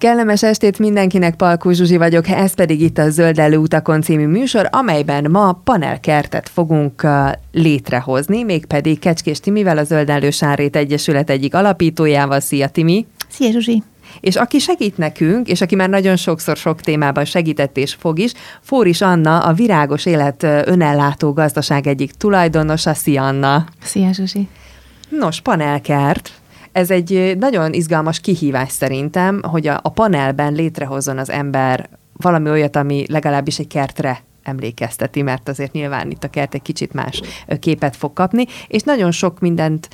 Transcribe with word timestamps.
Kellemes 0.00 0.42
estét 0.42 0.78
mindenkinek, 0.78 1.36
Palkó 1.36 1.70
Zsuzsi 1.70 1.96
vagyok, 1.96 2.28
ez 2.28 2.54
pedig 2.54 2.80
itt 2.80 2.98
a 2.98 3.10
Zöld 3.10 3.56
utakon 3.56 4.02
című 4.02 4.26
műsor, 4.26 4.68
amelyben 4.70 5.30
ma 5.30 5.60
panelkertet 5.64 6.48
fogunk 6.48 7.06
létrehozni, 7.52 8.42
mégpedig 8.42 8.98
Kecskés 8.98 9.40
Timivel, 9.40 9.78
a 9.78 9.84
Zöld 9.84 10.32
Sárét 10.32 10.76
Egyesület 10.76 11.30
egyik 11.30 11.54
alapítójával. 11.54 12.40
Szia 12.40 12.68
Timi! 12.68 13.06
Szia 13.28 13.50
Zsuzsi! 13.50 13.82
És 14.20 14.36
aki 14.36 14.58
segít 14.58 14.98
nekünk, 14.98 15.48
és 15.48 15.60
aki 15.60 15.74
már 15.74 15.88
nagyon 15.88 16.16
sokszor 16.16 16.56
sok 16.56 16.80
témában 16.80 17.24
segített 17.24 17.76
és 17.76 17.94
fog 17.94 18.18
is, 18.18 18.32
Fóris 18.60 19.00
Anna, 19.00 19.38
a 19.38 19.52
Virágos 19.52 20.06
Élet 20.06 20.42
önellátó 20.42 21.32
gazdaság 21.32 21.86
egyik 21.86 22.12
tulajdonosa. 22.12 22.94
Szia 22.94 23.26
Anna! 23.26 23.64
Szia 23.82 24.12
Zsuzsi! 24.12 24.48
Nos, 25.08 25.40
panelkert, 25.40 26.32
ez 26.76 26.90
egy 26.90 27.36
nagyon 27.38 27.72
izgalmas 27.72 28.20
kihívás 28.20 28.72
szerintem, 28.72 29.42
hogy 29.42 29.66
a, 29.66 29.80
a 29.82 29.90
panelben 29.90 30.52
létrehozzon 30.52 31.18
az 31.18 31.30
ember 31.30 31.88
valami 32.12 32.50
olyat, 32.50 32.76
ami 32.76 33.04
legalábbis 33.08 33.58
egy 33.58 33.66
kertre 33.66 34.22
emlékezteti, 34.42 35.22
mert 35.22 35.48
azért 35.48 35.72
nyilván 35.72 36.10
itt 36.10 36.24
a 36.24 36.28
kert 36.28 36.54
egy 36.54 36.62
kicsit 36.62 36.92
más 36.92 37.20
képet 37.60 37.96
fog 37.96 38.12
kapni, 38.12 38.46
és 38.68 38.82
nagyon 38.82 39.10
sok 39.10 39.40
mindent 39.40 39.88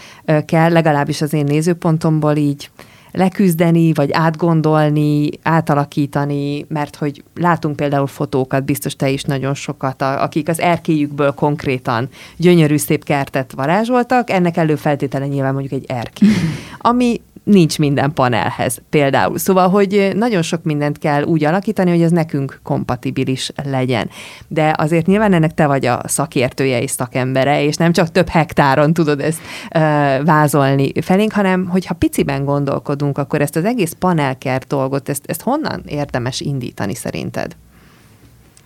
kell, 0.45 0.73
legalábbis 0.73 1.21
az 1.21 1.33
én 1.33 1.45
nézőpontomból 1.45 2.37
így 2.37 2.71
leküzdeni, 3.13 3.93
vagy 3.93 4.13
átgondolni, 4.13 5.29
átalakítani, 5.43 6.65
mert 6.69 6.97
hogy 6.97 7.23
látunk 7.35 7.77
például 7.77 8.07
fotókat, 8.07 8.65
biztos 8.65 8.97
te 8.97 9.11
is 9.11 9.23
nagyon 9.23 9.55
sokat, 9.55 10.03
akik 10.03 10.49
az 10.49 10.61
erkélyükből 10.61 11.33
konkrétan 11.33 12.09
gyönyörű 12.37 12.77
szép 12.77 13.05
kertet 13.05 13.53
varázsoltak, 13.53 14.31
ennek 14.31 14.57
előfeltétele 14.57 15.27
nyilván 15.27 15.53
mondjuk 15.53 15.73
egy 15.73 15.85
erkély, 15.89 16.29
ami 16.79 17.21
nincs 17.45 17.79
minden 17.79 18.13
panelhez 18.13 18.83
például. 18.91 19.39
Szóval, 19.39 19.69
hogy 19.69 20.11
nagyon 20.15 20.43
sok 20.43 20.63
mindent 20.63 20.99
kell 20.99 21.23
úgy 21.23 21.45
alakítani, 21.45 21.91
hogy 21.91 22.03
ez 22.03 22.11
nekünk 22.11 22.61
kompatibilis 22.63 23.53
legyen. 23.65 24.11
De 24.49 24.75
azért 24.79 25.07
nyilván 25.07 25.33
ennek 25.33 25.55
te 25.55 25.67
vagy 25.67 25.87
a 25.87 26.01
szakértője 26.05 26.83
és 26.83 26.91
szakembere, 26.91 27.65
és 27.65 27.77
nem 27.77 27.93
csak 27.93 28.13
több 28.13 28.29
hektáron 28.29 28.93
tudod 28.93 29.21
ezt 29.21 29.41
uh, 29.41 29.81
vázolni 30.25 30.93
felénk, 31.01 31.33
hanem 31.33 31.67
hogyha 31.67 31.95
piciben 31.95 32.45
gondolkodunk, 32.45 33.19
akkor 33.19 33.41
ezt 33.41 33.57
az 33.57 33.65
egész 33.65 33.97
panelkert 33.99 34.67
dolgot, 34.67 35.09
ezt, 35.09 35.25
ezt 35.27 35.43
honnan 35.43 35.83
érdemes 35.87 36.41
indítani 36.41 36.95
szerinted? 36.95 37.57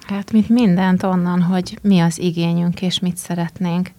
Hát, 0.06 0.32
mint 0.32 0.48
mindent 0.48 1.02
onnan, 1.02 1.42
hogy 1.42 1.78
mi 1.82 2.00
az 2.00 2.18
igényünk 2.18 2.82
és 2.82 2.98
mit 2.98 3.16
szeretnénk. 3.16 3.90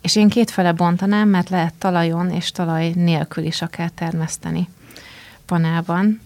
És 0.00 0.16
én 0.16 0.28
kétfele 0.28 0.72
bontanám, 0.72 1.28
mert 1.28 1.48
lehet 1.48 1.74
talajon 1.74 2.30
és 2.30 2.50
talaj 2.50 2.92
nélkül 2.94 3.44
is 3.44 3.62
akár 3.62 3.90
termeszteni 3.90 4.68
panában. 5.46 6.20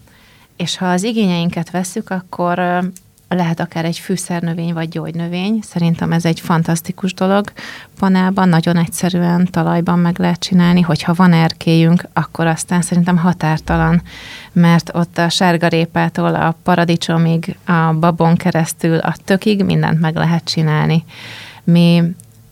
És 0.57 0.77
ha 0.77 0.85
az 0.85 1.03
igényeinket 1.03 1.71
vesszük, 1.71 2.09
akkor 2.09 2.83
lehet 3.29 3.59
akár 3.59 3.85
egy 3.85 3.99
fűszernövény 3.99 4.73
vagy 4.73 4.89
gyógynövény. 4.89 5.59
Szerintem 5.61 6.11
ez 6.11 6.25
egy 6.25 6.39
fantasztikus 6.39 7.13
dolog. 7.13 7.51
Panában 7.99 8.49
nagyon 8.49 8.77
egyszerűen 8.77 9.47
talajban 9.51 9.99
meg 9.99 10.19
lehet 10.19 10.39
csinálni, 10.39 10.81
hogyha 10.81 11.13
van 11.13 11.33
erkélyünk, 11.33 12.07
akkor 12.13 12.47
aztán 12.47 12.81
szerintem 12.81 13.17
határtalan, 13.17 14.01
mert 14.51 14.91
ott 14.93 15.17
a 15.17 15.29
sárgarépától 15.29 16.35
a 16.35 16.57
paradicsomig, 16.63 17.57
a 17.65 17.93
babon 17.93 18.35
keresztül, 18.35 18.97
a 18.97 19.15
tökig 19.25 19.63
mindent 19.63 19.99
meg 19.99 20.15
lehet 20.15 20.43
csinálni. 20.43 21.03
Mi 21.63 22.03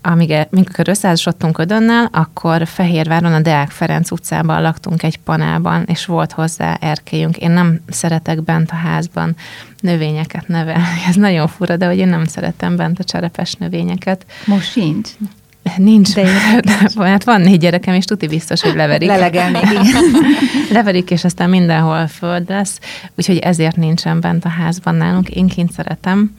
amíg, 0.03 0.47
amikor 0.51 0.87
összeházasodtunk 0.87 1.57
Ödönnel, 1.57 2.09
akkor 2.11 2.67
Fehérváron 2.67 3.33
a 3.33 3.41
Deák 3.41 3.69
Ferenc 3.69 4.11
utcában 4.11 4.61
laktunk 4.61 5.03
egy 5.03 5.17
panában, 5.17 5.83
és 5.83 6.05
volt 6.05 6.31
hozzá 6.31 6.73
erkélyünk. 6.73 7.37
Én 7.37 7.51
nem 7.51 7.79
szeretek 7.87 8.43
bent 8.43 8.71
a 8.71 8.75
házban 8.75 9.35
növényeket 9.79 10.47
nevelni. 10.47 11.03
Ez 11.09 11.15
nagyon 11.15 11.47
fura, 11.47 11.77
de 11.77 11.85
hogy 11.85 11.97
én 11.97 12.07
nem 12.07 12.25
szeretem 12.25 12.75
bent 12.75 12.99
a 12.99 13.03
cserepes 13.03 13.53
növényeket. 13.53 14.25
Most 14.45 14.71
sincs? 14.71 15.09
Nincs, 15.77 16.13
de, 16.13 16.23
de 16.95 17.07
hát 17.07 17.23
van 17.23 17.41
négy 17.41 17.59
gyerekem, 17.59 17.93
és 17.93 18.05
tuti 18.05 18.27
biztos, 18.27 18.61
hogy 18.61 18.75
leverik. 18.75 19.07
Lelegelnék, 19.07 19.63
leverik, 20.71 21.11
és 21.11 21.23
aztán 21.23 21.49
mindenhol 21.49 22.07
föld 22.07 22.49
lesz, 22.49 22.79
úgyhogy 23.15 23.37
ezért 23.37 23.75
nincsen 23.75 24.19
bent 24.19 24.45
a 24.45 24.49
házban 24.49 24.95
nálunk. 24.95 25.29
Én 25.29 25.47
kint 25.47 25.71
szeretem. 25.71 26.35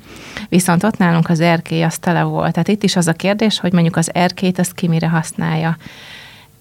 Viszont 0.48 0.84
ott 0.84 0.96
nálunk 0.96 1.28
az 1.28 1.40
erkély 1.40 1.82
az 1.82 1.98
tele 1.98 2.22
volt. 2.22 2.52
Tehát 2.52 2.68
itt 2.68 2.82
is 2.82 2.96
az 2.96 3.06
a 3.06 3.12
kérdés, 3.12 3.58
hogy 3.60 3.72
mondjuk 3.72 3.96
az 3.96 4.10
erkélyt 4.14 4.58
azt 4.58 4.74
ki 4.74 4.88
mire 4.88 5.08
használja. 5.08 5.76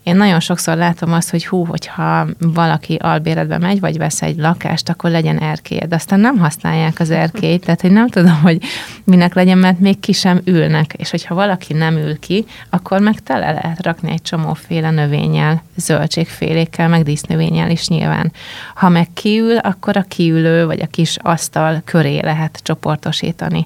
Én 0.03 0.15
nagyon 0.15 0.39
sokszor 0.39 0.77
látom 0.77 1.13
azt, 1.13 1.29
hogy 1.29 1.45
hú, 1.45 1.65
hogyha 1.65 2.27
valaki 2.39 2.95
albéletbe 2.95 3.57
megy, 3.57 3.79
vagy 3.79 3.97
vesz 3.97 4.21
egy 4.21 4.37
lakást, 4.37 4.89
akkor 4.89 5.09
legyen 5.09 5.39
erkély. 5.39 5.79
Aztán 5.89 6.19
nem 6.19 6.37
használják 6.37 6.99
az 6.99 7.09
erkélyt, 7.09 7.63
tehát 7.65 7.81
hogy 7.81 7.91
nem 7.91 8.07
tudom, 8.07 8.41
hogy 8.41 8.61
minek 9.03 9.33
legyen, 9.33 9.57
mert 9.57 9.79
még 9.79 9.99
ki 9.99 10.11
sem 10.11 10.41
ülnek. 10.45 10.93
És 10.93 11.09
hogyha 11.09 11.35
valaki 11.35 11.73
nem 11.73 11.95
ül 11.95 12.19
ki, 12.19 12.45
akkor 12.69 12.99
meg 12.99 13.19
tele 13.19 13.51
lehet 13.51 13.83
rakni 13.83 14.11
egy 14.11 14.21
csomóféle 14.21 14.91
növényel, 14.91 15.63
zöldségfélékkel, 15.75 16.87
meg 16.87 17.03
dísznövényel 17.03 17.69
is 17.69 17.87
nyilván. 17.87 18.31
Ha 18.75 18.89
meg 18.89 19.07
kiül, 19.13 19.57
akkor 19.57 19.97
a 19.97 20.05
kiülő, 20.07 20.65
vagy 20.65 20.81
a 20.81 20.87
kis 20.87 21.17
asztal 21.21 21.81
köré 21.85 22.19
lehet 22.19 22.59
csoportosítani. 22.63 23.65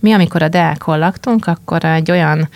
Mi, 0.00 0.12
amikor 0.12 0.42
a 0.42 0.48
Deákon 0.48 0.98
laktunk, 0.98 1.46
akkor 1.46 1.84
egy 1.84 2.10
olyan 2.10 2.48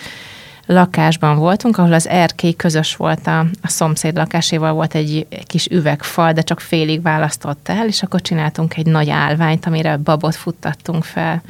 lakásban 0.66 1.37
voltunk, 1.37 1.78
ahol 1.78 1.93
az 1.93 2.09
erkély 2.09 2.53
közös 2.53 2.97
volt 2.97 3.26
a, 3.26 3.38
a 3.38 3.69
szomszéd 3.69 4.16
lakáséval, 4.16 4.72
volt 4.72 4.94
egy 4.94 5.26
kis 5.47 5.66
üvegfal, 5.66 6.32
de 6.32 6.41
csak 6.41 6.60
félig 6.60 7.03
választott 7.03 7.69
el, 7.69 7.87
és 7.87 8.03
akkor 8.03 8.21
csináltunk 8.21 8.76
egy 8.76 8.87
nagy 8.87 9.10
állványt, 9.10 9.66
amire 9.66 9.97
babot 9.97 10.34
futtattunk 10.34 11.04
fel. 11.04 11.43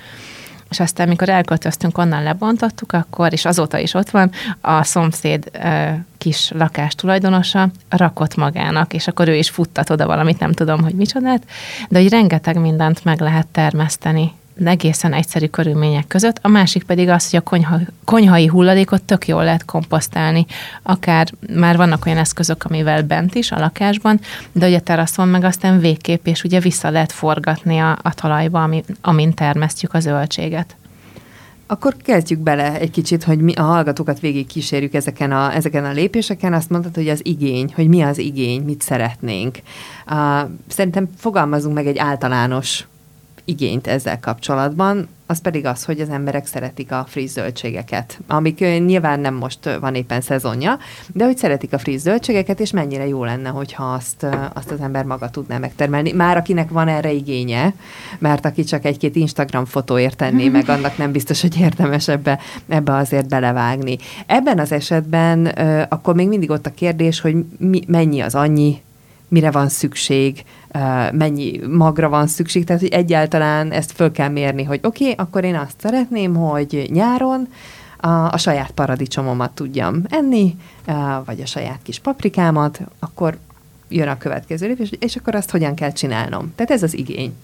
És 0.70 0.81
aztán, 0.81 1.09
mikor 1.09 1.28
elköltöztünk, 1.28 1.99
onnan 1.99 2.22
lebontottuk, 2.22 2.93
akkor, 2.93 3.32
és 3.32 3.44
azóta 3.44 3.78
is 3.78 3.94
ott 3.94 4.10
van, 4.10 4.31
a 4.60 4.82
szomszéd 4.82 5.49
e, 5.53 6.04
kis 6.19 6.50
lakás 6.54 6.94
tulajdonosa 6.94 7.70
rakott 7.88 8.37
magának, 8.37 8.94
és 8.94 9.09
akkor 9.09 9.28
ő 9.28 9.34
is 9.34 9.50
futtat 9.50 9.91
oda 9.91 10.06
valamit, 10.06 10.38
nem 10.38 10.53
tudom, 10.53 10.82
hogy 10.82 10.94
micsodát, 10.94 11.43
de 11.88 11.99
hogy 12.00 12.10
rengeteg 12.10 12.60
mindent 12.60 13.04
meg 13.04 13.20
lehet 13.20 13.47
termeszteni 13.47 14.32
egészen 14.66 15.12
egyszerű 15.12 15.47
körülmények 15.47 16.06
között, 16.06 16.38
a 16.43 16.48
másik 16.48 16.82
pedig 16.82 17.09
az, 17.09 17.31
hogy 17.31 17.38
a 17.38 17.43
konyha, 17.43 17.78
konyhai 18.04 18.47
hulladékot 18.47 19.03
tök 19.03 19.28
jól 19.28 19.44
lehet 19.44 19.65
komposztálni, 19.65 20.47
akár 20.82 21.28
már 21.54 21.76
vannak 21.76 22.06
olyan 22.06 22.19
eszközök, 22.19 22.65
amivel 22.65 23.03
bent 23.03 23.34
is 23.34 23.53
a 23.53 23.59
lakásban, 23.59 24.20
de 24.53 24.66
ugye 24.66 24.81
teraszon 24.81 25.28
meg 25.28 25.44
aztán 25.44 25.81
végképp, 25.81 26.26
és 26.26 26.44
ugye 26.44 26.60
vissza 26.60 26.91
lehet 26.91 27.12
forgatni 27.12 27.78
a, 27.78 27.99
a 28.03 28.15
talajba, 28.15 28.62
ami, 28.62 28.84
amin 29.00 29.34
termesztjük 29.34 29.94
a 29.94 30.00
zöldséget. 30.00 30.75
Akkor 31.70 31.97
kezdjük 31.97 32.38
bele 32.38 32.78
egy 32.78 32.91
kicsit, 32.91 33.25
hogy 33.25 33.41
mi 33.41 33.53
a 33.53 33.62
hallgatókat 33.62 34.20
végig 34.20 34.47
kísérjük 34.47 34.94
ezeken 34.94 35.32
a, 35.32 35.54
ezeken 35.54 35.84
a 35.84 35.93
lépéseken. 35.93 36.53
Azt 36.53 36.70
mondtad, 36.70 36.94
hogy 36.94 37.09
az 37.09 37.20
igény, 37.22 37.72
hogy 37.75 37.88
mi 37.88 38.03
az 38.03 38.19
igény, 38.19 38.62
mit 38.62 38.82
szeretnénk. 38.82 39.59
Uh, 40.10 40.50
szerintem 40.66 41.09
fogalmazunk 41.16 41.75
meg 41.75 41.87
egy 41.87 41.99
általános 41.99 42.87
igényt 43.50 43.87
ezzel 43.87 44.21
kapcsolatban, 44.21 45.09
az 45.27 45.41
pedig 45.41 45.66
az, 45.66 45.84
hogy 45.84 46.00
az 46.00 46.09
emberek 46.09 46.47
szeretik 46.47 46.93
a 46.93 47.05
friss 47.09 47.31
zöldségeket, 47.31 48.19
amik 48.27 48.59
nyilván 48.59 49.21
nem 49.21 49.34
most 49.34 49.78
van 49.81 49.94
éppen 49.94 50.21
szezonja, 50.21 50.78
de 51.12 51.25
hogy 51.25 51.37
szeretik 51.37 51.72
a 51.72 51.78
friss 51.78 52.00
zöldségeket, 52.00 52.61
és 52.61 52.71
mennyire 52.71 53.06
jó 53.06 53.25
lenne, 53.25 53.49
hogyha 53.49 53.84
azt, 53.84 54.27
azt 54.53 54.71
az 54.71 54.81
ember 54.81 55.05
maga 55.05 55.31
tudná 55.31 55.59
megtermelni. 55.59 56.12
Már 56.12 56.37
akinek 56.37 56.71
van 56.71 56.88
erre 56.88 57.12
igénye, 57.12 57.75
mert 58.19 58.44
aki 58.44 58.65
csak 58.65 58.84
egy-két 58.84 59.16
Instagram 59.16 59.65
fotóért 59.65 60.17
tenné 60.17 60.49
meg, 60.49 60.69
annak 60.71 60.97
nem 60.97 61.12
biztos, 61.12 61.41
hogy 61.41 61.61
érdemes 61.61 62.09
ebbe, 62.09 62.38
ebbe 62.69 62.94
azért 62.94 63.28
belevágni. 63.28 63.99
Ebben 64.27 64.59
az 64.59 64.72
esetben 64.72 65.47
akkor 65.88 66.15
még 66.15 66.28
mindig 66.28 66.50
ott 66.50 66.67
a 66.67 66.75
kérdés, 66.75 67.21
hogy 67.21 67.44
mi, 67.59 67.81
mennyi 67.87 68.21
az 68.21 68.34
annyi, 68.34 68.82
mire 69.28 69.50
van 69.50 69.69
szükség, 69.69 70.44
mennyi 71.12 71.60
magra 71.69 72.08
van 72.08 72.26
szükség, 72.26 72.64
tehát 72.64 72.82
hogy 72.82 72.93
egyáltalán 72.93 73.70
ezt 73.70 73.93
föl 73.93 74.11
kell 74.11 74.28
mérni, 74.28 74.64
hogy 74.64 74.81
oké, 74.82 75.11
okay, 75.11 75.25
akkor 75.25 75.44
én 75.44 75.55
azt 75.55 75.81
szeretném, 75.81 76.34
hogy 76.34 76.88
nyáron 76.93 77.49
a, 77.96 78.08
a 78.08 78.37
saját 78.37 78.70
paradicsomomat 78.70 79.50
tudjam 79.50 80.02
enni, 80.08 80.56
vagy 81.25 81.40
a 81.40 81.46
saját 81.46 81.78
kis 81.82 81.99
paprikámat, 81.99 82.81
akkor 82.99 83.38
jön 83.88 84.08
a 84.08 84.19
következő 84.19 84.67
lépés, 84.67 84.90
és 84.99 85.17
akkor 85.17 85.34
azt 85.34 85.50
hogyan 85.50 85.75
kell 85.75 85.93
csinálnom. 85.93 86.52
Tehát 86.55 86.70
ez 86.70 86.82
az 86.82 86.96
igény. 86.96 87.34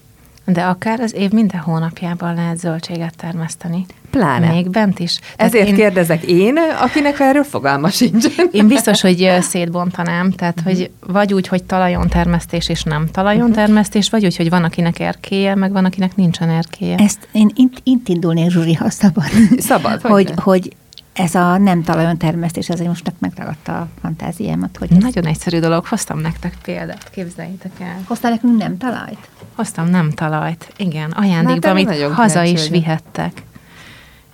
De 0.47 0.63
akár 0.63 1.01
az 1.01 1.15
év 1.15 1.31
minden 1.31 1.61
hónapjában 1.61 2.35
lehet 2.35 2.59
zöldséget 2.59 3.17
termeszteni. 3.17 3.87
Pláne. 4.11 4.49
Még 4.49 4.71
bent 4.71 4.99
is. 4.99 5.19
Tehát 5.37 5.55
Ezért 5.55 5.69
én... 5.69 5.75
kérdezek 5.75 6.23
én, 6.23 6.59
akinek 6.81 7.21
erről 7.21 7.45
fogalma 7.45 7.89
sincs. 7.89 8.27
Én 8.51 8.69
biztos, 8.69 9.01
hogy 9.01 9.33
szétbontanám, 9.41 10.33
tehát 10.33 10.59
uh-huh. 10.59 10.75
hogy 10.75 10.91
vagy 11.07 11.35
úgy, 11.35 11.49
hogy 11.49 11.65
talajon 11.65 12.09
termesztés 12.09 12.69
és 12.69 12.83
nem 12.83 13.09
talajon 13.13 13.41
uh-huh. 13.41 13.57
termesztés, 13.57 14.11
vagy 14.11 14.25
úgy, 14.25 14.37
hogy 14.37 14.51
van, 14.51 14.65
akinek 14.65 14.99
erkéje, 14.99 15.55
meg 15.55 15.73
van, 15.73 15.85
akinek 15.85 16.17
nincsen 16.17 16.49
erkéje. 16.49 16.97
Ezt 16.97 17.29
én 17.33 17.51
int, 17.55 17.81
int 17.83 18.09
indulnék, 18.09 18.51
Zsuri, 18.51 18.75
ha 18.75 18.91
szabad. 18.91 19.31
Szabad. 19.59 20.01
hogy, 20.01 20.33
hogy 20.37 20.73
ez 21.17 21.35
a 21.35 21.59
nem 21.59 21.83
talajon 21.83 22.17
termesztés, 22.17 22.69
ez 22.69 22.81
most 22.81 23.13
megragadta 23.19 23.79
a 23.79 23.89
fantáziámat. 24.01 24.77
Hogy. 24.77 24.91
Nagyon 24.91 25.27
egyszerű 25.27 25.59
dolog, 25.59 25.87
hoztam 25.87 26.19
nektek 26.19 26.57
példát, 26.63 27.11
képzeljétek 27.11 27.73
el. 27.81 28.01
Hoztál 28.07 28.31
nekünk 28.31 28.59
nem 28.59 28.77
talajt? 28.77 29.29
Hoztam 29.55 29.89
nem 29.89 30.11
talajt, 30.11 30.73
igen, 30.77 31.11
ajándékba, 31.11 31.71
amit 31.71 32.03
haza 32.03 32.43
is 32.43 32.69
vihettek. 32.69 33.43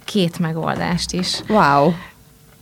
Két 0.05 0.38
megoldást 0.38 1.12
is. 1.12 1.40
Wow. 1.49 1.93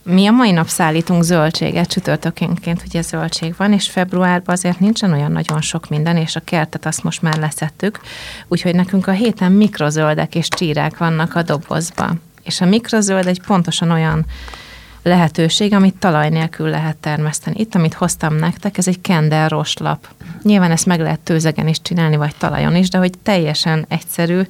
Mi 0.03 0.27
a 0.27 0.31
mai 0.31 0.51
nap 0.51 0.67
szállítunk 0.67 1.23
zöldséget, 1.23 1.87
csütörtökénként 1.87 2.83
ugye 2.85 3.01
zöldség 3.01 3.53
van, 3.57 3.73
és 3.73 3.89
februárban 3.89 4.55
azért 4.55 4.79
nincsen 4.79 5.11
olyan 5.13 5.31
nagyon 5.31 5.61
sok 5.61 5.89
minden, 5.89 6.17
és 6.17 6.35
a 6.35 6.39
kertet 6.39 6.85
azt 6.85 7.03
most 7.03 7.21
már 7.21 7.37
leszettük, 7.37 7.99
úgyhogy 8.47 8.75
nekünk 8.75 9.07
a 9.07 9.11
héten 9.11 9.51
mikrozöldek 9.51 10.35
és 10.35 10.47
csírák 10.47 10.97
vannak 10.97 11.35
a 11.35 11.41
dobozban. 11.41 12.21
És 12.43 12.61
a 12.61 12.65
mikrozöld 12.65 13.27
egy 13.27 13.41
pontosan 13.41 13.91
olyan 13.91 14.25
lehetőség, 15.03 15.73
amit 15.73 15.95
talaj 15.95 16.29
nélkül 16.29 16.69
lehet 16.69 16.97
termeszteni. 16.97 17.59
Itt, 17.59 17.75
amit 17.75 17.93
hoztam 17.93 18.35
nektek, 18.35 18.77
ez 18.77 18.87
egy 18.87 19.01
kender 19.01 19.49
roslap. 19.49 20.07
Nyilván 20.43 20.71
ezt 20.71 20.85
meg 20.85 20.99
lehet 20.99 21.19
tőzegen 21.19 21.67
is 21.67 21.81
csinálni, 21.81 22.15
vagy 22.15 22.35
talajon 22.37 22.75
is, 22.75 22.89
de 22.89 22.97
hogy 22.97 23.11
teljesen 23.23 23.85
egyszerű, 23.87 24.41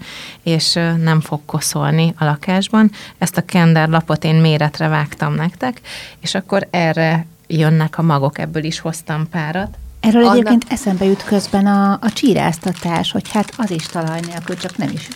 és 0.44 0.74
nem 1.04 1.22
fog 1.22 1.42
koszolni 1.46 2.14
a 2.18 2.24
lakásban. 2.24 2.92
Ezt 3.18 3.38
a 3.38 3.46
kender 3.46 3.90
lapot 3.90 4.24
én 4.24 4.36
méretre 4.36 4.88
vágtam 4.88 5.34
nektek, 5.34 5.82
és 6.20 6.36
akkor 6.36 6.68
erre 6.70 7.26
jönnek 7.48 7.98
a 7.98 8.02
magok, 8.02 8.38
ebből 8.38 8.64
is 8.64 8.80
hoztam 8.80 9.30
párat. 9.30 9.78
Erről 10.02 10.22
Annak... 10.22 10.34
egyébként 10.36 10.66
eszembe 10.70 11.06
jut 11.06 11.24
közben 11.24 11.66
a, 11.66 11.92
a 11.92 12.12
csíráztatás, 12.14 13.12
hogy 13.12 13.32
hát 13.32 13.54
az 13.58 13.72
is 13.72 13.86
talaj 13.86 14.20
nélkül, 14.28 14.58
csak 14.58 14.78
nem 14.78 14.90
is. 14.94 15.08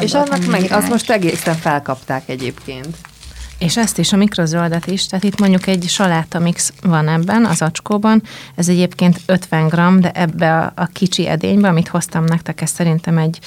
És 0.00 0.14
annak 0.14 0.46
meg, 0.46 0.70
azt 0.70 0.88
most 0.88 1.10
egészen 1.10 1.54
felkapták 1.54 2.28
egyébként. 2.28 2.96
És 3.58 3.76
ezt 3.76 3.98
is, 3.98 4.12
a 4.12 4.16
mikrozöldet 4.16 4.86
is, 4.86 5.06
tehát 5.06 5.24
itt 5.24 5.38
mondjuk 5.38 5.66
egy 5.66 5.84
saláta 5.88 6.38
mix 6.38 6.72
van 6.82 7.08
ebben, 7.08 7.44
az 7.44 7.62
acskóban, 7.62 8.22
ez 8.54 8.68
egyébként 8.68 9.20
50 9.26 9.68
g, 9.68 10.00
de 10.00 10.10
ebbe 10.10 10.58
a, 10.58 10.72
a 10.76 10.86
kicsi 10.86 11.28
edénybe, 11.28 11.68
amit 11.68 11.88
hoztam 11.88 12.24
nektek, 12.24 12.60
ez 12.60 12.70
szerintem 12.70 13.18
egy 13.18 13.38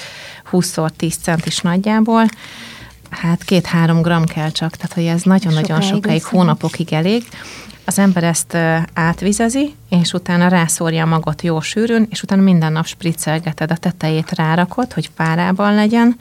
20x10 0.51 1.13
centis 1.21 1.59
nagyjából, 1.59 2.25
hát 3.15 3.43
két-három 3.43 4.01
gram 4.01 4.25
kell 4.25 4.49
csak, 4.51 4.75
tehát 4.75 4.93
hogy 4.93 5.05
ez 5.05 5.21
nagyon-nagyon 5.21 5.81
sokáig, 5.81 5.93
sokáig 5.95 6.23
hónapokig 6.23 6.93
elég. 6.93 7.23
Az 7.85 7.99
ember 7.99 8.23
ezt 8.23 8.57
átvizezi, 8.93 9.75
és 9.89 10.13
utána 10.13 10.47
rászórja 10.47 11.03
a 11.03 11.07
magot 11.07 11.41
jó 11.41 11.61
sűrűn, 11.61 12.07
és 12.09 12.23
utána 12.23 12.41
minden 12.41 12.71
nap 12.71 12.85
spriccelgeted 12.85 13.71
a 13.71 13.77
tetejét 13.77 14.31
rárakod, 14.31 14.93
hogy 14.93 15.09
párában 15.09 15.75
legyen, 15.75 16.19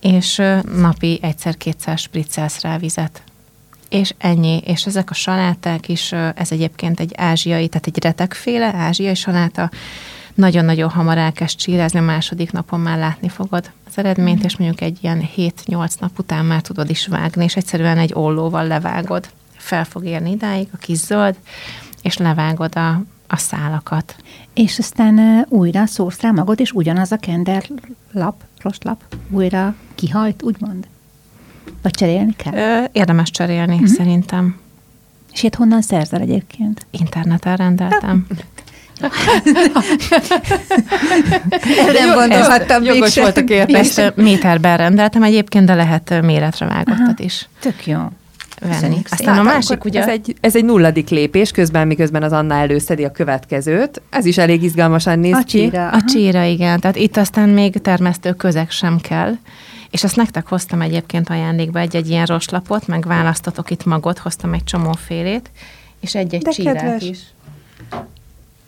és 0.00 0.42
napi 0.76 1.18
egyszer-kétszer 1.22 1.98
spriccelsz 1.98 2.60
rá 2.60 2.78
vizet. 2.78 3.22
És 3.88 4.14
ennyi. 4.18 4.62
És 4.64 4.86
ezek 4.86 5.10
a 5.10 5.14
saláták 5.14 5.88
is, 5.88 6.12
ez 6.12 6.52
egyébként 6.52 7.00
egy 7.00 7.12
ázsiai, 7.16 7.68
tehát 7.68 7.86
egy 7.86 8.02
retekféle 8.02 8.74
ázsiai 8.74 9.14
saláta, 9.14 9.70
nagyon-nagyon 10.34 10.90
hamar 10.90 11.18
elkezd 11.18 11.56
csírezni, 11.56 11.98
a 11.98 12.02
második 12.02 12.52
napon 12.52 12.80
már 12.80 12.98
látni 12.98 13.28
fogod 13.28 13.70
az 13.86 13.98
eredményt, 13.98 14.40
mm. 14.40 14.44
és 14.44 14.56
mondjuk 14.56 14.80
egy 14.80 14.98
ilyen 15.00 15.28
7-8 15.36 16.00
nap 16.00 16.18
után 16.18 16.44
már 16.44 16.60
tudod 16.60 16.90
is 16.90 17.06
vágni, 17.06 17.44
és 17.44 17.56
egyszerűen 17.56 17.98
egy 17.98 18.10
ollóval 18.14 18.66
levágod. 18.66 19.28
Fel 19.56 19.84
fog 19.84 20.04
érni 20.04 20.30
idáig 20.30 20.68
a 20.72 20.76
kis 20.76 20.98
zöld, 20.98 21.36
és 22.02 22.16
levágod 22.16 22.76
a, 22.76 23.02
a 23.26 23.36
szálakat. 23.36 24.16
És 24.54 24.78
aztán 24.78 25.18
uh, 25.18 25.58
újra 25.58 25.86
szórsz 25.86 26.20
rá 26.20 26.30
magad, 26.30 26.60
és 26.60 26.72
ugyanaz 26.72 27.12
a 27.12 27.16
kender 27.16 27.68
lap, 28.12 28.42
rostlap 28.58 29.02
újra 29.30 29.74
kihajt, 29.94 30.42
úgymond? 30.42 30.86
Vagy 31.82 31.92
cserélni 31.92 32.36
kell? 32.36 32.54
Ö, 32.54 32.84
érdemes 32.92 33.30
cserélni, 33.30 33.74
uh-huh. 33.74 33.88
szerintem. 33.88 34.60
És 35.32 35.42
itt 35.42 35.54
honnan 35.54 35.82
szerzel 35.82 36.20
egyébként? 36.20 36.86
Interneten 36.90 37.56
rendeltem. 37.56 38.26
nem 41.92 42.14
gondolhattam 42.14 42.82
még 42.82 42.94
Jogos 42.94 43.16
volt 43.16 43.36
a 43.36 43.44
kérdés. 43.44 43.76
Ezt 43.76 44.12
méterben 44.16 44.76
rendeltem 44.76 45.22
egyébként, 45.22 45.66
de 45.66 45.74
lehet 45.74 46.20
méretre 46.22 46.66
vágottat 46.66 47.20
is. 47.20 47.48
Tök 47.60 47.86
jó 47.86 47.98
venni. 48.60 48.96
Aztán 49.10 49.38
a 49.38 49.42
másik 49.42 49.84
ugye... 49.84 50.02
Ez 50.02 50.08
egy, 50.08 50.34
ez 50.40 50.56
egy 50.56 50.64
nulladik 50.64 51.08
lépés, 51.08 51.50
közben 51.50 51.86
miközben 51.86 52.22
az 52.22 52.32
Anna 52.32 52.54
előszedi 52.54 53.04
a 53.04 53.10
következőt. 53.10 54.02
Ez 54.10 54.24
is 54.24 54.38
elég 54.38 54.62
izgalmasan 54.62 55.18
néz 55.18 55.34
a 55.34 55.42
ki. 55.42 55.58
Csíra, 55.58 55.88
a 55.88 56.02
csíra, 56.06 56.42
igen. 56.42 56.80
Tehát 56.80 56.96
itt 56.96 57.16
aztán 57.16 57.48
még 57.48 57.80
termesztő 57.82 58.32
közeg 58.32 58.70
sem 58.70 58.98
kell. 59.00 59.34
És 59.90 60.04
ezt 60.04 60.16
nektek 60.16 60.46
hoztam 60.46 60.80
egyébként 60.80 61.30
ajándékba 61.30 61.78
egy-egy 61.78 62.08
ilyen 62.08 62.26
roslapot, 62.26 62.86
meg 62.86 63.06
választatok 63.06 63.70
itt 63.70 63.84
magot, 63.84 64.18
hoztam 64.18 64.52
egy 64.52 64.64
csomófélét, 64.64 65.50
és 66.00 66.14
egy-egy 66.14 66.42
csírát 66.42 66.76
kedves. 66.76 67.02
is. 67.02 67.18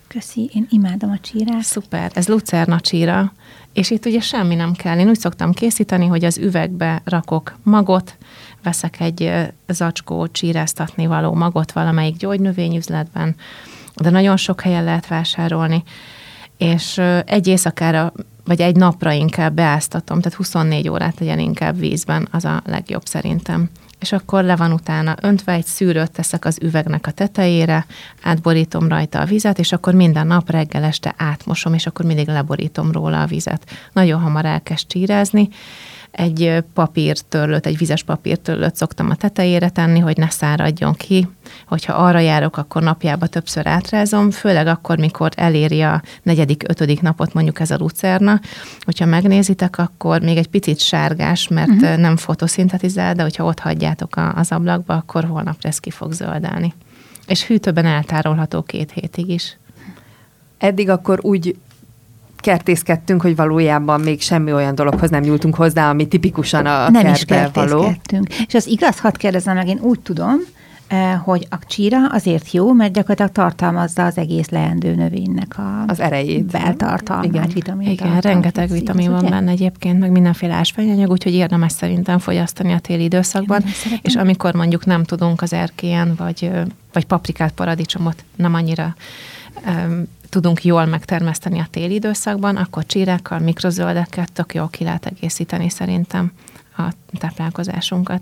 Köszi, 0.07 0.49
én 0.53 0.67
imádom 0.69 1.11
a 1.11 1.19
csírát. 1.19 1.63
Szuper, 1.63 2.11
ez 2.13 2.27
lucerna 2.27 2.79
csíra, 2.79 3.33
és 3.73 3.89
itt 3.89 4.05
ugye 4.05 4.19
semmi 4.19 4.55
nem 4.55 4.73
kell. 4.73 4.99
Én 4.99 5.09
úgy 5.09 5.19
szoktam 5.19 5.53
készíteni, 5.53 6.05
hogy 6.05 6.25
az 6.25 6.37
üvegbe 6.37 7.01
rakok 7.05 7.57
magot, 7.63 8.17
veszek 8.63 8.99
egy 8.99 9.31
zacskó 9.67 10.27
csíráztatni 10.27 11.05
való 11.05 11.33
magot 11.33 11.71
valamelyik 11.71 12.17
gyógynövényüzletben, 12.17 13.35
de 13.95 14.09
nagyon 14.09 14.37
sok 14.37 14.61
helyen 14.61 14.83
lehet 14.83 15.07
vásárolni, 15.07 15.83
és 16.57 16.97
egy 17.25 17.47
éjszakára, 17.47 18.13
vagy 18.45 18.61
egy 18.61 18.75
napra 18.75 19.11
inkább 19.11 19.53
beáztatom, 19.53 20.21
tehát 20.21 20.37
24 20.37 20.89
órát 20.89 21.19
legyen 21.19 21.39
inkább 21.39 21.79
vízben, 21.79 22.27
az 22.31 22.45
a 22.45 22.61
legjobb 22.65 23.05
szerintem 23.05 23.69
és 23.99 24.11
akkor 24.11 24.43
le 24.43 24.55
van 24.55 24.71
utána 24.71 25.15
öntve, 25.21 25.51
egy 25.51 25.65
szűrőt 25.65 26.11
teszek 26.11 26.45
az 26.45 26.57
üvegnek 26.61 27.07
a 27.07 27.11
tetejére, 27.11 27.85
átborítom 28.21 28.87
rajta 28.87 29.19
a 29.19 29.25
vizet, 29.25 29.59
és 29.59 29.71
akkor 29.71 29.93
minden 29.93 30.27
nap 30.27 30.49
reggel 30.49 30.83
este 30.83 31.13
átmosom, 31.17 31.73
és 31.73 31.85
akkor 31.85 32.05
mindig 32.05 32.27
leborítom 32.27 32.91
róla 32.91 33.21
a 33.21 33.25
vizet. 33.25 33.69
Nagyon 33.93 34.21
hamar 34.21 34.45
elkezd 34.45 34.87
csírázni, 34.87 35.49
egy 36.11 36.63
papírtörlőt, 36.73 37.65
egy 37.65 37.77
vizes 37.77 38.03
papírtörlőt 38.03 38.75
szoktam 38.75 39.09
a 39.09 39.15
tetejére 39.15 39.69
tenni, 39.69 39.99
hogy 39.99 40.17
ne 40.17 40.29
száradjon 40.29 40.93
ki. 40.93 41.27
Hogyha 41.67 41.93
arra 41.93 42.19
járok, 42.19 42.57
akkor 42.57 42.83
napjába 42.83 43.27
többször 43.27 43.67
átrázom, 43.67 44.31
főleg 44.31 44.67
akkor, 44.67 44.97
mikor 44.97 45.31
eléri 45.35 45.81
a 45.81 46.01
negyedik, 46.23 46.63
ötödik 46.67 47.01
napot 47.01 47.33
mondjuk 47.33 47.59
ez 47.59 47.71
a 47.71 47.77
lucerna. 47.77 48.39
Hogyha 48.79 49.05
megnézitek, 49.05 49.77
akkor 49.77 50.21
még 50.21 50.37
egy 50.37 50.47
picit 50.47 50.79
sárgás, 50.79 51.47
mert 51.47 51.69
uh-huh. 51.69 51.97
nem 51.97 52.17
fotoszintetizál, 52.17 53.13
de 53.13 53.21
hogyha 53.21 53.45
ott 53.45 53.59
hagyjátok 53.59 54.13
az 54.35 54.51
ablakba, 54.51 54.95
akkor 54.95 55.23
holnap 55.23 55.57
ez 55.61 55.79
ki 55.79 55.89
fog 55.89 56.11
zöldelni. 56.11 56.73
És 57.27 57.45
hűtőben 57.45 57.85
eltárolható 57.85 58.61
két 58.61 58.91
hétig 58.91 59.29
is. 59.29 59.57
Eddig 60.57 60.89
akkor 60.89 61.19
úgy 61.21 61.55
kertészkedtünk, 62.41 63.21
hogy 63.21 63.35
valójában 63.35 63.99
még 63.99 64.21
semmi 64.21 64.53
olyan 64.53 64.75
dologhoz 64.75 65.09
nem 65.09 65.21
nyúltunk 65.21 65.55
hozzá, 65.55 65.89
ami 65.89 66.07
tipikusan 66.07 66.65
a 66.65 66.89
Nem 66.89 67.07
is 67.07 67.25
kertészkedtünk. 67.25 68.33
És 68.47 68.53
az 68.53 68.67
igaz, 68.67 68.99
hadd 68.99 69.17
kérdezem 69.17 69.55
meg, 69.55 69.67
én 69.67 69.79
úgy 69.81 69.99
tudom, 69.99 70.35
eh, 70.87 71.19
hogy 71.23 71.47
a 71.49 71.55
csíra 71.67 72.07
azért 72.07 72.51
jó, 72.51 72.73
mert 72.73 72.93
gyakorlatilag 72.93 73.31
tartalmazza 73.31 74.05
az 74.05 74.17
egész 74.17 74.49
leendő 74.49 74.95
növénynek 74.95 75.57
a 75.57 75.83
az 75.87 75.99
erejét, 75.99 76.45
beltartalmát, 76.45 77.25
igen. 77.25 77.49
vitamin 77.53 77.89
Igen, 77.89 78.19
rengeteg 78.19 78.69
vitamin 78.69 79.11
van 79.11 79.25
benne 79.29 79.51
egyébként, 79.51 79.99
meg 79.99 80.11
mindenféle 80.11 80.53
ásványanyag, 80.53 81.09
úgyhogy 81.09 81.33
érdemes 81.33 81.71
szerintem 81.71 82.19
fogyasztani 82.19 82.73
a 82.73 82.79
téli 82.79 83.03
időszakban, 83.03 83.63
és 84.01 84.15
amikor 84.15 84.53
mondjuk 84.53 84.85
nem 84.85 85.03
tudunk 85.03 85.41
az 85.41 85.53
erkélyen, 85.53 86.13
vagy, 86.17 86.51
vagy 86.93 87.05
paprikát, 87.05 87.51
paradicsomot 87.51 88.23
nem 88.35 88.53
annyira 88.53 88.95
tudunk 90.29 90.63
jól 90.63 90.85
megtermeszteni 90.85 91.59
a 91.59 91.67
téli 91.71 91.93
időszakban, 91.93 92.55
akkor 92.55 92.85
csírákkal, 92.85 93.39
mikrozöldeket 93.39 94.31
tök 94.31 94.53
jól 94.53 94.69
ki 94.69 94.83
lehet 94.83 95.05
egészíteni 95.05 95.69
szerintem 95.69 96.31
a 96.77 96.93
táplálkozásunkat. 97.19 98.21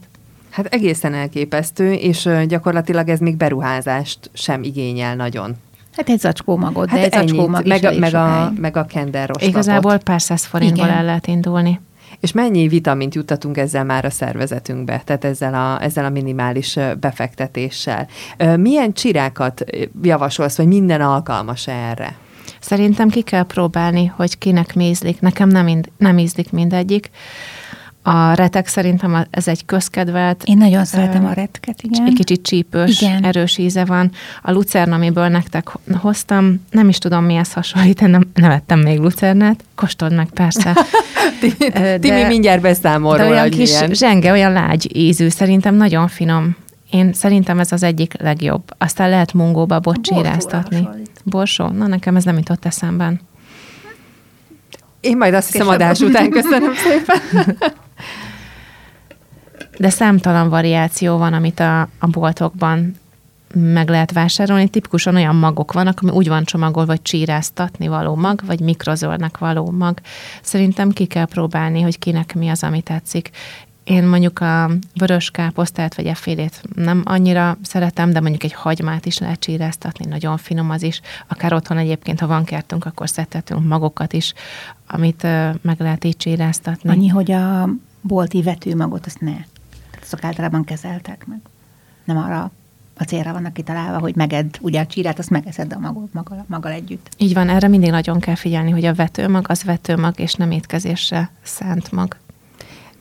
Hát 0.50 0.66
egészen 0.66 1.14
elképesztő, 1.14 1.94
és 1.94 2.30
gyakorlatilag 2.48 3.10
ez 3.10 3.20
még 3.20 3.36
beruházást 3.38 4.30
sem 4.34 4.64
igényel 4.64 5.16
nagyon. 5.16 5.56
Hát 5.96 6.10
egy 6.10 6.20
zacskó 6.20 6.58
magot, 6.58 6.90
hát 6.90 7.00
de 7.00 7.06
egy 7.06 7.12
zacskó 7.12 7.48
mag 7.48 7.68
meg, 7.68 7.84
a, 7.84 7.92
meg, 8.00 8.14
a, 8.14 8.54
meg 8.58 8.78
a 8.78 8.86
kender 8.86 9.32
Igazából 9.40 9.98
pár 9.98 10.22
száz 10.22 10.46
forintból 10.46 10.90
el 10.90 11.06
lehet 11.06 11.28
indulni. 11.28 11.80
És 12.20 12.32
mennyi 12.32 12.68
vitamint 12.68 13.16
juttatunk 13.16 13.58
ezzel 13.58 13.84
már 13.84 14.06
a 14.06 14.10
szervezetünkbe, 14.10 15.02
tehát 15.06 15.26
ezzel 15.26 15.54
a, 15.54 15.84
ezzel 15.84 16.06
a 16.06 16.10
minimális 16.10 16.78
befektetéssel. 17.00 18.08
Milyen 18.58 18.94
csirákat 18.94 19.64
javasolsz, 20.02 20.58
vagy 20.58 20.68
minden 20.68 21.02
alkalmas 21.02 21.68
erre? 21.68 22.16
Szerintem 22.60 23.10
ki 23.10 23.22
kell 23.22 23.44
próbálni, 23.44 24.06
hogy 24.06 24.38
kinek 24.38 24.76
mézlik. 24.76 25.20
Nekem 25.20 25.50
nem, 25.50 25.68
ind- 25.68 25.92
nem 25.98 26.18
ízlik 26.18 26.52
mindegyik. 26.52 27.10
A 28.08 28.34
retek 28.34 28.68
szerintem 28.68 29.26
ez 29.30 29.48
egy 29.48 29.66
közkedvelt. 29.66 30.44
Én 30.44 30.58
nagyon 30.58 30.86
szeretem 30.86 31.26
a 31.26 31.34
retket, 31.34 31.82
igen. 31.82 32.06
Egy 32.06 32.14
kicsit 32.14 32.42
csípős, 32.42 33.02
igen. 33.02 33.24
erős 33.24 33.58
íze 33.58 33.86
van. 33.86 34.12
A 34.42 34.52
lucern, 34.52 34.92
amiből 34.92 35.28
nektek 35.28 35.68
hoztam, 35.98 36.66
nem 36.72 36.90
is 36.90 36.98
tudom 36.98 37.24
mihez 37.24 37.54
hasonlít, 37.54 38.08
nem, 38.08 38.30
nem 38.34 38.52
ettem 38.52 38.80
még 38.80 39.00
lucernát. 39.00 39.64
Kóstold 39.76 40.14
meg, 40.14 40.28
persze. 40.34 40.74
Timi 42.02 42.24
mindjárt 42.24 42.62
beszámol 42.62 43.18
de 43.18 43.24
róla, 43.24 43.36
olyan 43.36 43.50
kis 43.50 43.72
milyen. 43.72 43.94
zsenge, 43.94 44.32
olyan 44.32 44.52
lágy 44.52 44.96
ízű, 44.98 45.30
szerintem 45.30 45.76
nagyon 45.76 46.08
finom. 46.08 46.56
Én 46.92 47.14
szerintem 47.14 47.60
ez 47.60 47.72
az 47.72 47.84
egyik 47.84 48.22
legjobb. 48.22 48.64
Aztán 48.78 49.10
lehet 49.10 49.34
mungóba 49.34 49.80
bocsíráztatni. 49.80 50.90
Borsó? 51.24 51.68
Na, 51.68 51.88
nekem 51.88 52.16
ez 52.16 52.24
nem 52.24 52.38
jutott 52.38 52.66
eszemben. 52.66 53.22
Én 55.00 55.18
majd 55.18 55.34
azt 55.34 55.52
hiszem 55.52 55.68
adás 55.68 56.00
után 56.00 56.30
köszönöm 56.30 56.74
szépen. 56.86 57.58
De 59.78 59.90
számtalan 59.90 60.50
variáció 60.50 61.18
van, 61.18 61.34
amit 61.34 61.60
a, 61.60 61.82
a 61.82 62.08
boltokban 62.12 62.96
meg 63.54 63.90
lehet 63.90 64.12
vásárolni. 64.12 64.68
Tipikusan 64.68 65.16
olyan 65.16 65.36
magok 65.36 65.74
vannak, 65.74 66.00
ami 66.02 66.12
úgy 66.12 66.28
van 66.28 66.44
csomagolva, 66.44 66.92
vagy 66.92 67.02
csíráztatni 67.02 67.88
való 67.88 68.16
mag, 68.16 68.42
vagy 68.46 68.60
mikrozöldnek 68.60 69.38
való 69.38 69.72
mag. 69.72 70.00
Szerintem 70.42 70.90
ki 70.90 71.06
kell 71.06 71.26
próbálni, 71.26 71.82
hogy 71.82 72.00
kinek 72.00 72.36
mi 72.36 72.50
az, 72.50 72.64
ami 72.64 72.82
tetszik. 72.82 73.30
Én 73.84 74.04
mondjuk 74.04 74.40
a 74.40 74.70
vörös 74.94 75.32
káposztát 75.32 75.96
vagy 75.96 76.06
effélét 76.06 76.62
nem 76.76 77.02
annyira 77.06 77.58
szeretem, 77.62 78.12
de 78.12 78.20
mondjuk 78.20 78.44
egy 78.44 78.54
hagymát 78.54 79.06
is 79.06 79.18
lehet 79.18 79.40
csíráztatni, 79.40 80.06
nagyon 80.06 80.38
finom 80.38 80.70
az 80.70 80.84
is. 80.84 81.02
Akár 81.28 81.54
otthon 81.54 81.78
egyébként, 81.78 82.20
ha 82.20 82.28
van 82.28 82.44
kertünk, 82.44 82.86
akkor 82.86 83.10
szedhetünk 83.10 83.68
magokat 83.68 84.14
is, 84.14 84.34
amit 84.88 85.24
meg 85.62 85.76
lehet 85.80 86.04
így 86.04 86.18
csíráztatni. 86.18 86.90
Annyi, 86.90 87.08
hogy 87.08 87.32
a 87.32 87.70
bolti 88.02 88.42
vetőmagot 88.42 89.06
azt 89.06 89.22
ne. 89.22 89.36
Azok 90.06 90.24
általában 90.24 90.64
kezeltek 90.64 91.26
meg. 91.28 91.40
Nem 92.04 92.18
arra 92.18 92.52
a 92.98 93.04
célra 93.04 93.34
vannak 93.34 93.54
kitalálva, 93.54 94.00
hogy 94.00 94.16
meged, 94.16 94.58
ugye 94.62 94.80
a 94.80 94.86
csírát, 94.86 95.20
azt 95.20 95.30
megeszed 95.30 95.74
a 95.74 95.80
magad, 95.80 96.08
maga, 96.12 96.46
maga 96.48 96.70
együtt. 96.70 97.10
Így 97.18 97.34
van, 97.34 97.50
erre 97.50 97.68
mindig 97.68 97.90
nagyon 97.90 98.20
kell 98.20 98.36
figyelni, 98.36 98.72
hogy 98.72 98.86
a 98.86 98.94
vetőmag 98.94 99.46
az 99.50 99.64
vetőmag, 99.64 100.20
és 100.20 100.34
nem 100.34 100.52
étkezésre 100.52 101.30
szánt 101.44 101.92
mag. 101.92 102.18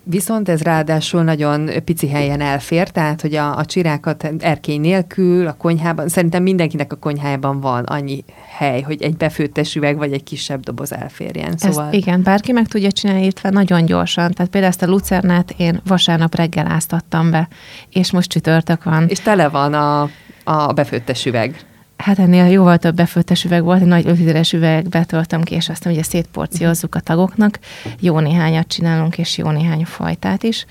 Viszont 0.07 0.49
ez 0.49 0.63
ráadásul 0.63 1.23
nagyon 1.23 1.71
pici 1.85 2.09
helyen 2.09 2.41
elfér, 2.41 2.89
tehát 2.89 3.21
hogy 3.21 3.35
a, 3.35 3.57
a 3.57 3.65
csirákat 3.65 4.33
erkély 4.39 4.79
nélkül, 4.79 5.47
a 5.47 5.53
konyhában, 5.53 6.09
szerintem 6.09 6.43
mindenkinek 6.43 6.93
a 6.93 6.97
konyhájában 6.97 7.61
van 7.61 7.85
annyi 7.85 8.25
hely, 8.57 8.81
hogy 8.81 9.03
egy 9.03 9.17
befőttes 9.17 9.75
üveg 9.75 9.97
vagy 9.97 10.13
egy 10.13 10.23
kisebb 10.23 10.63
doboz 10.63 10.93
elférjen. 10.93 11.57
Szóval... 11.57 11.85
Ezt 11.85 11.95
igen, 11.95 12.23
bárki 12.23 12.53
meg 12.53 12.67
tudja 12.67 12.93
csinálni, 12.93 13.23
illetve 13.23 13.51
nagyon 13.51 13.85
gyorsan. 13.85 14.33
Tehát 14.33 14.51
például 14.51 14.73
ezt 14.73 14.83
a 14.83 14.87
lucernát 14.87 15.55
én 15.57 15.81
vasárnap 15.87 16.35
reggel 16.35 16.67
áztattam 16.67 17.31
be, 17.31 17.49
és 17.91 18.13
most 18.13 18.31
csütörtök 18.31 18.85
van. 18.85 19.09
És 19.09 19.21
tele 19.21 19.49
van 19.49 19.75
a, 19.75 20.11
a 20.45 20.73
befőttes 20.73 21.27
üveg. 21.27 21.65
Hát 21.97 22.19
ennél 22.19 22.47
jóval 22.47 22.79
több 22.79 22.95
befőttes 22.95 23.45
üveg 23.45 23.63
volt, 23.63 23.81
egy 23.81 23.87
nagy 23.87 24.07
5 24.07 24.19
literes 24.19 24.53
üvegbe 24.53 25.05
töltöm 25.05 25.43
ki, 25.43 25.55
és 25.55 25.69
aztán 25.69 25.93
ugye 25.93 26.03
szétporciózzuk 26.03 26.95
a 26.95 27.01
tagoknak. 27.01 27.59
Jó 28.01 28.19
néhányat 28.19 28.69
csinálunk, 28.69 29.19
és 29.19 29.39
jó 29.39 29.51
néhány 29.51 29.85
fajtát 29.85 30.43
is. 30.43 30.67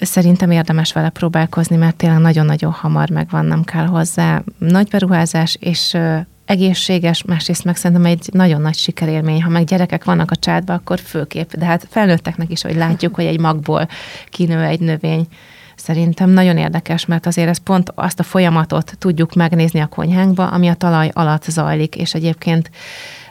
Szerintem 0.00 0.50
érdemes 0.50 0.92
vele 0.92 1.08
próbálkozni, 1.08 1.76
mert 1.76 1.96
tényleg 1.96 2.20
nagyon-nagyon 2.20 2.72
hamar 2.72 3.10
megvan, 3.10 3.44
nem 3.44 3.62
kell 3.62 3.86
hozzá 3.86 4.42
nagy 4.58 4.88
beruházás, 4.88 5.56
és 5.60 5.96
egészséges, 6.44 7.22
másrészt 7.22 7.64
meg 7.64 7.76
szerintem 7.76 8.06
egy 8.06 8.28
nagyon 8.32 8.60
nagy 8.60 8.74
sikerélmény. 8.74 9.42
Ha 9.42 9.48
meg 9.48 9.64
gyerekek 9.64 10.04
vannak 10.04 10.30
a 10.30 10.36
csátban, 10.36 10.76
akkor 10.76 10.98
főképp. 10.98 11.52
De 11.52 11.64
hát 11.64 11.86
felnőtteknek 11.90 12.50
is, 12.50 12.62
hogy 12.62 12.76
látjuk, 12.76 13.14
hogy 13.14 13.24
egy 13.24 13.40
magból 13.40 13.88
kinő 14.28 14.62
egy 14.62 14.80
növény 14.80 15.26
Szerintem 15.76 16.30
nagyon 16.30 16.56
érdekes, 16.56 17.06
mert 17.06 17.26
azért 17.26 17.48
ez 17.48 17.58
pont 17.58 17.92
azt 17.94 18.20
a 18.20 18.22
folyamatot 18.22 18.96
tudjuk 18.98 19.34
megnézni 19.34 19.80
a 19.80 19.86
konyhánkba, 19.86 20.48
ami 20.48 20.68
a 20.68 20.74
talaj 20.74 21.10
alatt 21.12 21.44
zajlik, 21.44 21.96
és 21.96 22.14
egyébként 22.14 22.70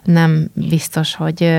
nem 0.04 0.50
biztos, 0.54 1.16
hogy 1.16 1.52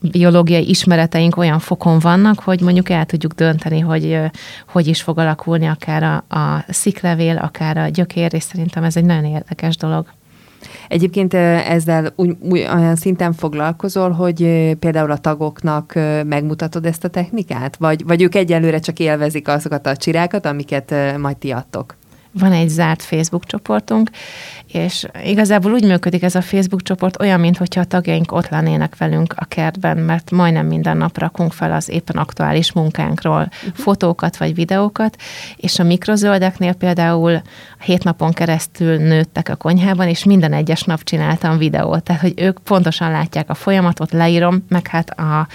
biológiai 0.00 0.68
ismereteink 0.68 1.36
olyan 1.36 1.58
fokon 1.58 1.98
vannak, 1.98 2.40
hogy 2.40 2.60
mondjuk 2.60 2.88
el 2.88 3.06
tudjuk 3.06 3.32
dönteni, 3.32 3.80
hogy 3.80 4.18
hogy 4.68 4.86
is 4.86 5.02
fog 5.02 5.18
alakulni 5.18 5.66
akár 5.66 6.02
a, 6.02 6.36
a 6.38 6.64
sziklevél, 6.68 7.36
akár 7.36 7.76
a 7.76 7.88
gyökér, 7.88 8.34
és 8.34 8.42
szerintem 8.42 8.84
ez 8.84 8.96
egy 8.96 9.04
nagyon 9.04 9.24
érdekes 9.24 9.76
dolog. 9.76 10.06
Egyébként 10.88 11.34
ezzel 11.34 12.12
úgy, 12.16 12.36
úgy, 12.40 12.58
olyan 12.58 12.96
szinten 12.96 13.32
foglalkozol, 13.32 14.10
hogy 14.10 14.38
például 14.78 15.10
a 15.10 15.18
tagoknak 15.18 15.92
megmutatod 16.26 16.86
ezt 16.86 17.04
a 17.04 17.08
technikát? 17.08 17.76
Vagy, 17.76 18.04
vagy 18.06 18.22
ők 18.22 18.34
egyelőre 18.34 18.78
csak 18.78 18.98
élvezik 18.98 19.48
azokat 19.48 19.86
a 19.86 19.96
csirákat, 19.96 20.46
amiket 20.46 20.94
majd 21.18 21.36
ti 21.36 21.50
adtok? 21.50 21.96
Van 22.38 22.52
egy 22.52 22.68
zárt 22.68 23.02
Facebook 23.02 23.44
csoportunk, 23.44 24.10
és 24.72 25.06
igazából 25.24 25.72
úgy 25.72 25.84
működik 25.84 26.22
ez 26.22 26.34
a 26.34 26.42
Facebook 26.42 26.82
csoport, 26.82 27.20
olyan, 27.20 27.40
mintha 27.40 27.80
a 27.80 27.84
tagjaink 27.84 28.32
ott 28.32 28.48
lennének 28.48 28.96
velünk 28.96 29.34
a 29.36 29.44
kertben, 29.44 29.96
mert 29.96 30.30
majdnem 30.30 30.66
minden 30.66 30.96
nap 30.96 31.18
rakunk 31.18 31.52
fel 31.52 31.72
az 31.72 31.88
éppen 31.88 32.16
aktuális 32.16 32.72
munkánkról 32.72 33.48
uh-huh. 33.50 33.74
fotókat 33.74 34.36
vagy 34.36 34.54
videókat, 34.54 35.16
és 35.56 35.78
a 35.78 35.82
mikrozöldeknél 35.82 36.72
például 36.72 37.42
hét 37.78 38.04
napon 38.04 38.32
keresztül 38.32 38.96
nőttek 38.96 39.48
a 39.48 39.56
konyhában, 39.56 40.08
és 40.08 40.24
minden 40.24 40.52
egyes 40.52 40.82
nap 40.82 41.02
csináltam 41.02 41.58
videót, 41.58 42.02
tehát 42.02 42.20
hogy 42.20 42.34
ők 42.36 42.58
pontosan 42.58 43.10
látják 43.10 43.50
a 43.50 43.54
folyamatot, 43.54 44.12
leírom, 44.12 44.64
meg 44.68 44.86
hát 44.86 45.10
a, 45.10 45.46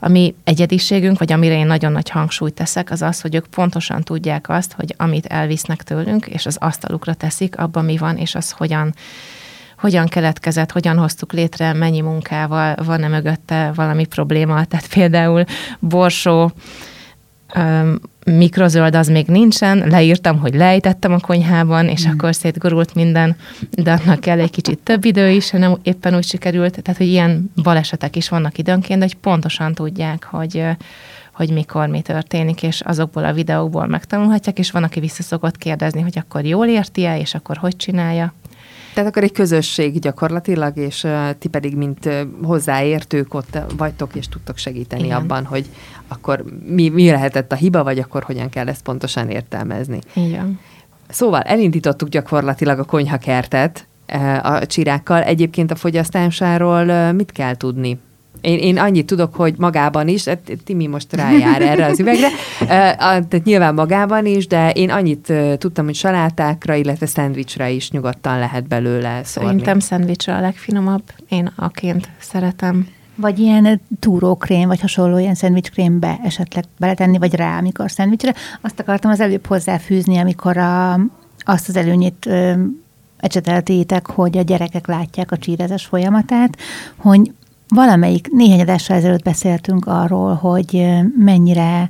a 0.00 0.08
mi 0.08 0.34
egyediségünk, 0.44 1.18
vagy 1.18 1.32
amire 1.32 1.54
én 1.54 1.66
nagyon 1.66 1.92
nagy 1.92 2.10
hangsúlyt 2.10 2.54
teszek, 2.54 2.90
az 2.90 3.02
az, 3.02 3.20
hogy 3.20 3.34
ők 3.34 3.46
pontosan 3.46 4.02
tudják 4.02 4.48
azt, 4.48 4.72
hogy 4.72 4.94
amit 4.96 5.26
elvisznek 5.26 5.82
tőlünk, 5.82 6.26
és 6.32 6.46
az 6.46 6.56
asztalukra 6.60 7.14
teszik, 7.14 7.58
abban 7.58 7.84
mi 7.84 7.96
van, 7.96 8.16
és 8.16 8.34
az 8.34 8.50
hogyan 8.50 8.94
hogyan 9.78 10.06
keletkezett, 10.06 10.72
hogyan 10.72 10.98
hoztuk 10.98 11.32
létre, 11.32 11.72
mennyi 11.72 12.00
munkával, 12.00 12.74
van-e 12.84 13.08
mögötte 13.08 13.72
valami 13.74 14.04
probléma. 14.04 14.64
Tehát 14.64 14.86
például 14.94 15.44
borsó, 15.78 16.52
mikrozöld 18.24 18.94
az 18.94 19.08
még 19.08 19.26
nincsen, 19.26 19.88
leírtam, 19.88 20.38
hogy 20.38 20.54
lejtettem 20.54 21.12
a 21.12 21.18
konyhában, 21.18 21.88
és 21.88 22.06
mm. 22.06 22.10
akkor 22.10 22.34
szétgurult 22.34 22.94
minden, 22.94 23.36
de 23.70 23.92
annak 23.92 24.20
kell 24.20 24.40
egy 24.40 24.50
kicsit 24.50 24.78
több 24.78 25.04
idő 25.04 25.30
is, 25.30 25.50
nem 25.50 25.78
éppen 25.82 26.14
úgy 26.16 26.24
sikerült. 26.24 26.82
Tehát, 26.82 27.00
hogy 27.00 27.08
ilyen 27.08 27.50
balesetek 27.62 28.16
is 28.16 28.28
vannak 28.28 28.58
időnként, 28.58 29.02
hogy 29.02 29.14
pontosan 29.14 29.74
tudják, 29.74 30.24
hogy 30.24 30.64
hogy 31.32 31.52
mikor 31.52 31.88
mi 31.88 32.00
történik, 32.00 32.62
és 32.62 32.80
azokból 32.80 33.24
a 33.24 33.32
videókból 33.32 33.86
megtanulhatják, 33.86 34.58
és 34.58 34.70
van, 34.70 34.82
aki 34.82 35.00
vissza 35.00 35.22
szokott 35.22 35.56
kérdezni, 35.56 36.00
hogy 36.00 36.18
akkor 36.18 36.44
jól 36.44 36.66
érti-e, 36.66 37.18
és 37.18 37.34
akkor 37.34 37.56
hogy 37.56 37.76
csinálja. 37.76 38.32
Tehát 38.94 39.10
akkor 39.10 39.22
egy 39.22 39.32
közösség 39.32 39.98
gyakorlatilag, 39.98 40.76
és 40.76 41.04
uh, 41.04 41.30
ti 41.38 41.48
pedig, 41.48 41.76
mint 41.76 42.06
uh, 42.06 42.20
hozzáértők 42.42 43.34
ott 43.34 43.58
vagytok, 43.76 44.14
és 44.14 44.28
tudtok 44.28 44.56
segíteni 44.56 45.04
Igen. 45.04 45.16
abban, 45.16 45.44
hogy 45.44 45.66
akkor 46.08 46.44
mi, 46.66 46.88
mi 46.88 47.10
lehetett 47.10 47.52
a 47.52 47.54
hiba, 47.54 47.84
vagy 47.84 47.98
akkor 47.98 48.22
hogyan 48.22 48.48
kell 48.48 48.68
ezt 48.68 48.82
pontosan 48.82 49.28
értelmezni. 49.28 49.98
Igen. 50.14 50.60
Szóval 51.08 51.40
elindítottuk 51.40 52.08
gyakorlatilag 52.08 52.78
a 52.78 52.84
konyhakertet 52.84 53.86
uh, 54.14 54.52
a 54.52 54.66
csirákkal. 54.66 55.22
Egyébként 55.22 55.70
a 55.70 55.74
fogyasztásáról 55.74 56.88
uh, 56.88 57.12
mit 57.12 57.32
kell 57.32 57.56
tudni? 57.56 57.98
Én, 58.42 58.58
én 58.58 58.78
annyit 58.78 59.06
tudok, 59.06 59.34
hogy 59.34 59.54
magában 59.58 60.08
is, 60.08 60.24
hát 60.24 60.52
Timi 60.64 60.86
most 60.86 61.12
rájár 61.12 61.62
erre 61.62 61.86
az 61.86 62.00
üvegre, 62.00 62.28
tehát 62.58 63.44
nyilván 63.44 63.74
magában 63.74 64.26
is, 64.26 64.46
de 64.46 64.70
én 64.70 64.90
annyit 64.90 65.32
tudtam, 65.58 65.84
hogy 65.84 65.94
salátákra, 65.94 66.74
illetve 66.74 67.06
szendvicsre 67.06 67.70
is 67.70 67.90
nyugodtan 67.90 68.38
lehet 68.38 68.68
belőle 68.68 69.20
szórni. 69.24 69.48
Szerintem 69.50 69.78
szendvicsre 69.78 70.34
a 70.34 70.40
legfinomabb, 70.40 71.02
én 71.28 71.52
aként 71.56 72.08
szeretem. 72.20 72.86
Vagy 73.14 73.38
ilyen 73.38 73.80
túrókrém, 74.00 74.68
vagy 74.68 74.80
hasonló 74.80 75.18
ilyen 75.18 75.34
szendvicskrémbe 75.34 76.18
esetleg 76.24 76.64
beletenni, 76.78 77.18
vagy 77.18 77.34
rá, 77.34 77.58
amikor 77.58 77.90
szendvicsre. 77.90 78.34
Azt 78.60 78.80
akartam 78.80 79.10
az 79.10 79.20
előbb 79.20 79.46
hozzáfűzni, 79.46 80.18
amikor 80.18 80.56
a, 80.56 80.92
azt 81.38 81.68
az 81.68 81.76
előnyét 81.76 82.28
ecseteltétek, 83.16 84.06
hogy 84.06 84.38
a 84.38 84.42
gyerekek 84.42 84.86
látják 84.86 85.32
a 85.32 85.38
csírezes 85.38 85.84
folyamatát, 85.84 86.58
hogy 86.96 87.32
valamelyik 87.74 88.28
néhány 88.30 88.60
adással 88.60 88.96
ezelőtt 88.96 89.22
beszéltünk 89.22 89.86
arról, 89.86 90.34
hogy 90.34 90.86
mennyire 91.16 91.88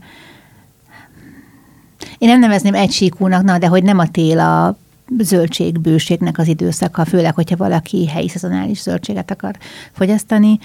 én 2.19 2.29
nem 2.29 2.41
nevezném 2.41 2.75
egysíkúnak, 2.75 3.43
na, 3.43 3.59
de 3.59 3.67
hogy 3.67 3.83
nem 3.83 3.99
a 3.99 4.09
tél 4.09 4.39
a 4.39 4.77
zöldségbőségnek 5.19 6.39
az 6.39 6.49
időszaka, 6.49 7.05
főleg, 7.05 7.35
hogyha 7.35 7.57
valaki 7.57 8.07
helyi 8.07 8.29
szezonális 8.29 8.81
zöldséget 8.81 9.31
akar 9.31 9.57
fogyasztani, 9.93 10.59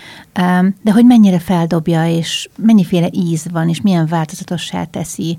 de 0.81 0.91
hogy 0.91 1.05
mennyire 1.05 1.39
feldobja, 1.39 2.07
és 2.07 2.50
mennyiféle 2.57 3.09
íz 3.12 3.45
van, 3.51 3.69
és 3.69 3.81
milyen 3.81 4.07
változatossá 4.07 4.83
teszi 4.83 5.38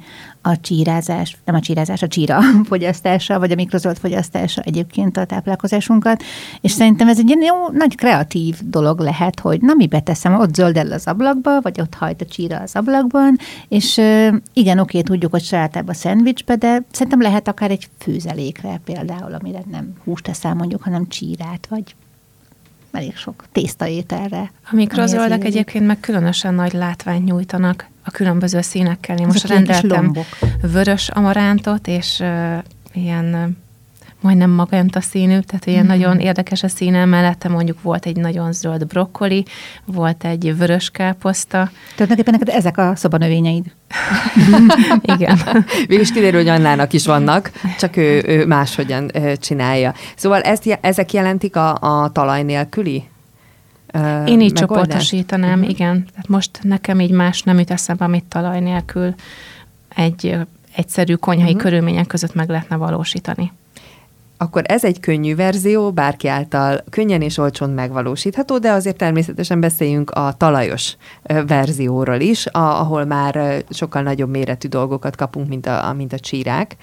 a 0.49 0.57
csírázás, 0.61 1.37
nem 1.45 1.55
a 1.55 1.61
csírázás, 1.61 2.03
a 2.03 2.09
csíra 2.09 2.41
fogyasztása, 2.69 3.39
vagy 3.39 3.51
a 3.51 3.55
mikrozöld 3.55 3.97
fogyasztása 3.99 4.63
egyébként 4.63 5.17
a 5.17 5.25
táplálkozásunkat, 5.25 6.23
és 6.61 6.71
szerintem 6.71 7.09
ez 7.09 7.19
egy 7.19 7.27
ilyen 7.27 7.43
jó, 7.43 7.69
nagy 7.73 7.97
kreatív 7.97 8.59
dolog 8.65 9.01
lehet, 9.01 9.41
hogy 9.41 9.61
na 9.61 9.75
mi 9.75 9.87
beteszem, 9.87 10.35
ott 10.41 10.55
zöldel 10.55 10.93
az 10.93 11.07
ablakba, 11.07 11.61
vagy 11.61 11.81
ott 11.81 11.95
hajt 11.95 12.21
a 12.21 12.27
csíra 12.27 12.59
az 12.59 12.77
ablakban, 12.77 13.39
és 13.69 14.01
igen, 14.53 14.79
oké, 14.79 15.01
tudjuk, 15.01 15.31
hogy 15.31 15.43
salátában 15.43 15.95
szendvicsbe, 15.95 16.57
de 16.57 16.83
szerintem 16.91 17.21
lehet 17.21 17.49
akár 17.49 17.71
egy 17.71 17.89
főzelékre 17.99 18.81
például, 18.85 19.35
amire 19.35 19.63
nem 19.71 19.93
húst 20.05 20.25
teszel 20.25 20.55
mondjuk, 20.55 20.83
hanem 20.83 21.09
csírát, 21.09 21.67
vagy 21.71 21.95
elég 22.93 23.17
sok 23.17 23.45
tésztaételre. 23.53 24.53
A 24.71 24.75
mikrozöldek 24.75 25.45
egyébként 25.45 25.87
meg 25.87 26.01
különösen 26.01 26.55
nagy 26.55 26.73
látványt 26.73 27.25
nyújtanak 27.25 27.89
a 28.09 28.11
különböző 28.11 28.61
színekkel. 28.61 29.19
Én 29.19 29.27
most 29.27 29.47
rendeltem 29.47 30.13
vörös 30.73 31.09
amarántot, 31.09 31.87
és 31.87 32.19
uh, 32.21 32.59
ilyen 32.93 33.57
majdnem 34.21 34.51
magenta 34.51 35.01
színű, 35.01 35.39
tehát 35.39 35.67
ilyen 35.67 35.85
mm. 35.85 35.89
nagyon 35.89 36.19
érdekes 36.19 36.63
a 36.63 36.69
színe, 36.69 37.05
mellette 37.05 37.49
mondjuk 37.49 37.83
volt 37.83 38.07
egy 38.07 38.17
nagyon 38.17 38.53
zöld 38.53 38.87
brokkoli, 38.87 39.45
volt 39.85 40.25
egy 40.25 40.57
vörös 40.57 40.91
káposzta. 40.91 41.71
Tulajdonképpen 41.95 42.39
neked 42.39 42.55
ezek 42.55 42.79
a 42.79 42.93
szobanövényeid. 42.97 43.65
Igen. 45.15 45.39
Végülis 45.87 46.13
kiderül, 46.13 46.41
hogy 46.41 46.49
Annának 46.49 46.93
is 46.93 47.07
vannak, 47.07 47.51
csak 47.79 47.97
ő, 47.97 48.23
ő 48.27 48.47
máshogyan 48.47 49.11
csinálja. 49.37 49.95
Szóval 50.17 50.41
ezt, 50.41 50.79
ezek 50.81 51.13
jelentik 51.13 51.57
a, 51.57 51.75
a 51.81 52.13
talaj 52.13 52.43
nélküli 52.43 53.09
Uh, 53.95 54.31
Én 54.31 54.41
így 54.41 54.53
csoportosítanám, 54.53 55.59
uh-huh. 55.59 55.71
igen. 55.71 56.07
Tehát 56.11 56.29
most 56.29 56.59
nekem 56.63 57.01
így 57.01 57.11
más 57.11 57.43
nem 57.43 57.59
jut 57.59 57.71
eszembe, 57.71 58.05
amit 58.05 58.25
talaj 58.25 58.61
nélkül 58.61 59.15
egy 59.95 60.37
egyszerű 60.75 61.15
konyhai 61.15 61.47
uh-huh. 61.47 61.63
körülmények 61.63 62.07
között 62.07 62.35
meg 62.35 62.49
lehetne 62.49 62.77
valósítani 62.77 63.53
akkor 64.39 64.63
ez 64.67 64.85
egy 64.85 65.01
könnyű 65.01 65.35
verzió, 65.35 65.93
bárki 65.93 66.29
által 66.29 66.85
könnyen 66.91 67.23
és 67.23 67.39
olcsón 67.39 67.71
megvalósítható, 67.71 68.59
de 68.59 68.71
azért 68.71 68.97
természetesen 68.97 69.61
beszéljünk 69.61 70.11
a 70.11 70.33
talajos 70.37 70.97
verzióról 71.47 72.21
is, 72.21 72.47
ahol 72.47 73.05
már 73.05 73.65
sokkal 73.71 74.03
nagyobb 74.03 74.31
méretű 74.31 74.69
dolgokat 74.69 75.17
kapunk, 75.17 75.49
mint 75.49 75.67
a, 75.67 75.95
mint 75.97 76.13
a 76.13 76.19
csírák. 76.19 76.77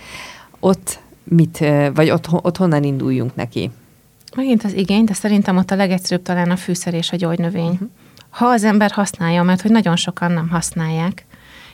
Ott 0.60 1.00
mit, 1.24 1.66
vagy 1.94 2.10
ott, 2.10 2.28
ott 2.32 2.58
honnan 2.58 2.84
induljunk 2.84 3.36
neki? 3.36 3.72
Megint 4.36 4.63
az 4.63 4.74
igény, 4.74 5.04
de 5.04 5.13
szerintem 5.13 5.58
ott 5.58 5.72
a 5.72 5.75
legegyszerűbb 5.75 6.24
talán 6.24 6.51
a 6.51 6.56
fűszer 6.56 6.94
és 6.94 7.12
a 7.12 7.15
gyógynövény. 7.15 7.72
Uh-huh. 7.72 7.89
Ha 8.30 8.46
az 8.46 8.63
ember 8.63 8.92
használja, 8.92 9.44
mert 9.44 9.62
hogy 9.62 9.72
nagyon 9.72 9.96
sokan 9.96 10.32
nem 10.32 10.50
használják, 10.50 11.25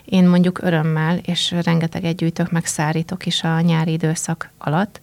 én 0.04 0.28
mondjuk 0.28 0.62
örömmel, 0.62 1.16
és 1.16 1.54
rengeteget 1.64 2.16
gyűjtök, 2.16 2.50
meg 2.50 2.66
szárítok 2.66 3.26
is 3.26 3.42
a 3.42 3.60
nyári 3.60 3.92
időszak 3.92 4.50
alatt, 4.58 5.00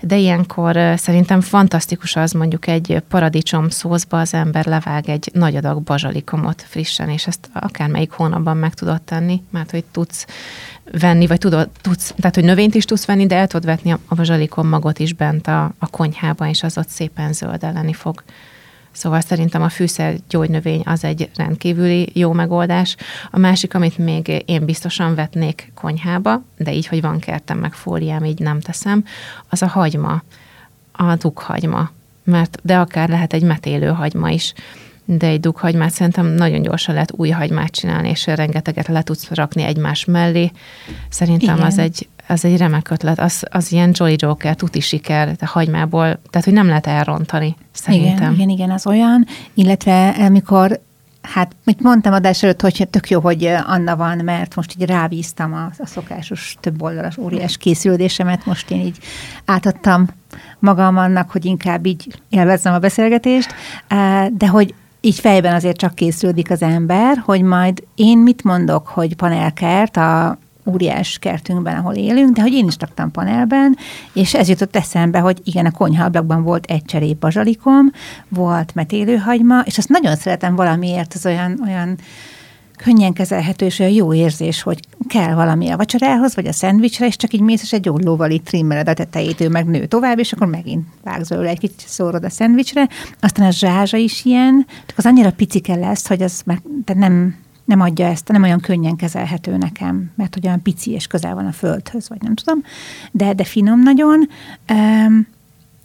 de 0.00 0.16
ilyenkor 0.16 0.78
szerintem 0.96 1.40
fantasztikus 1.40 2.16
az 2.16 2.32
mondjuk 2.32 2.66
egy 2.66 3.02
paradicsom 3.08 3.68
szószba 3.68 4.20
az 4.20 4.34
ember 4.34 4.66
levág 4.66 5.08
egy 5.08 5.30
nagy 5.32 5.56
adag 5.56 5.82
bazsalikomot 5.82 6.62
frissen, 6.62 7.08
és 7.08 7.26
ezt 7.26 7.48
akár 7.52 7.88
melyik 7.88 8.10
hónapban 8.10 8.56
meg 8.56 8.74
tudod 8.74 9.02
tenni, 9.02 9.42
mert 9.50 9.70
hogy 9.70 9.84
tudsz 9.84 10.26
venni, 10.92 11.26
vagy 11.26 11.38
tudod, 11.38 11.68
tudsz, 11.80 12.14
tehát 12.16 12.34
hogy 12.34 12.44
növényt 12.44 12.74
is 12.74 12.84
tudsz 12.84 13.06
venni, 13.06 13.26
de 13.26 13.36
el 13.36 13.46
tudod 13.46 13.66
vetni 13.66 13.90
a, 13.90 13.98
a 14.06 14.14
bazsalikom 14.14 14.68
magot 14.68 14.98
is 14.98 15.12
bent 15.12 15.46
a, 15.46 15.72
a 15.78 15.86
konyhába, 15.86 16.48
és 16.48 16.62
az 16.62 16.78
ott 16.78 16.88
szépen 16.88 17.32
zöldeleni 17.32 17.92
fog. 17.92 18.22
Szóval 18.96 19.20
szerintem 19.20 19.62
a 19.62 19.68
fűszer 19.68 20.16
gyógynövény 20.28 20.82
az 20.84 21.04
egy 21.04 21.30
rendkívüli 21.36 22.10
jó 22.12 22.32
megoldás. 22.32 22.96
A 23.30 23.38
másik, 23.38 23.74
amit 23.74 23.98
még 23.98 24.42
én 24.46 24.64
biztosan 24.64 25.14
vetnék 25.14 25.72
konyhába, 25.74 26.42
de 26.56 26.72
így, 26.72 26.86
hogy 26.86 27.00
van 27.00 27.18
kertem 27.18 27.58
meg 27.58 27.72
fóliám, 27.72 28.24
így 28.24 28.38
nem 28.38 28.60
teszem, 28.60 29.04
az 29.48 29.62
a 29.62 29.66
hagyma, 29.66 30.22
a 30.92 31.16
dughagyma. 31.16 31.90
Mert, 32.24 32.58
de 32.62 32.78
akár 32.78 33.08
lehet 33.08 33.32
egy 33.32 33.42
metélő 33.42 33.88
hagyma 33.88 34.30
is 34.30 34.52
de 35.06 35.26
egy 35.26 35.40
dughagymát 35.40 35.90
szerintem 35.90 36.26
nagyon 36.26 36.62
gyorsan 36.62 36.94
lehet 36.94 37.12
új 37.16 37.30
hagymát 37.30 37.70
csinálni, 37.70 38.08
és 38.08 38.26
rengeteget 38.26 38.88
le 38.88 39.02
tudsz 39.02 39.30
rakni 39.30 39.62
egymás 39.62 40.04
mellé. 40.04 40.50
Szerintem 41.08 41.54
Igen. 41.54 41.66
az 41.66 41.78
egy, 41.78 42.08
az 42.26 42.44
egy 42.44 42.56
remek 42.56 42.90
ötlet. 42.90 43.18
Az, 43.18 43.42
az 43.50 43.72
ilyen 43.72 43.90
Jolly 43.94 44.14
Joker, 44.18 44.54
tuti 44.54 44.80
siker, 44.80 45.36
a 45.40 45.46
hagymából, 45.46 46.20
tehát 46.30 46.44
hogy 46.44 46.52
nem 46.52 46.66
lehet 46.66 46.86
elrontani, 46.86 47.56
szerintem. 47.72 48.16
Igen, 48.16 48.34
igen, 48.34 48.48
igen, 48.48 48.70
az 48.70 48.86
olyan, 48.86 49.26
illetve 49.54 50.08
amikor 50.08 50.80
Hát, 51.32 51.56
mit 51.64 51.80
mondtam 51.80 52.12
adás 52.12 52.42
előtt, 52.42 52.60
hogy 52.60 52.88
tök 52.90 53.10
jó, 53.10 53.20
hogy 53.20 53.44
Anna 53.66 53.96
van, 53.96 54.18
mert 54.24 54.54
most 54.54 54.74
így 54.78 54.88
rávíztam 54.88 55.52
a, 55.52 55.70
a 55.78 55.86
szokásos 55.86 56.56
több 56.60 56.82
oldalas 56.82 57.16
óriás 57.16 57.56
készülődésemet, 57.56 58.46
most 58.46 58.70
én 58.70 58.80
így 58.80 58.98
átadtam 59.44 60.08
magam 60.58 60.96
annak, 60.96 61.30
hogy 61.30 61.44
inkább 61.44 61.86
így 61.86 62.20
élvezzem 62.28 62.74
a 62.74 62.78
beszélgetést, 62.78 63.54
de 64.32 64.48
hogy 64.48 64.74
így 65.06 65.18
fejben 65.20 65.54
azért 65.54 65.76
csak 65.76 65.94
készülődik 65.94 66.50
az 66.50 66.62
ember, 66.62 67.22
hogy 67.24 67.42
majd 67.42 67.82
én 67.94 68.18
mit 68.18 68.44
mondok, 68.44 68.86
hogy 68.86 69.16
panelkert 69.16 69.96
a 69.96 70.38
óriás 70.64 71.18
kertünkben, 71.18 71.76
ahol 71.76 71.94
élünk, 71.94 72.36
de 72.36 72.42
hogy 72.42 72.52
én 72.52 72.66
is 72.66 72.76
laktam 72.80 73.10
panelben, 73.10 73.76
és 74.12 74.34
ez 74.34 74.48
jutott 74.48 74.76
eszembe, 74.76 75.18
hogy 75.18 75.40
igen, 75.44 75.66
a 75.66 75.70
konyhaablakban 75.70 76.42
volt 76.42 76.64
egy 76.64 76.84
cserép 76.84 77.16
bazsalikom, 77.18 77.92
volt 78.28 78.74
metélőhagyma, 78.74 79.60
és 79.60 79.78
azt 79.78 79.88
nagyon 79.88 80.16
szeretem 80.16 80.54
valamiért, 80.54 81.14
az 81.14 81.26
olyan, 81.26 81.60
olyan 81.66 81.98
könnyen 82.76 83.12
kezelhető, 83.12 83.66
és 83.66 83.78
olyan 83.78 83.92
jó 83.92 84.14
érzés, 84.14 84.62
hogy 84.62 84.80
kell 85.08 85.34
valami 85.34 85.68
a 85.68 85.76
vacsorához, 85.76 86.34
vagy 86.34 86.46
a 86.46 86.52
szendvicsre, 86.52 87.06
és 87.06 87.16
csak 87.16 87.32
így 87.32 87.40
mész, 87.40 87.62
és 87.62 87.72
egy 87.72 87.88
ollóval 87.88 88.30
itt 88.30 88.44
trimmeled 88.44 88.88
a 88.88 88.94
tetejét, 88.94 89.40
ő 89.40 89.48
meg 89.48 89.66
nő 89.66 89.86
tovább, 89.86 90.18
és 90.18 90.32
akkor 90.32 90.46
megint 90.46 90.86
vágsz 91.02 91.28
belőle 91.28 91.48
egy 91.48 91.58
kicsit 91.58 91.84
szórod 91.86 92.24
a 92.24 92.30
szendvicsre. 92.30 92.88
Aztán 93.20 93.46
a 93.46 93.50
zsázsa 93.50 93.96
is 93.96 94.24
ilyen, 94.24 94.66
csak 94.86 94.98
az 94.98 95.06
annyira 95.06 95.32
picike 95.32 95.74
lesz, 95.74 96.06
hogy 96.08 96.22
az 96.22 96.42
de 96.84 96.94
nem, 96.94 97.34
nem 97.64 97.80
adja 97.80 98.06
ezt, 98.06 98.28
nem 98.28 98.42
olyan 98.42 98.60
könnyen 98.60 98.96
kezelhető 98.96 99.56
nekem, 99.56 100.10
mert 100.16 100.34
hogy 100.34 100.46
olyan 100.46 100.62
pici 100.62 100.90
és 100.90 101.06
közel 101.06 101.34
van 101.34 101.46
a 101.46 101.52
földhöz, 101.52 102.08
vagy 102.08 102.22
nem 102.22 102.34
tudom, 102.34 102.62
de, 103.10 103.32
de 103.32 103.44
finom 103.44 103.82
nagyon. 103.82 104.28
Um, 104.72 105.26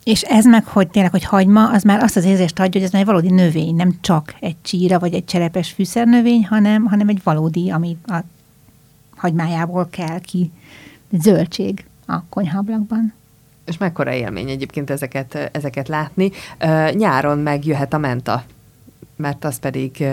és 0.03 0.21
ez 0.21 0.45
meg, 0.45 0.65
hogy 0.65 0.87
tényleg, 0.87 1.11
hogy 1.11 1.23
hagyma, 1.23 1.69
az 1.69 1.83
már 1.83 2.03
azt 2.03 2.15
az 2.15 2.25
érzést 2.25 2.59
adja, 2.59 2.71
hogy 2.73 2.83
ez 2.83 2.91
már 2.91 3.01
egy 3.01 3.07
valódi 3.07 3.29
növény, 3.29 3.75
nem 3.75 3.97
csak 4.01 4.35
egy 4.39 4.55
csíra 4.61 4.99
vagy 4.99 5.13
egy 5.13 5.25
cserepes 5.25 5.71
fűszernövény, 5.71 6.45
hanem, 6.45 6.85
hanem 6.85 7.07
egy 7.07 7.21
valódi, 7.23 7.69
ami 7.69 7.97
a 8.05 8.17
hagymájából 9.15 9.87
kell 9.89 10.19
ki, 10.19 10.51
zöldség 11.11 11.85
a 12.05 12.23
konyhablakban. 12.29 13.13
És 13.65 13.77
mekkora 13.77 14.13
élmény 14.13 14.49
egyébként 14.49 14.89
ezeket, 14.89 15.49
ezeket 15.51 15.87
látni. 15.87 16.31
Nyáron 16.93 17.37
megjöhet 17.37 17.93
a 17.93 17.97
menta 17.97 18.43
mert 19.21 19.45
az 19.45 19.59
pedig 19.59 20.03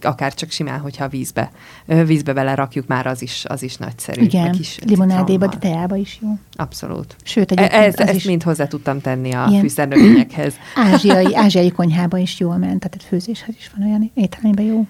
akár 0.00 0.34
csak 0.34 0.50
simán, 0.50 0.80
hogyha 0.80 1.08
vízbe, 1.08 1.50
vízbe 1.84 2.32
vele 2.32 2.54
rakjuk, 2.54 2.86
már 2.86 3.06
az 3.06 3.22
is, 3.22 3.44
az 3.48 3.62
is 3.62 3.76
nagyszerű. 3.76 4.22
Igen, 4.22 4.52
kis 4.52 4.78
limonádéba, 4.84 5.46
de 5.46 5.56
teába 5.56 5.96
is 5.96 6.18
jó. 6.22 6.28
Abszolút. 6.52 7.16
Sőt, 7.22 7.52
e- 7.52 7.54
egyébként 7.54 8.00
ez, 8.00 8.08
ezt 8.08 8.16
is... 8.16 8.24
mind 8.24 8.42
hozzá 8.42 8.66
tudtam 8.66 9.00
tenni 9.00 9.32
a 9.32 9.48
fűszernövényekhez. 9.60 10.54
Ázsiai, 10.92 11.34
ázsiai 11.34 11.70
konyhába 11.70 12.18
is 12.18 12.40
jól 12.40 12.56
ment, 12.56 12.80
tehát 12.80 13.06
főzéshez 13.08 13.54
is 13.58 13.70
van 13.76 13.88
olyan 13.88 14.10
ételmiben 14.14 14.64
jó. 14.64 14.86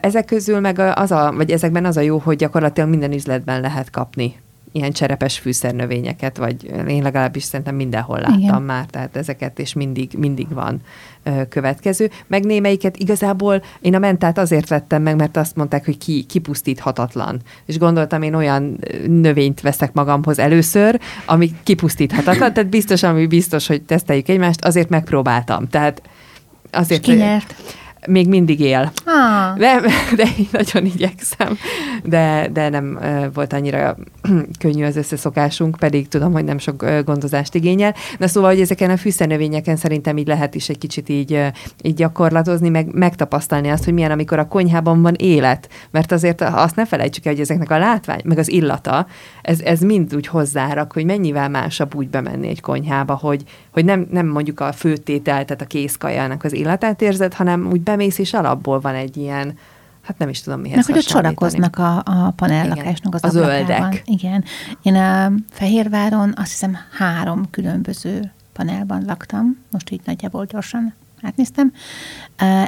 Ezek 0.00 0.24
közül 0.24 0.60
meg 0.60 0.78
az 0.78 1.10
a, 1.10 1.32
vagy 1.36 1.50
ezekben 1.50 1.84
az 1.84 1.96
a 1.96 2.00
jó, 2.00 2.18
hogy 2.18 2.36
gyakorlatilag 2.36 2.88
minden 2.88 3.12
üzletben 3.12 3.60
lehet 3.60 3.90
kapni 3.90 4.42
ilyen 4.74 4.92
cserepes 4.92 5.38
fűszernövényeket, 5.38 6.36
vagy 6.36 6.64
én 6.88 7.02
legalábbis 7.02 7.42
szerintem 7.42 7.74
mindenhol 7.74 8.18
láttam 8.18 8.38
Igen. 8.38 8.62
már, 8.62 8.86
tehát 8.86 9.16
ezeket, 9.16 9.58
és 9.58 9.72
mindig, 9.72 10.10
mindig 10.16 10.48
van 10.48 10.80
következő. 11.48 12.10
Meg 12.26 12.44
némelyiket 12.44 12.96
igazából 12.96 13.62
én 13.80 13.94
a 13.94 13.98
mentát 13.98 14.38
azért 14.38 14.68
vettem 14.68 15.02
meg, 15.02 15.16
mert 15.16 15.36
azt 15.36 15.56
mondták, 15.56 15.84
hogy 15.84 15.98
ki, 15.98 16.22
kipusztíthatatlan. 16.22 17.40
És 17.66 17.78
gondoltam, 17.78 18.22
én 18.22 18.34
olyan 18.34 18.78
növényt 19.06 19.60
veszek 19.60 19.92
magamhoz 19.92 20.38
először, 20.38 21.00
ami 21.26 21.50
kipusztíthatatlan, 21.62 22.52
tehát 22.52 22.70
biztos, 22.70 23.02
ami 23.02 23.26
biztos, 23.26 23.66
hogy 23.66 23.82
teszteljük 23.82 24.28
egymást, 24.28 24.64
azért 24.64 24.88
megpróbáltam. 24.88 25.68
Tehát 25.68 26.02
azért... 26.70 27.06
És 27.06 27.12
ki 27.12 27.14
nyert? 27.14 27.54
még 28.06 28.28
mindig 28.28 28.60
él. 28.60 28.92
Ah. 29.04 29.58
De, 29.58 29.80
de 30.16 30.24
én 30.38 30.48
nagyon 30.50 30.84
igyekszem, 30.84 31.58
de, 32.04 32.48
de 32.52 32.68
nem 32.68 32.98
volt 33.34 33.52
annyira 33.52 33.96
könnyű 34.62 34.84
az 34.84 34.96
összeszokásunk, 34.96 35.76
pedig 35.76 36.08
tudom, 36.08 36.32
hogy 36.32 36.44
nem 36.44 36.58
sok 36.58 36.84
gondozást 37.04 37.54
igényel. 37.54 37.94
Na 38.18 38.26
szóval, 38.26 38.50
hogy 38.50 38.60
ezeken 38.60 38.90
a 38.90 38.96
fűszernövényeken 38.96 39.76
szerintem 39.76 40.16
így 40.16 40.26
lehet 40.26 40.54
is 40.54 40.68
egy 40.68 40.78
kicsit 40.78 41.08
így, 41.08 41.52
így 41.82 41.94
gyakorlatozni, 41.94 42.68
meg 42.68 42.94
megtapasztalni 42.94 43.68
azt, 43.68 43.84
hogy 43.84 43.94
milyen, 43.94 44.10
amikor 44.10 44.38
a 44.38 44.48
konyhában 44.48 45.02
van 45.02 45.14
élet. 45.14 45.68
Mert 45.90 46.12
azért 46.12 46.40
azt 46.40 46.76
ne 46.76 46.86
felejtsük 46.86 47.24
el, 47.24 47.32
hogy 47.32 47.40
ezeknek 47.40 47.70
a 47.70 47.78
látvány, 47.78 48.20
meg 48.24 48.38
az 48.38 48.50
illata, 48.50 49.06
ez, 49.42 49.60
ez 49.60 49.80
mind 49.80 50.14
úgy 50.14 50.26
hozzárak, 50.26 50.92
hogy 50.92 51.04
mennyivel 51.04 51.48
másabb 51.48 51.94
úgy 51.94 52.08
bemenni 52.08 52.48
egy 52.48 52.60
konyhába, 52.60 53.14
hogy, 53.14 53.42
hogy 53.70 53.84
nem, 53.84 54.06
nem 54.10 54.26
mondjuk 54.26 54.60
a 54.60 54.72
főtétel, 54.72 55.44
tehát 55.44 55.62
a 55.62 55.66
kézkajának 55.66 56.44
az 56.44 56.52
illatát 56.52 57.02
érzed, 57.02 57.34
hanem 57.34 57.68
úgy 57.70 57.80
bemész, 57.80 58.18
és 58.18 58.32
alapból 58.32 58.80
van 58.80 58.94
egy 58.94 59.16
ilyen, 59.16 59.58
hát 60.04 60.18
nem 60.18 60.28
is 60.28 60.40
tudom 60.40 60.60
mihez 60.60 60.76
Meg, 60.76 60.84
hogy 60.84 60.96
ott 60.96 61.06
sorakoznak 61.08 61.78
a, 61.78 61.96
a 61.96 62.32
panellakásnak 62.36 63.14
az 63.14 63.24
A 63.24 63.28
zöldek. 63.28 64.02
Igen. 64.04 64.44
Én 64.82 64.94
a 64.94 65.32
Fehérváron 65.50 66.32
azt 66.36 66.50
hiszem 66.50 66.76
három 66.98 67.50
különböző 67.50 68.32
panelban 68.52 69.04
laktam, 69.06 69.58
most 69.70 69.90
így 69.90 70.00
nagyjából 70.04 70.44
gyorsan 70.44 70.94
átnéztem. 71.22 71.72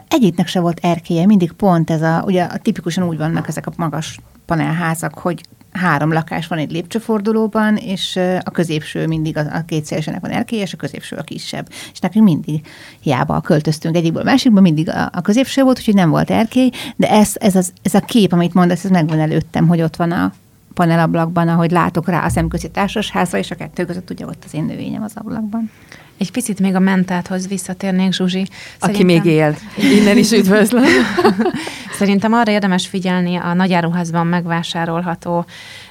Egyiknek 0.08 0.46
se 0.46 0.60
volt 0.60 0.78
erkélye, 0.82 1.26
mindig 1.26 1.52
pont 1.52 1.90
ez 1.90 2.02
a, 2.02 2.22
ugye 2.26 2.46
tipikusan 2.46 3.08
úgy 3.08 3.18
vannak 3.18 3.48
ezek 3.48 3.66
a 3.66 3.72
magas 3.76 4.18
panelházak, 4.46 5.18
hogy 5.18 5.40
három 5.76 6.12
lakás 6.12 6.46
van 6.46 6.58
egy 6.58 6.70
lépcsőfordulóban, 6.70 7.76
és 7.76 8.18
a 8.42 8.50
középső 8.50 9.06
mindig 9.06 9.36
a, 9.36 9.40
a 9.40 9.64
két 9.66 9.84
szélsőnek 9.84 10.20
van 10.20 10.30
erkély, 10.30 10.60
és 10.60 10.72
a 10.72 10.76
középső 10.76 11.16
a 11.16 11.22
kisebb. 11.22 11.68
És 11.92 11.98
nekünk 11.98 12.24
mindig 12.24 12.66
hiába 13.00 13.40
költöztünk 13.40 13.96
egyikből 13.96 14.22
másikba, 14.22 14.60
mindig 14.60 14.88
a, 14.88 15.10
a 15.12 15.20
középső 15.20 15.62
volt, 15.62 15.78
úgyhogy 15.78 15.94
nem 15.94 16.10
volt 16.10 16.30
erkély, 16.30 16.70
de 16.96 17.10
ez, 17.10 17.32
ez, 17.34 17.56
az, 17.56 17.72
ez 17.82 17.94
a 17.94 18.00
kép, 18.00 18.32
amit 18.32 18.54
mondasz, 18.54 18.84
ez 18.84 18.90
megvan 18.90 19.20
előttem, 19.20 19.68
hogy 19.68 19.82
ott 19.82 19.96
van 19.96 20.12
a 20.12 20.32
panelablakban, 20.74 21.48
ahogy 21.48 21.70
látok 21.70 22.08
rá 22.08 22.24
a 22.24 22.28
szemközi 22.28 22.70
társasházra, 22.70 23.38
és 23.38 23.50
a 23.50 23.54
kettő 23.54 23.84
között 23.84 24.10
ugye 24.10 24.26
ott 24.26 24.42
az 24.46 24.54
én 24.54 24.64
növényem 24.64 25.02
az 25.02 25.12
ablakban. 25.14 25.70
Egy 26.18 26.30
picit 26.30 26.60
még 26.60 26.74
a 26.74 26.78
mentáthoz 26.78 27.48
visszatérnék, 27.48 28.12
Zsuzsi. 28.12 28.46
Szerintem... 28.78 28.88
Aki 28.90 29.04
még 29.04 29.24
él. 29.24 29.56
Innen 29.76 30.16
is 30.16 30.32
üdvözlöm. 30.32 30.84
Szerintem 31.98 32.32
arra 32.32 32.50
érdemes 32.50 32.86
figyelni 32.86 33.36
a 33.36 33.52
nagyáruházban 33.52 34.26
megvásárolható 34.26 35.44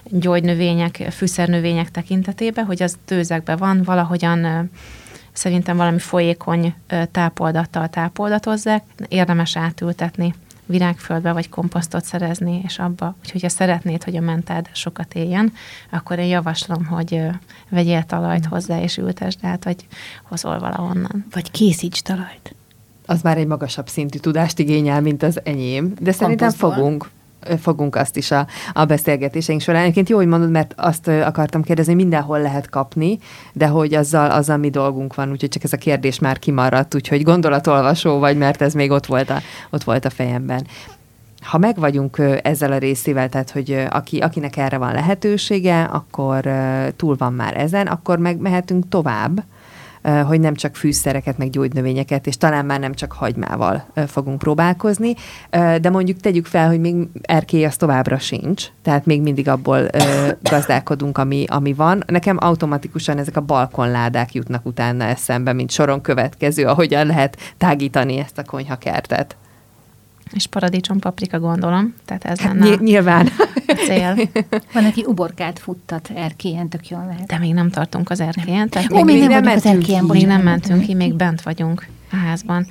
gyógynövények, 0.03 1.07
fűszernövények 1.11 1.91
tekintetében, 1.91 2.65
hogy 2.65 2.83
az 2.83 2.97
tőzekben 3.05 3.57
van, 3.57 3.83
valahogyan 3.83 4.69
szerintem 5.33 5.77
valami 5.77 5.99
folyékony 5.99 6.73
tápoldattal 7.11 7.87
tápoldatozzák, 7.87 8.83
érdemes 9.07 9.57
átültetni 9.57 10.33
virágföldbe 10.65 11.31
vagy 11.31 11.49
komposztot 11.49 12.03
szerezni, 12.03 12.61
és 12.63 12.79
abba, 12.79 13.15
úgyhogy 13.23 13.41
ha 13.41 13.49
szeretnéd, 13.49 14.03
hogy 14.03 14.15
a 14.15 14.21
mentád 14.21 14.69
sokat 14.73 15.13
éljen, 15.13 15.53
akkor 15.91 16.19
én 16.19 16.25
javaslom, 16.25 16.85
hogy 16.85 17.21
vegyél 17.69 18.03
talajt 18.03 18.45
hozzá, 18.45 18.81
és 18.81 18.97
ültesd 18.97 19.39
át, 19.41 19.63
vagy 19.63 19.87
hozol 20.23 20.59
valahonnan. 20.59 21.25
Vagy 21.31 21.51
készíts 21.51 22.01
talajt. 22.01 22.55
Az 23.05 23.21
már 23.21 23.37
egy 23.37 23.47
magasabb 23.47 23.87
szintű 23.87 24.17
tudást 24.17 24.59
igényel, 24.59 25.01
mint 25.01 25.23
az 25.23 25.39
enyém, 25.43 25.93
de 25.99 26.11
szerintem 26.11 26.49
fogunk 26.49 27.09
fogunk 27.61 27.95
azt 27.95 28.17
is 28.17 28.31
a, 28.31 28.47
a 28.73 28.85
beszélgetéseink 28.85 29.61
során. 29.61 29.81
Egyébként 29.81 30.09
jó, 30.09 30.17
hogy 30.17 30.27
mondod, 30.27 30.51
mert 30.51 30.73
azt 30.77 31.07
akartam 31.07 31.61
kérdezni, 31.61 31.93
mindenhol 31.93 32.41
lehet 32.41 32.69
kapni, 32.69 33.19
de 33.53 33.67
hogy 33.67 33.93
azzal, 33.93 34.31
azzal 34.31 34.57
mi 34.57 34.69
dolgunk 34.69 35.15
van, 35.15 35.31
úgyhogy 35.31 35.49
csak 35.49 35.63
ez 35.63 35.73
a 35.73 35.77
kérdés 35.77 36.19
már 36.19 36.39
kimaradt, 36.39 36.95
úgyhogy 36.95 37.23
gondolatolvasó 37.23 38.19
vagy, 38.19 38.37
mert 38.37 38.61
ez 38.61 38.73
még 38.73 38.91
ott 38.91 39.05
volt 39.05 39.29
a, 39.29 39.39
ott 39.69 39.83
volt 39.83 40.05
a 40.05 40.09
fejemben 40.09 40.67
ha 41.45 41.57
meg 41.57 41.79
vagyunk 41.79 42.21
ezzel 42.41 42.71
a 42.71 42.77
részével, 42.77 43.29
tehát 43.29 43.51
hogy 43.51 43.85
aki, 43.89 44.17
akinek 44.17 44.57
erre 44.57 44.77
van 44.77 44.93
lehetősége, 44.93 45.83
akkor 45.83 46.49
túl 46.95 47.15
van 47.17 47.33
már 47.33 47.57
ezen, 47.57 47.87
akkor 47.87 48.17
meg 48.17 48.37
mehetünk 48.37 48.89
tovább 48.89 49.43
hogy 50.25 50.39
nem 50.39 50.55
csak 50.55 50.75
fűszereket, 50.75 51.37
meg 51.37 51.49
gyógynövényeket, 51.49 52.27
és 52.27 52.37
talán 52.37 52.65
már 52.65 52.79
nem 52.79 52.93
csak 52.93 53.11
hagymával 53.11 53.85
fogunk 54.07 54.37
próbálkozni, 54.37 55.13
de 55.81 55.89
mondjuk 55.89 56.19
tegyük 56.19 56.45
fel, 56.45 56.67
hogy 56.67 56.79
még 56.79 56.95
erkély 57.21 57.65
az 57.65 57.75
továbbra 57.75 58.19
sincs, 58.19 58.65
tehát 58.81 59.05
még 59.05 59.21
mindig 59.21 59.47
abból 59.47 59.87
gazdálkodunk, 60.41 61.17
ami, 61.17 61.45
ami 61.47 61.73
van. 61.73 62.03
Nekem 62.07 62.37
automatikusan 62.39 63.17
ezek 63.17 63.37
a 63.37 63.41
balkonládák 63.41 64.33
jutnak 64.33 64.65
utána 64.65 65.03
eszembe, 65.03 65.53
mint 65.53 65.71
soron 65.71 66.01
következő, 66.01 66.65
ahogyan 66.65 67.05
lehet 67.05 67.37
tágítani 67.57 68.17
ezt 68.17 68.37
a 68.37 68.43
konyhakertet. 68.43 69.35
És 70.33 70.47
paradicsom 70.47 70.99
paprika 70.99 71.39
gondolom, 71.39 71.93
tehát 72.05 72.25
ez 72.25 72.39
hát 72.39 72.53
lenne 72.53 72.69
Ny- 72.69 72.81
nyilván. 72.81 73.29
a 73.67 73.73
cél. 73.73 74.15
Van, 74.73 74.85
aki 74.85 75.03
uborkát 75.07 75.59
futtat 75.59 76.11
erkélyen, 76.15 76.69
tök 76.69 76.89
jól 76.89 77.05
lehet. 77.05 77.25
De 77.25 77.37
még 77.37 77.53
nem 77.53 77.69
tartunk 77.69 78.09
az 78.09 78.19
erkélyen. 78.19 78.69
Tehát 78.69 78.91
Ó, 78.91 78.95
még, 78.95 79.05
még 79.05 79.19
nem, 79.19 79.29
nem 79.29 79.43
mentünk 79.43 79.65
az 79.65 79.71
erkélyen, 79.71 80.05
Még 80.05 80.27
nem 80.27 80.41
mentünk 80.41 80.83
ki, 80.83 80.93
még 80.93 81.13
bent 81.13 81.41
vagyunk 81.41 81.87
a 82.11 82.15
házban. 82.15 82.67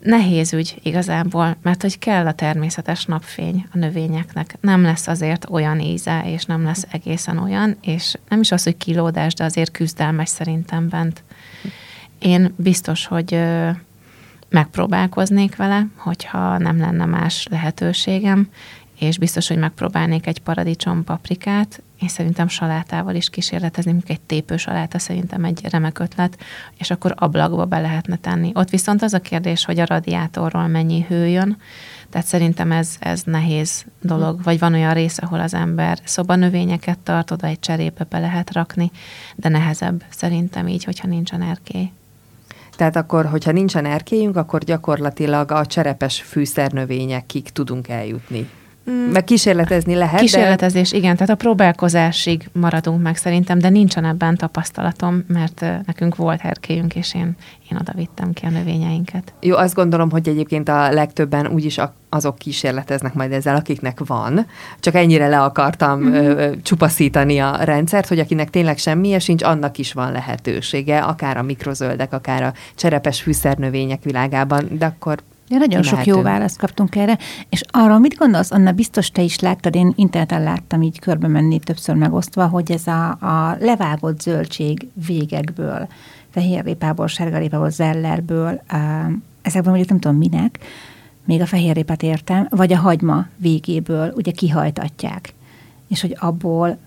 Nehéz 0.00 0.52
ügy 0.52 0.78
igazából, 0.82 1.56
mert 1.62 1.82
hogy 1.82 1.98
kell 1.98 2.26
a 2.26 2.32
természetes 2.32 3.04
napfény 3.04 3.66
a 3.72 3.78
növényeknek. 3.78 4.56
Nem 4.60 4.82
lesz 4.82 5.06
azért 5.06 5.46
olyan 5.50 5.80
íze, 5.80 6.22
és 6.26 6.44
nem 6.44 6.64
lesz 6.64 6.86
egészen 6.90 7.38
olyan, 7.38 7.76
és 7.80 8.14
nem 8.28 8.40
is 8.40 8.52
az, 8.52 8.62
hogy 8.62 8.76
kilódás, 8.76 9.34
de 9.34 9.44
azért 9.44 9.70
küzdelmes 9.70 10.28
szerintem 10.28 10.88
bent. 10.88 11.22
Én 12.18 12.52
biztos, 12.56 13.06
hogy 13.06 13.38
megpróbálkoznék 14.48 15.56
vele, 15.56 15.86
hogyha 15.96 16.58
nem 16.58 16.78
lenne 16.78 17.04
más 17.04 17.46
lehetőségem, 17.50 18.48
és 18.98 19.18
biztos, 19.18 19.48
hogy 19.48 19.58
megpróbálnék 19.58 20.26
egy 20.26 20.40
paradicsom 20.40 21.04
paprikát, 21.04 21.82
és 21.98 22.10
szerintem 22.10 22.48
salátával 22.48 23.14
is 23.14 23.30
kísérletezni, 23.30 23.92
mint 23.92 24.10
egy 24.10 24.20
tépő 24.20 24.56
saláta 24.56 24.98
szerintem 24.98 25.44
egy 25.44 25.60
remek 25.70 25.98
ötlet, 25.98 26.38
és 26.78 26.90
akkor 26.90 27.14
ablakba 27.16 27.64
be 27.64 27.80
lehetne 27.80 28.16
tenni. 28.16 28.50
Ott 28.54 28.70
viszont 28.70 29.02
az 29.02 29.14
a 29.14 29.20
kérdés, 29.20 29.64
hogy 29.64 29.78
a 29.78 29.86
radiátorról 29.86 30.66
mennyi 30.66 31.04
hő 31.08 31.26
jön, 31.26 31.56
tehát 32.10 32.26
szerintem 32.26 32.72
ez, 32.72 32.96
ez 32.98 33.22
nehéz 33.22 33.84
dolog, 34.00 34.42
vagy 34.42 34.58
van 34.58 34.74
olyan 34.74 34.94
rész, 34.94 35.18
ahol 35.18 35.40
az 35.40 35.54
ember 35.54 35.98
szobanövényeket 36.04 36.98
tart, 36.98 37.30
oda 37.30 37.46
egy 37.46 37.60
cserébe 37.60 38.06
be 38.08 38.18
lehet 38.18 38.52
rakni, 38.52 38.90
de 39.34 39.48
nehezebb 39.48 40.04
szerintem 40.08 40.68
így, 40.68 40.84
hogyha 40.84 41.08
nincsen 41.08 41.42
erkély. 41.42 41.90
Tehát 42.76 42.96
akkor, 42.96 43.26
hogyha 43.26 43.52
nincsen 43.52 43.84
erkélyünk, 43.84 44.36
akkor 44.36 44.60
gyakorlatilag 44.60 45.50
a 45.50 45.66
cserepes 45.66 46.22
fűszernövényekig 46.22 47.50
tudunk 47.50 47.88
eljutni. 47.88 48.50
Mm. 48.90 49.10
Meg 49.10 49.24
kísérletezni 49.24 49.94
lehet. 49.94 50.20
Kísérletezés, 50.20 50.90
de... 50.90 50.96
igen, 50.96 51.14
tehát 51.14 51.32
a 51.32 51.34
próbálkozásig 51.34 52.48
maradunk 52.52 53.02
meg 53.02 53.16
szerintem, 53.16 53.58
de 53.58 53.68
nincsen 53.68 54.04
ebben 54.04 54.36
tapasztalatom, 54.36 55.24
mert 55.28 55.60
nekünk 55.86 56.16
volt 56.16 56.40
erkélyünk, 56.44 56.94
és 56.94 57.14
én, 57.14 57.36
én 57.70 57.78
oda 57.80 57.92
vittem 57.94 58.32
ki 58.32 58.46
a 58.46 58.50
növényeinket. 58.50 59.32
Jó, 59.40 59.56
azt 59.56 59.74
gondolom, 59.74 60.10
hogy 60.10 60.28
egyébként 60.28 60.68
a 60.68 60.92
legtöbben 60.92 61.46
úgyis 61.46 61.80
azok 62.08 62.38
kísérleteznek 62.38 63.14
majd 63.14 63.32
ezzel, 63.32 63.56
akiknek 63.56 64.00
van. 64.06 64.46
Csak 64.80 64.94
ennyire 64.94 65.28
le 65.28 65.42
akartam 65.42 66.00
mm. 66.00 66.12
ö, 66.12 66.52
csupaszítani 66.62 67.38
a 67.38 67.56
rendszert, 67.64 68.08
hogy 68.08 68.18
akinek 68.18 68.50
tényleg 68.50 68.78
semmije 68.78 69.18
sincs, 69.18 69.42
annak 69.42 69.78
is 69.78 69.92
van 69.92 70.12
lehetősége, 70.12 70.98
akár 70.98 71.36
a 71.36 71.42
mikrozöldek, 71.42 72.12
akár 72.12 72.42
a 72.42 72.52
cserepes 72.74 73.22
fűszernövények 73.22 74.02
világában, 74.02 74.68
de 74.70 74.86
akkor 74.86 75.18
de 75.48 75.56
nagyon 75.56 75.82
sok 75.82 76.06
jó 76.06 76.22
választ 76.22 76.58
kaptunk 76.58 76.96
erre, 76.96 77.18
és 77.48 77.62
arra 77.70 77.98
mit 77.98 78.16
gondolsz, 78.16 78.50
Anna, 78.50 78.72
biztos 78.72 79.10
te 79.10 79.22
is 79.22 79.38
láttad, 79.38 79.74
én 79.74 79.92
interneten 79.96 80.42
láttam 80.42 80.82
így 80.82 80.98
körbe 80.98 81.28
menni 81.28 81.58
többször 81.58 81.94
megosztva, 81.94 82.46
hogy 82.46 82.72
ez 82.72 82.86
a, 82.86 83.08
a 83.10 83.56
levágott 83.60 84.20
zöldség 84.20 84.88
végekből, 85.06 85.88
fehérrépából, 86.30 87.06
sárgarépából, 87.06 87.70
zellerből, 87.70 88.62
ezekben 89.42 89.72
mondjuk 89.72 89.88
nem 89.88 89.98
tudom 90.00 90.16
minek, 90.16 90.58
még 91.24 91.40
a 91.40 91.46
fehérrépát 91.46 92.02
értem, 92.02 92.46
vagy 92.50 92.72
a 92.72 92.78
hagyma 92.78 93.26
végéből 93.36 94.12
ugye 94.16 94.30
kihajtatják. 94.30 95.34
És 95.88 96.00
hogy 96.00 96.16
abból 96.20 96.78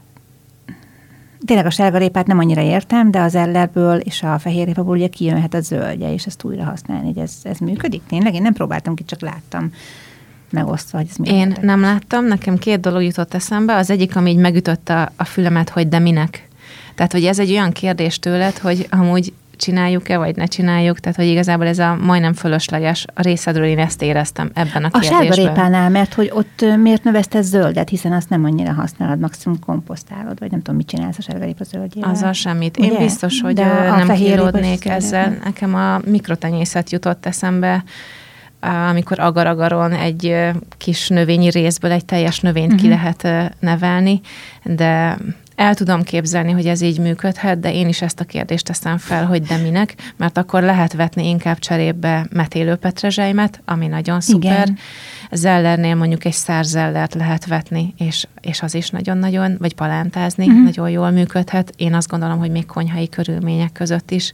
tényleg 1.45 1.65
a 1.65 1.69
sárgarépát 1.69 2.27
nem 2.27 2.39
annyira 2.39 2.61
értem, 2.61 3.11
de 3.11 3.19
az 3.19 3.35
ellerből 3.35 3.97
és 3.97 4.23
a 4.23 4.39
fehérrépából 4.39 4.95
ugye 4.95 5.07
kijönhet 5.07 5.53
a 5.53 5.61
zöldje, 5.61 6.13
és 6.13 6.25
ezt 6.25 6.43
újra 6.43 6.63
használni, 6.63 7.05
hogy 7.05 7.17
ez, 7.17 7.33
ez 7.43 7.57
működik 7.57 8.01
tényleg? 8.07 8.33
Én 8.33 8.41
nem 8.41 8.53
próbáltam 8.53 8.95
ki, 8.95 9.03
csak 9.03 9.21
láttam 9.21 9.71
megosztva, 10.49 10.97
hogy 10.97 11.07
ez 11.09 11.15
mi 11.15 11.29
Én 11.29 11.55
nem 11.61 11.81
láttam, 11.81 12.25
nekem 12.25 12.57
két 12.57 12.79
dolog 12.79 13.03
jutott 13.03 13.33
eszembe. 13.33 13.75
Az 13.75 13.89
egyik, 13.89 14.15
ami 14.15 14.29
így 14.29 14.37
megütötte 14.37 15.11
a 15.15 15.23
fülemet, 15.23 15.69
hogy 15.69 15.87
de 15.87 15.99
minek. 15.99 16.47
Tehát, 16.95 17.11
hogy 17.11 17.25
ez 17.25 17.39
egy 17.39 17.51
olyan 17.51 17.71
kérdés 17.71 18.19
tőled, 18.19 18.57
hogy 18.57 18.87
amúgy 18.89 19.33
csináljuk-e, 19.59 20.17
vagy 20.17 20.35
ne 20.35 20.45
csináljuk, 20.45 20.99
tehát 20.99 21.17
hogy 21.17 21.27
igazából 21.27 21.67
ez 21.67 21.79
a 21.79 21.97
majdnem 22.01 22.33
fölösleges 22.33 23.05
a 23.13 23.21
részedről 23.21 23.65
én 23.65 23.79
ezt 23.79 24.01
éreztem 24.01 24.51
ebben 24.53 24.83
a, 24.83 24.89
a 24.91 24.99
kérdésben. 24.99 25.29
A 25.29 25.33
sárgarépánál, 25.33 25.89
mert 25.89 26.13
hogy 26.13 26.31
ott 26.33 26.65
miért 26.81 27.03
növesztesz 27.03 27.45
zöldet, 27.45 27.89
hiszen 27.89 28.11
azt 28.11 28.29
nem 28.29 28.43
annyira 28.43 28.73
használod, 28.73 29.19
maximum 29.19 29.59
komposztálod, 29.59 30.39
vagy 30.39 30.51
nem 30.51 30.61
tudom, 30.61 30.75
mit 30.75 30.87
csinálsz 30.87 31.17
a 31.17 31.21
sárgarépa 31.21 31.63
zöldjével. 31.63 32.11
Azzal 32.11 32.33
semmit. 32.33 32.77
Én 32.77 32.89
Ugye? 32.89 32.99
biztos, 32.99 33.41
hogy 33.41 33.53
De 33.53 33.89
nem 33.89 34.07
kilódnék 34.07 34.85
ezzel. 34.85 35.37
Nekem 35.43 35.75
a 35.75 35.99
mikrotenyészet 36.05 36.89
jutott 36.89 37.25
eszembe, 37.25 37.83
amikor 38.89 39.19
agar-agaron 39.19 39.91
egy 39.91 40.35
kis 40.77 41.07
növényi 41.07 41.49
részből 41.49 41.91
egy 41.91 42.05
teljes 42.05 42.39
növényt 42.39 42.73
uh-huh. 42.73 42.81
ki 42.81 42.87
mhm. 42.87 42.97
lehet 42.97 43.53
nevelni, 43.59 44.21
de 44.63 45.17
el 45.59 45.73
tudom 45.73 46.03
képzelni, 46.03 46.51
hogy 46.51 46.65
ez 46.65 46.81
így 46.81 46.99
működhet, 46.99 47.59
de 47.59 47.73
én 47.73 47.87
is 47.87 48.01
ezt 48.01 48.19
a 48.19 48.23
kérdést 48.23 48.65
teszem 48.65 48.97
fel, 48.97 49.25
hogy 49.25 49.41
de 49.41 49.57
minek, 49.57 49.95
mert 50.17 50.37
akkor 50.37 50.63
lehet 50.63 50.93
vetni 50.93 51.27
inkább 51.27 51.59
cserébe 51.59 52.27
metélőpetrezselymet, 52.31 53.61
ami 53.65 53.87
nagyon 53.87 54.21
szuper. 54.21 54.61
Igen. 54.61 54.77
Zellernél 55.31 55.95
mondjuk 55.95 56.25
egy 56.25 56.33
szárzellert 56.33 57.13
lehet 57.13 57.45
vetni, 57.45 57.93
és, 57.97 58.27
és 58.41 58.61
az 58.61 58.75
is 58.75 58.89
nagyon-nagyon, 58.89 59.55
vagy 59.59 59.75
palántázni, 59.75 60.45
uh-huh. 60.47 60.63
nagyon 60.63 60.89
jól 60.89 61.09
működhet. 61.09 61.73
Én 61.75 61.93
azt 61.93 62.09
gondolom, 62.09 62.37
hogy 62.37 62.51
még 62.51 62.65
konyhai 62.65 63.09
körülmények 63.09 63.71
között 63.71 64.11
is. 64.11 64.31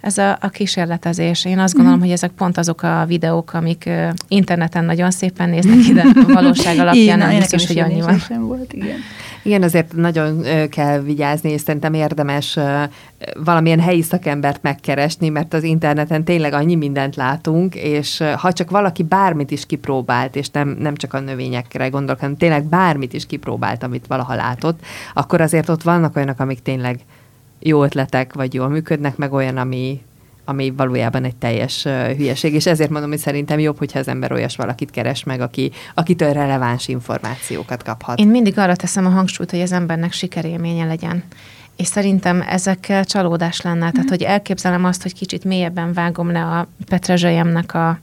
Ez 0.00 0.18
a, 0.18 0.38
a 0.40 0.48
kísérletezés. 0.48 1.44
Én 1.44 1.58
azt 1.58 1.74
gondolom, 1.74 1.98
uh-huh. 1.98 2.12
hogy 2.12 2.22
ezek 2.22 2.30
pont 2.36 2.58
azok 2.58 2.82
a 2.82 3.04
videók, 3.06 3.52
amik 3.52 3.84
uh, 3.86 4.08
interneten 4.28 4.84
nagyon 4.84 5.10
szépen 5.10 5.48
néznek 5.48 5.86
ide, 5.88 6.04
a 6.14 6.32
valóság 6.32 6.78
alapján 6.78 7.18
nem 7.28 7.36
biztos, 7.36 7.66
hogy 7.66 7.78
annyi 7.78 8.00
van. 8.00 8.22
Volt, 8.40 8.72
igen. 8.72 8.96
Igen, 9.42 9.62
azért 9.62 9.92
nagyon 9.92 10.44
kell 10.70 11.00
vigyázni, 11.00 11.50
és 11.50 11.60
szerintem 11.60 11.94
érdemes 11.94 12.58
valamilyen 13.44 13.80
helyi 13.80 14.02
szakembert 14.02 14.62
megkeresni, 14.62 15.28
mert 15.28 15.54
az 15.54 15.62
interneten 15.62 16.24
tényleg 16.24 16.52
annyi 16.52 16.74
mindent 16.74 17.16
látunk, 17.16 17.74
és 17.74 18.22
ha 18.36 18.52
csak 18.52 18.70
valaki 18.70 19.02
bármit 19.02 19.50
is 19.50 19.66
kipróbált, 19.66 20.36
és 20.36 20.48
nem, 20.48 20.68
nem 20.68 20.94
csak 20.94 21.14
a 21.14 21.20
növényekre 21.20 21.88
gondolok, 21.88 22.20
hanem 22.20 22.36
tényleg 22.36 22.64
bármit 22.64 23.12
is 23.12 23.26
kipróbált, 23.26 23.82
amit 23.82 24.06
valaha 24.06 24.34
látott, 24.34 24.80
akkor 25.14 25.40
azért 25.40 25.68
ott 25.68 25.82
vannak 25.82 26.16
olyanok, 26.16 26.40
amik 26.40 26.62
tényleg 26.62 27.00
jó 27.58 27.84
ötletek, 27.84 28.32
vagy 28.32 28.54
jól 28.54 28.68
működnek, 28.68 29.16
meg 29.16 29.32
olyan, 29.32 29.56
ami, 29.56 30.00
ami 30.44 30.70
valójában 30.76 31.24
egy 31.24 31.36
teljes 31.36 31.82
hülyeség, 32.16 32.54
és 32.54 32.66
ezért 32.66 32.90
mondom, 32.90 33.10
hogy 33.10 33.18
szerintem 33.18 33.58
jobb, 33.58 33.78
hogyha 33.78 33.98
az 33.98 34.08
ember 34.08 34.32
olyas 34.32 34.56
valakit 34.56 34.90
keres 34.90 35.24
meg, 35.24 35.40
aki, 35.40 35.70
akitől 35.94 36.32
releváns 36.32 36.88
információkat 36.88 37.82
kaphat. 37.82 38.18
Én 38.18 38.28
mindig 38.28 38.58
arra 38.58 38.76
teszem 38.76 39.06
a 39.06 39.10
hangsúlyt, 39.10 39.50
hogy 39.50 39.60
az 39.60 39.72
embernek 39.72 40.12
sikerélménye 40.12 40.84
legyen. 40.84 41.24
És 41.76 41.86
szerintem 41.86 42.44
ezekkel 42.48 43.04
csalódás 43.04 43.60
lenne. 43.60 43.86
Mm. 43.86 43.90
Tehát, 43.90 43.96
mhm. 43.96 44.08
hogy 44.08 44.22
elképzelem 44.22 44.84
azt, 44.84 45.02
hogy 45.02 45.14
kicsit 45.14 45.44
mélyebben 45.44 45.92
vágom 45.92 46.30
le 46.30 46.44
a 46.44 46.68
petrezselyemnek 46.88 47.74
a, 47.74 47.98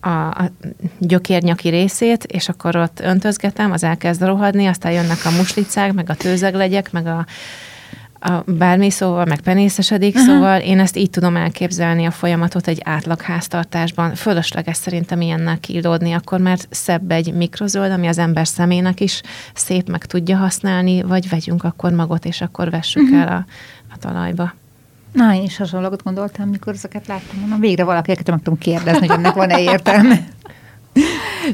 a, 0.00 0.08
a 0.08 0.50
gyökérnyaki 0.98 1.68
részét, 1.68 2.24
és 2.24 2.48
akkor 2.48 2.76
ott 2.76 3.00
öntözgetem, 3.00 3.72
az 3.72 3.84
elkezd 3.84 4.22
rohadni, 4.22 4.66
aztán 4.66 4.92
jönnek 4.92 5.24
a 5.24 5.30
muslicák, 5.30 5.92
meg 5.92 6.10
a 6.10 6.14
tőzeglegyek, 6.14 6.92
meg 6.92 7.06
a 7.06 7.26
a 8.20 8.42
bármi 8.46 8.90
szóval, 8.90 9.24
meg 9.24 9.40
penészesedik, 9.40 10.14
uh-huh. 10.14 10.30
szóval 10.30 10.60
én 10.60 10.80
ezt 10.80 10.96
így 10.96 11.10
tudom 11.10 11.36
elképzelni 11.36 12.04
a 12.04 12.10
folyamatot 12.10 12.68
egy 12.68 12.80
átlag 12.84 13.20
háztartásban. 13.20 14.14
Fölösleges 14.14 14.76
szerintem 14.76 15.20
ilyennel 15.20 15.58
kiildódni, 15.60 16.12
akkor 16.12 16.40
mert 16.40 16.66
szebb 16.70 17.10
egy 17.10 17.34
mikrozöld, 17.34 17.92
ami 17.92 18.06
az 18.06 18.18
ember 18.18 18.46
szemének 18.46 19.00
is 19.00 19.20
szép 19.54 19.88
meg 19.88 20.04
tudja 20.04 20.36
használni, 20.36 21.02
vagy 21.02 21.28
vegyünk 21.28 21.64
akkor 21.64 21.92
magot, 21.92 22.24
és 22.24 22.40
akkor 22.40 22.70
vessük 22.70 23.02
uh-huh. 23.02 23.20
el 23.20 23.28
a, 23.28 23.44
a 23.94 23.98
talajba. 23.98 24.52
Na, 25.12 25.34
én 25.34 25.42
is 25.42 25.56
hasonlókat 25.56 26.02
gondoltam, 26.02 26.48
mikor 26.48 26.74
ezeket 26.74 27.06
láttam. 27.06 27.40
Mondom, 27.40 27.60
végre 27.60 27.84
valakiket 27.84 28.30
meg 28.30 28.42
tudom 28.42 28.58
kérdezni, 28.58 29.06
hogy 29.06 29.16
ennek 29.16 29.34
van-e 29.34 29.60
értelme. 29.60 30.28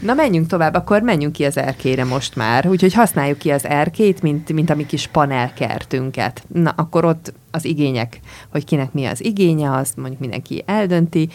Na 0.02 0.14
menjünk 0.14 0.46
tovább, 0.46 0.74
akkor 0.74 1.02
menjünk 1.02 1.32
ki 1.32 1.44
az 1.44 1.56
erkére 1.56 2.04
most 2.04 2.36
már. 2.36 2.68
Úgyhogy 2.68 2.94
használjuk 2.94 3.38
ki 3.38 3.50
az 3.50 3.64
erkét, 3.64 4.22
mint, 4.22 4.52
mint 4.52 4.70
a 4.70 4.74
mi 4.74 4.86
kis 4.86 5.06
panelkertünket. 5.06 6.44
Na, 6.52 6.72
akkor 6.76 7.04
ott 7.04 7.32
az 7.50 7.64
igények, 7.64 8.20
hogy 8.50 8.64
kinek 8.64 8.92
mi 8.92 9.04
az 9.04 9.24
igénye, 9.24 9.72
azt 9.72 9.96
mondjuk 9.96 10.20
mindenki 10.20 10.62
eldönti. 10.66 11.28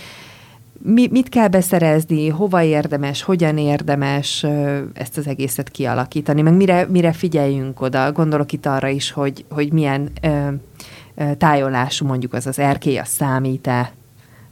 Mi, 0.84 1.08
mit 1.12 1.30
kell 1.30 1.48
beszerezni, 1.48 2.28
hova 2.28 2.62
érdemes, 2.64 3.22
hogyan 3.22 3.58
érdemes 3.58 4.46
ezt 4.94 5.18
az 5.18 5.28
egészet 5.28 5.70
kialakítani, 5.70 6.42
meg 6.42 6.54
mire, 6.54 6.86
mire 6.90 7.12
figyeljünk 7.12 7.82
oda. 7.82 8.12
Gondolok 8.12 8.52
itt 8.52 8.66
arra 8.66 8.88
is, 8.88 9.12
hogy, 9.12 9.46
hogy 9.50 9.72
milyen 9.72 10.10
ö, 10.22 10.48
ö, 11.16 11.36
tájolású 11.36 12.06
mondjuk 12.06 12.34
az 12.34 12.48
az 12.48 12.60
erkély, 12.60 12.98
az 12.98 13.08
számít-e 13.08 13.92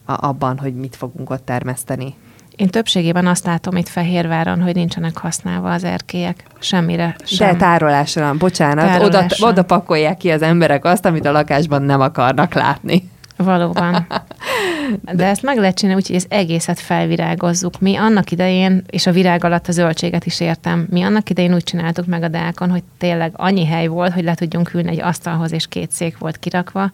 abban, 0.06 0.58
hogy 0.58 0.76
mit 0.76 0.96
fogunk 0.96 1.30
ott 1.30 1.46
termeszteni. 1.46 2.16
Én 2.60 2.68
többségében 2.68 3.28
azt 3.28 3.46
látom 3.46 3.76
itt 3.76 3.88
Fehérváron, 3.88 4.62
hogy 4.62 4.76
nincsenek 4.76 5.18
használva 5.18 5.72
az 5.72 5.84
erkélyek. 5.84 6.44
Semmire 6.60 7.16
sem. 7.24 7.52
De 7.52 7.56
tárolásra, 7.56 8.34
bocsánat, 8.34 8.86
tárolásra. 8.86 9.48
Oda, 9.48 9.52
oda 9.52 9.64
pakolják 9.64 10.18
ki 10.18 10.32
az 10.32 10.42
emberek 10.42 10.86
azt, 10.86 11.06
amit 11.06 11.26
a 11.26 11.32
lakásban 11.32 11.82
nem 11.82 12.02
akarnak 12.02 12.54
látni. 12.54 13.10
Valóban. 13.44 14.08
De 15.14 15.26
ezt 15.26 15.42
meg 15.42 15.58
lehet 15.58 15.76
csinálni, 15.76 16.02
úgyhogy 16.02 16.16
ez 16.16 16.26
egészet 16.30 16.80
felvirágozzuk. 16.80 17.80
Mi 17.80 17.96
annak 17.96 18.32
idején, 18.32 18.84
és 18.90 19.08
a 19.08 19.12
virág 19.12 19.44
alatt 19.44 19.68
a 19.68 19.72
zöldséget 19.72 20.26
is 20.26 20.40
értem, 20.40 20.88
mi 20.90 21.02
annak 21.02 21.30
idején 21.30 21.54
úgy 21.54 21.64
csináltuk 21.64 22.06
meg 22.06 22.24
a 22.24 22.28
dákon, 22.28 22.70
hogy 22.70 22.84
tényleg 22.98 23.32
annyi 23.36 23.66
hely 23.66 23.88
volt, 23.88 24.14
hogy 24.14 24.24
le 24.24 24.36
tudjunk 24.36 24.74
ülni 24.74 24.90
egy 24.90 25.02
asztalhoz, 25.02 25.52
és 25.52 25.68
két 25.68 25.92
szék 25.92 26.18
volt 26.18 26.38
kirakva, 26.38 26.92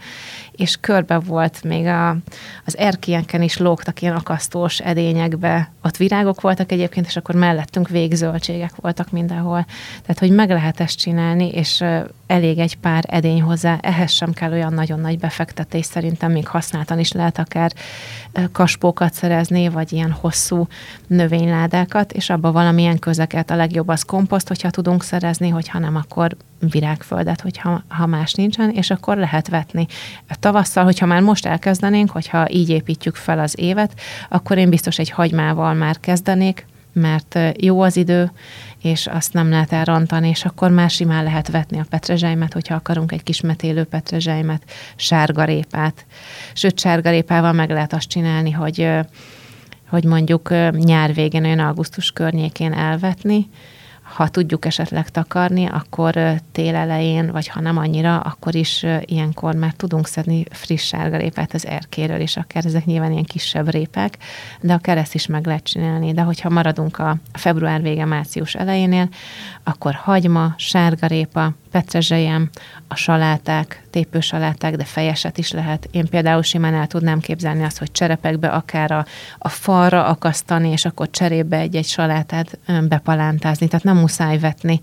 és 0.51 0.77
körbe 0.79 1.19
volt 1.19 1.63
még 1.63 1.85
a, 1.85 2.09
az 2.65 2.77
erkélyeken 2.77 3.41
is 3.41 3.57
lógtak 3.57 4.01
ilyen 4.01 4.15
akasztós 4.15 4.79
edényekbe. 4.79 5.71
Ott 5.83 5.97
virágok 5.97 6.41
voltak 6.41 6.71
egyébként, 6.71 7.05
és 7.05 7.15
akkor 7.15 7.35
mellettünk 7.35 7.89
végzöldségek 7.89 8.75
voltak 8.75 9.11
mindenhol. 9.11 9.65
Tehát, 10.01 10.19
hogy 10.19 10.31
meg 10.31 10.49
lehet 10.49 10.79
ezt 10.79 10.97
csinálni, 10.97 11.49
és 11.49 11.83
elég 12.27 12.57
egy 12.57 12.77
pár 12.77 13.03
edény 13.07 13.41
hozzá, 13.41 13.77
ehhez 13.81 14.11
sem 14.11 14.33
kell 14.33 14.51
olyan 14.51 14.73
nagyon 14.73 14.99
nagy 14.99 15.19
befektetés, 15.19 15.85
szerintem 15.85 16.34
még 16.35 16.47
használtan 16.47 16.99
is 16.99 17.11
lehet 17.11 17.39
akár 17.39 17.71
kaspókat 18.51 19.13
szerezni, 19.13 19.69
vagy 19.69 19.93
ilyen 19.93 20.11
hosszú 20.11 20.67
növényládákat, 21.07 22.11
és 22.11 22.29
abba 22.29 22.51
valamilyen 22.51 22.99
közeket. 22.99 23.51
A 23.51 23.55
legjobb 23.55 23.87
az 23.87 24.03
komposzt, 24.03 24.47
hogyha 24.47 24.69
tudunk 24.69 25.03
szerezni, 25.03 25.49
hogyha 25.49 25.79
nem, 25.79 25.95
akkor 25.95 26.35
virágföldet, 26.59 27.41
hogyha 27.41 27.83
ha 27.87 28.05
más 28.05 28.33
nincsen, 28.33 28.69
és 28.69 28.89
akkor 28.89 29.17
lehet 29.17 29.49
vetni. 29.49 29.85
Tavasszal, 30.39 30.83
hogyha 30.83 31.05
már 31.05 31.21
most 31.21 31.45
elkezdenénk, 31.45 32.09
hogyha 32.09 32.49
így 32.49 32.69
építjük 32.69 33.15
fel 33.15 33.39
az 33.39 33.59
évet, 33.59 33.99
akkor 34.29 34.57
én 34.57 34.69
biztos 34.69 34.97
egy 34.97 35.09
hagymával 35.09 35.73
már 35.73 35.99
kezdenék, 35.99 36.65
mert 36.93 37.39
jó 37.57 37.81
az 37.81 37.97
idő, 37.97 38.31
és 38.85 39.07
azt 39.07 39.33
nem 39.33 39.49
lehet 39.49 39.71
elrontani, 39.71 40.29
és 40.29 40.45
akkor 40.45 40.71
már 40.71 40.89
simán 40.89 41.23
lehet 41.23 41.51
vetni 41.51 41.79
a 41.79 41.85
petrezselymet, 41.89 42.53
hogyha 42.53 42.75
akarunk 42.75 43.11
egy 43.11 43.23
kis 43.23 43.41
metélő 43.41 43.83
petrezselymet, 43.83 44.63
sárgarépát. 44.95 46.05
Sőt, 46.53 46.79
sárgarépával 46.79 47.51
meg 47.51 47.69
lehet 47.69 47.93
azt 47.93 48.09
csinálni, 48.09 48.51
hogy 48.51 48.89
hogy 49.89 50.03
mondjuk 50.03 50.49
nyár 50.71 51.13
végén, 51.13 51.45
olyan 51.45 51.59
augusztus 51.59 52.11
környékén 52.11 52.73
elvetni, 52.73 53.49
ha 54.13 54.27
tudjuk 54.27 54.65
esetleg 54.65 55.09
takarni, 55.09 55.65
akkor 55.65 56.15
tél 56.51 56.75
elején, 56.75 57.31
vagy 57.31 57.47
ha 57.47 57.61
nem 57.61 57.77
annyira, 57.77 58.19
akkor 58.19 58.55
is 58.55 58.85
ilyenkor 59.01 59.55
már 59.55 59.73
tudunk 59.73 60.07
szedni 60.07 60.43
friss 60.49 60.87
sárgarépát 60.87 61.53
az 61.53 61.65
erkéről, 61.65 62.19
és 62.19 62.37
akár 62.37 62.65
ezek 62.65 62.85
nyilván 62.85 63.11
ilyen 63.11 63.23
kisebb 63.23 63.69
répek, 63.69 64.17
de 64.61 64.73
a 64.73 64.77
kereszt 64.77 65.13
is 65.13 65.27
meg 65.27 65.45
lehet 65.45 65.63
csinálni. 65.63 66.13
De 66.13 66.21
hogyha 66.21 66.49
maradunk 66.49 66.97
a 66.97 67.17
február 67.33 67.81
vége, 67.81 68.05
március 68.05 68.55
elejénél, 68.55 69.09
akkor 69.63 69.93
hagyma, 69.93 70.53
sárgarépa, 70.57 71.53
petrezselyem, 71.75 72.49
a 72.87 72.95
saláták, 72.95 73.83
tépősaláták, 73.89 74.75
de 74.75 74.83
fejeset 74.83 75.37
is 75.37 75.51
lehet. 75.51 75.87
Én 75.91 76.07
például 76.07 76.41
simán 76.41 76.73
el 76.73 76.87
tudnám 76.87 77.19
képzelni 77.19 77.63
azt, 77.63 77.77
hogy 77.77 77.91
cserepekbe 77.91 78.47
akár 78.47 78.91
a, 78.91 79.05
a 79.37 79.49
falra 79.49 80.05
akasztani, 80.05 80.69
és 80.69 80.85
akkor 80.85 81.09
cserébe 81.09 81.57
egy-egy 81.57 81.85
salátát 81.85 82.59
bepalántázni. 82.87 83.67
Tehát 83.67 83.85
nem 83.85 83.97
muszáj 83.97 84.39
vetni, 84.39 84.79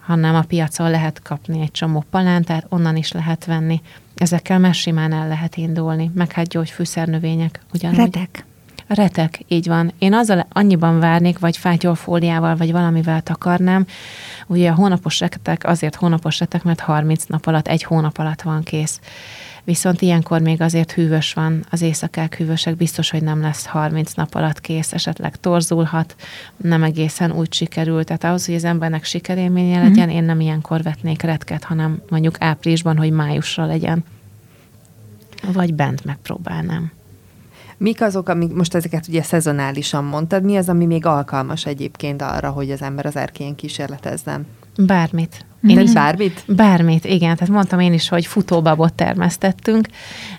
hanem 0.00 0.34
a 0.34 0.42
piacon 0.42 0.90
lehet 0.90 1.22
kapni 1.22 1.60
egy 1.60 1.70
csomó 1.70 2.04
palántát, 2.10 2.66
onnan 2.68 2.96
is 2.96 3.12
lehet 3.12 3.44
venni. 3.44 3.80
Ezekkel 4.14 4.58
már 4.58 4.74
simán 4.74 5.12
el 5.12 5.28
lehet 5.28 5.56
indulni. 5.56 6.10
Meg 6.14 6.32
hát 6.32 6.48
gyógyfűszernövények 6.48 7.60
ugyanúgy. 7.72 7.98
Retek. 7.98 8.44
Retek, 8.94 9.40
így 9.48 9.66
van. 9.66 9.92
Én 9.98 10.14
azzal 10.14 10.46
annyiban 10.52 11.00
várnék, 11.00 11.38
vagy 11.38 11.56
fátyolfóliával, 11.56 12.56
vagy 12.56 12.72
valamivel 12.72 13.20
takarnám. 13.20 13.86
Ugye 14.46 14.70
a 14.70 14.74
hónapos 14.74 15.20
retek 15.20 15.66
azért 15.66 15.94
hónapos 15.94 16.38
retek, 16.38 16.62
mert 16.62 16.80
30 16.80 17.24
nap 17.24 17.46
alatt, 17.46 17.68
egy 17.68 17.82
hónap 17.82 18.18
alatt 18.18 18.42
van 18.42 18.62
kész. 18.62 19.00
Viszont 19.64 20.02
ilyenkor 20.02 20.40
még 20.40 20.60
azért 20.60 20.92
hűvös 20.92 21.32
van, 21.32 21.64
az 21.70 21.82
éjszakák 21.82 22.36
hűvösek, 22.36 22.76
biztos, 22.76 23.10
hogy 23.10 23.22
nem 23.22 23.40
lesz 23.40 23.66
30 23.66 24.12
nap 24.12 24.34
alatt 24.34 24.60
kész, 24.60 24.92
esetleg 24.92 25.36
torzulhat, 25.36 26.16
nem 26.56 26.82
egészen 26.82 27.32
úgy 27.32 27.52
sikerült. 27.52 28.06
Tehát 28.06 28.24
ahhoz, 28.24 28.46
hogy 28.46 28.54
az 28.54 28.64
embernek 28.64 29.04
sikerélménye 29.04 29.78
mhm. 29.78 29.88
legyen, 29.88 30.06
mm-hmm. 30.06 30.16
én 30.16 30.24
nem 30.24 30.40
ilyenkor 30.40 30.82
vetnék 30.82 31.22
retket, 31.22 31.64
hanem 31.64 32.02
mondjuk 32.08 32.36
áprilisban, 32.38 32.96
hogy 32.96 33.10
májusra 33.10 33.66
legyen. 33.66 34.04
Vagy 35.52 35.74
bent 35.74 36.04
megpróbálnám. 36.04 36.92
Mik 37.82 38.02
azok, 38.02 38.28
amik 38.28 38.52
most 38.52 38.74
ezeket 38.74 39.08
ugye 39.08 39.22
szezonálisan 39.22 40.04
mondtad, 40.04 40.44
mi 40.44 40.56
az, 40.56 40.68
ami 40.68 40.86
még 40.86 41.06
alkalmas 41.06 41.66
egyébként 41.66 42.22
arra, 42.22 42.50
hogy 42.50 42.70
az 42.70 42.82
ember 42.82 43.06
az 43.06 43.16
erkélyen 43.16 43.54
kísérletezzen? 43.54 44.46
Bármit. 44.76 45.44
Én 45.66 45.80
is 45.80 45.92
bármit? 45.92 46.44
Bármit, 46.46 47.04
igen. 47.04 47.36
Tehát 47.36 47.48
mondtam 47.48 47.80
én 47.80 47.92
is, 47.92 48.08
hogy 48.08 48.26
futóbabot 48.26 48.92
termesztettünk, 48.94 49.86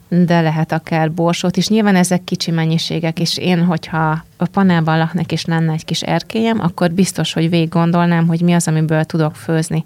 de 0.07 0.41
lehet 0.41 0.71
akár 0.71 1.11
borsót 1.11 1.57
is. 1.57 1.67
Nyilván 1.67 1.95
ezek 1.95 2.23
kicsi 2.23 2.51
mennyiségek, 2.51 3.19
és 3.19 3.37
én, 3.37 3.63
hogyha 3.65 4.23
a 4.37 4.47
panelban 4.51 4.97
laknak 4.97 5.31
és 5.31 5.45
lenne 5.45 5.71
egy 5.73 5.85
kis 5.85 6.01
erkélyem, 6.01 6.59
akkor 6.59 6.91
biztos, 6.91 7.33
hogy 7.33 7.49
végig 7.49 7.69
gondolnám, 7.69 8.27
hogy 8.27 8.41
mi 8.41 8.53
az, 8.53 8.67
amiből 8.67 9.03
tudok 9.03 9.35
főzni. 9.35 9.83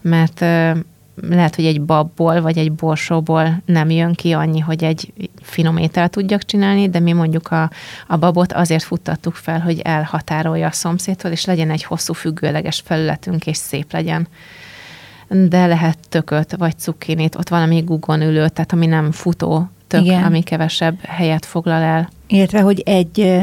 Mert 0.00 0.44
lehet, 1.28 1.54
hogy 1.54 1.64
egy 1.64 1.82
babból 1.82 2.40
vagy 2.40 2.58
egy 2.58 2.72
borsóból 2.72 3.62
nem 3.64 3.90
jön 3.90 4.14
ki 4.14 4.32
annyi, 4.32 4.58
hogy 4.58 4.84
egy 4.84 5.12
finom 5.42 5.76
étel 5.76 6.08
tudjak 6.08 6.44
csinálni, 6.44 6.88
de 6.88 7.00
mi 7.00 7.12
mondjuk 7.12 7.50
a, 7.50 7.70
a 8.06 8.16
babot 8.16 8.52
azért 8.52 8.82
futtattuk 8.82 9.34
fel, 9.34 9.60
hogy 9.60 9.80
elhatárolja 9.80 10.66
a 10.66 10.72
szomszédtól, 10.72 11.30
és 11.30 11.44
legyen 11.44 11.70
egy 11.70 11.82
hosszú 11.82 12.12
függőleges 12.12 12.82
felületünk, 12.84 13.46
és 13.46 13.56
szép 13.56 13.92
legyen. 13.92 14.28
De 15.28 15.66
lehet 15.66 15.98
tököt, 16.08 16.56
vagy 16.56 16.78
cukkinit, 16.78 17.34
ott 17.34 17.48
valami 17.48 17.80
gugon 17.80 18.22
ülő, 18.22 18.48
tehát 18.48 18.72
ami 18.72 18.86
nem 18.86 19.12
futó 19.12 19.68
tök, 19.86 20.04
Igen. 20.04 20.24
ami 20.24 20.42
kevesebb 20.42 20.98
helyet 21.02 21.46
foglal 21.46 21.82
el. 21.82 22.08
Illetve, 22.26 22.60
hogy 22.60 22.80
egy 22.80 23.40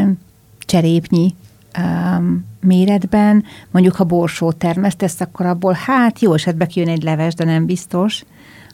cserépnyi 0.60 1.36
um, 1.78 2.46
méretben, 2.62 3.44
mondjuk 3.72 3.96
ha 3.96 4.04
borsót 4.04 4.56
termesztesz, 4.56 5.22
akkor 5.22 5.46
abból 5.46 5.78
hát 5.86 6.20
jó 6.20 6.34
esetben 6.34 6.68
kijön 6.68 6.90
egy 6.90 7.04
leves, 7.04 7.34
de 7.34 7.44
nem 7.44 7.66
biztos. 7.66 8.24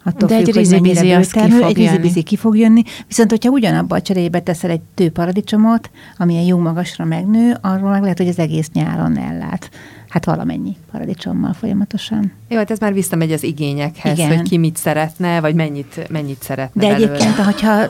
Attól 0.05 0.27
de 0.27 0.35
függ, 0.35 0.47
egy 0.47 0.55
rizibizi 0.55 1.11
az 1.11 1.31
ki 1.31 1.49
fog 1.49 1.69
egy 1.69 1.75
rizibizi 1.75 2.23
ki 2.23 2.35
fog 2.35 2.57
jönni. 2.57 2.83
Viszont, 3.07 3.29
hogyha 3.29 3.49
ugyanabban 3.49 3.97
a 3.97 4.01
cserébe 4.01 4.39
teszel 4.39 4.69
egy 4.69 4.81
tőparadicsomot, 4.93 5.89
amilyen 6.17 6.43
jó 6.43 6.57
magasra 6.57 7.05
megnő, 7.05 7.57
arról 7.61 7.89
meg 7.89 8.01
lehet, 8.01 8.17
hogy 8.17 8.27
az 8.27 8.39
egész 8.39 8.69
nyáron 8.73 9.17
ellát 9.17 9.69
hát 10.13 10.25
valamennyi 10.25 10.77
paradicsommal 10.91 11.53
folyamatosan. 11.53 12.31
Jó, 12.47 12.57
hát 12.57 12.71
ez 12.71 12.79
már 12.79 12.93
visszamegy 12.93 13.31
az 13.31 13.43
igényekhez, 13.43 14.17
Igen. 14.17 14.35
hogy 14.35 14.49
ki 14.49 14.57
mit 14.57 14.77
szeretne, 14.77 15.39
vagy 15.39 15.55
mennyit, 15.55 16.09
mennyit 16.09 16.41
szeretne 16.41 16.81
De 16.81 16.87
belőle. 16.87 17.11
egyébként, 17.11 17.35
hogyha 17.35 17.87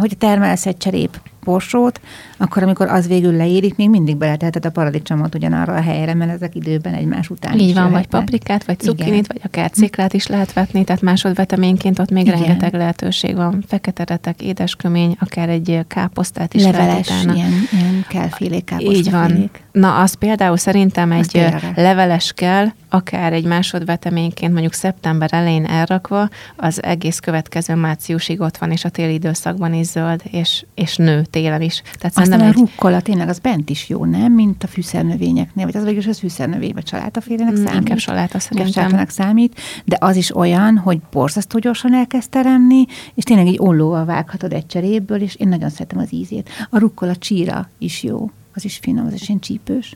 hogy 0.00 0.16
termelsz 0.18 0.66
egy 0.66 0.76
cserép 0.76 1.20
borsót, 1.46 2.00
akkor 2.36 2.62
amikor 2.62 2.88
az 2.88 3.06
végül 3.08 3.36
leérik, 3.36 3.76
még 3.76 3.90
mindig 3.90 4.16
beleteheted 4.16 4.66
a 4.66 4.70
paradicsomot 4.70 5.34
ugyanarra 5.34 5.74
a 5.74 5.80
helyre, 5.80 6.14
mert 6.14 6.30
ezek 6.30 6.54
időben 6.54 6.94
egymás 6.94 7.30
után 7.30 7.58
Így 7.58 7.74
van, 7.74 7.90
vagy 7.90 8.06
paprikát, 8.06 8.64
vagy 8.64 8.78
cukinit, 8.78 9.26
vagy 9.26 9.40
akár 9.44 9.70
ciklát 9.70 10.12
is 10.12 10.26
lehet 10.26 10.52
vetni, 10.52 10.84
tehát 10.84 11.02
másodveteményként 11.02 11.98
ott 11.98 12.10
még 12.10 12.26
Igen. 12.26 12.38
rengeteg 12.38 12.74
lehetőség 12.74 13.36
van. 13.36 13.64
Fekete 13.66 14.04
retek, 14.04 14.42
édeskömény, 14.42 15.16
akár 15.20 15.48
egy 15.48 15.80
káposztát 15.88 16.54
is 16.54 16.62
Leveles, 16.62 17.08
lehet 17.08 17.24
utána. 17.24 17.34
ilyen, 17.34 17.52
ilyen 17.72 18.04
kellfélék, 18.08 18.64
káposztafélék. 18.64 19.06
Így 19.06 19.10
van. 19.10 19.50
Na, 19.72 19.98
az 19.98 20.14
például 20.14 20.56
szerintem 20.56 21.12
egy 21.12 21.44
leveles 21.74 22.32
kell, 22.32 22.66
akár 22.96 23.32
egy 23.32 23.44
másodveteményként 23.44 24.52
mondjuk 24.52 24.72
szeptember 24.72 25.28
elején 25.32 25.64
elrakva, 25.64 26.28
az 26.56 26.82
egész 26.82 27.18
következő 27.18 27.74
márciusig 27.74 28.40
ott 28.40 28.56
van, 28.56 28.70
és 28.70 28.84
a 28.84 28.88
téli 28.88 29.12
időszakban 29.12 29.74
is 29.74 29.86
zöld, 29.86 30.22
és, 30.30 30.64
és 30.74 30.96
nő 30.96 31.24
télen 31.30 31.62
is. 31.62 31.82
Tehát 31.98 32.18
Aztán 32.18 32.40
a 32.40 32.44
egy... 32.44 32.52
rukkola 32.52 33.00
tényleg 33.00 33.28
az 33.28 33.38
bent 33.38 33.70
is 33.70 33.88
jó, 33.88 34.04
nem? 34.04 34.32
Mint 34.32 34.64
a 34.64 34.66
fűszernövényeknél, 34.66 35.64
vagy 35.64 35.76
az 35.76 35.84
végül 35.84 36.02
az 36.08 36.18
fűszernövény, 36.18 36.72
vagy 36.74 36.86
salátafélének 36.86 37.52
mm, 37.52 37.64
számít. 37.64 37.80
Inkább 37.80 37.98
saláta 37.98 38.38
szerintem. 38.38 39.06
számít, 39.08 39.60
de 39.84 39.96
az 40.00 40.16
is 40.16 40.36
olyan, 40.36 40.76
hogy 40.76 40.98
borzasztó 41.10 41.58
gyorsan 41.58 41.94
elkezd 41.94 42.30
teremni, 42.30 42.84
és 43.14 43.24
tényleg 43.24 43.46
egy 43.46 43.58
ollóval 43.58 44.04
vághatod 44.04 44.52
egy 44.52 44.66
cseréből, 44.66 45.20
és 45.20 45.34
én 45.34 45.48
nagyon 45.48 45.70
szeretem 45.70 45.98
az 45.98 46.12
ízét. 46.12 46.50
A 46.70 46.78
rukkola 46.78 47.16
csíra 47.16 47.68
is 47.78 48.02
jó, 48.02 48.30
az 48.54 48.64
is 48.64 48.78
finom, 48.82 49.06
az 49.06 49.12
is 49.12 49.28
ilyen 49.28 49.40
csípős. 49.40 49.94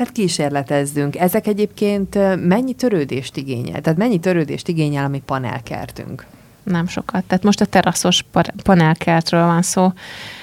Tehát 0.00 0.14
kísérletezzünk. 0.14 1.16
Ezek 1.16 1.46
egyébként 1.46 2.14
mennyi 2.46 2.72
törődést 2.72 3.36
igényel? 3.36 3.80
Tehát 3.80 3.98
mennyi 3.98 4.18
törődést 4.18 4.68
igényel 4.68 5.04
a 5.04 5.08
mi 5.08 5.22
panelkertünk? 5.26 6.26
Nem 6.62 6.86
sokat. 6.86 7.24
Tehát 7.24 7.44
most 7.44 7.60
a 7.60 7.64
teraszos 7.64 8.24
panelkertről 8.62 9.46
van 9.46 9.62
szó. 9.62 9.92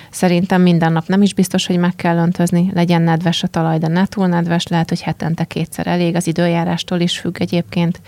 Szerintem 0.10 0.62
minden 0.62 0.91
nap 0.91 1.08
nem 1.08 1.22
is 1.22 1.34
biztos, 1.34 1.65
hogy 1.65 1.78
meg 1.78 1.96
kell 1.96 2.17
öntözni, 2.17 2.72
legyen 2.74 3.02
nedves 3.02 3.43
a 3.43 3.48
talaj, 3.48 3.78
de 3.78 3.88
ne 3.88 4.06
túl 4.06 4.28
nedves, 4.28 4.67
lehet, 4.67 4.89
hogy 4.89 5.02
hetente 5.02 5.43
kétszer 5.43 5.88
elég, 5.88 6.15
az 6.15 6.28
időjárástól 6.28 7.00
is 7.00 7.20
függ 7.20 7.36
egyébként, 7.39 8.02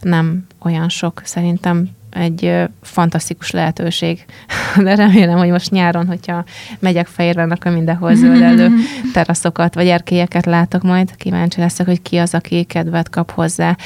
nem 0.00 0.46
olyan 0.58 0.88
sok. 0.88 1.20
Szerintem 1.24 1.88
egy 2.14 2.54
fantasztikus 2.82 3.50
lehetőség. 3.50 4.24
De 4.84 4.94
remélem, 4.94 5.38
hogy 5.38 5.50
most 5.50 5.70
nyáron, 5.70 6.06
hogyha 6.06 6.44
megyek 6.78 7.06
Fehérben, 7.06 7.50
akkor 7.50 7.72
mindenhol 7.72 8.14
zöldellő 8.14 8.70
teraszokat 9.14 9.74
vagy 9.74 9.86
erkélyeket 9.86 10.46
látok 10.46 10.82
majd. 10.82 11.16
Kíváncsi 11.16 11.60
leszek, 11.60 11.86
hogy 11.86 12.02
ki 12.02 12.16
az, 12.16 12.34
aki 12.34 12.64
kedvet 12.64 13.10
kap 13.10 13.30
hozzá. 13.30 13.76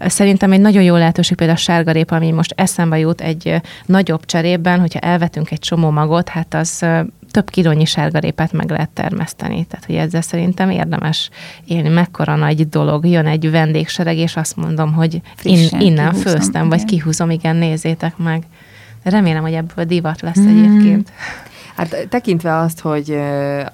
Szerintem 0.00 0.52
egy 0.52 0.60
nagyon 0.60 0.82
jó 0.82 0.96
lehetőség 0.96 1.36
például 1.36 1.58
a 1.58 1.62
sárgarép, 1.62 2.10
ami 2.10 2.30
most 2.30 2.54
eszembe 2.56 2.98
jut 2.98 3.20
egy 3.20 3.60
nagyobb 3.86 4.24
cserében, 4.24 4.80
hogyha 4.80 4.98
elvetünk 4.98 5.50
egy 5.50 5.58
csomó 5.58 5.90
magot, 5.90 6.28
hát 6.28 6.54
az 6.54 6.84
több 7.30 7.50
kilónyi 7.50 7.84
sárgarépát 7.84 8.52
meg 8.52 8.70
lehet 8.70 8.90
termeszteni. 8.90 9.64
Tehát, 9.64 9.86
hogy 9.86 9.94
ezzel 9.94 10.20
szerintem 10.20 10.70
érdemes 10.70 11.30
élni. 11.64 11.88
Mekkora 11.88 12.36
nagy 12.36 12.68
dolog. 12.68 13.06
Jön 13.06 13.26
egy 13.26 13.50
vendégsereg, 13.50 14.16
és 14.16 14.36
azt 14.36 14.56
mondom, 14.56 14.92
hogy 14.92 15.20
in, 15.42 15.68
innen 15.78 16.10
kihúzom, 16.10 16.32
főztem, 16.32 16.66
igen. 16.66 16.68
vagy 16.68 16.84
kihúzom, 16.84 17.30
igen, 17.30 17.56
nézzétek 17.56 18.16
meg. 18.16 18.42
Remélem, 19.10 19.42
hogy 19.42 19.52
ebből 19.52 19.84
divat 19.84 20.20
lesz 20.20 20.38
mm. 20.38 20.48
egyébként. 20.48 21.12
Hát 21.76 22.06
tekintve 22.08 22.56
azt, 22.56 22.80
hogy 22.80 23.18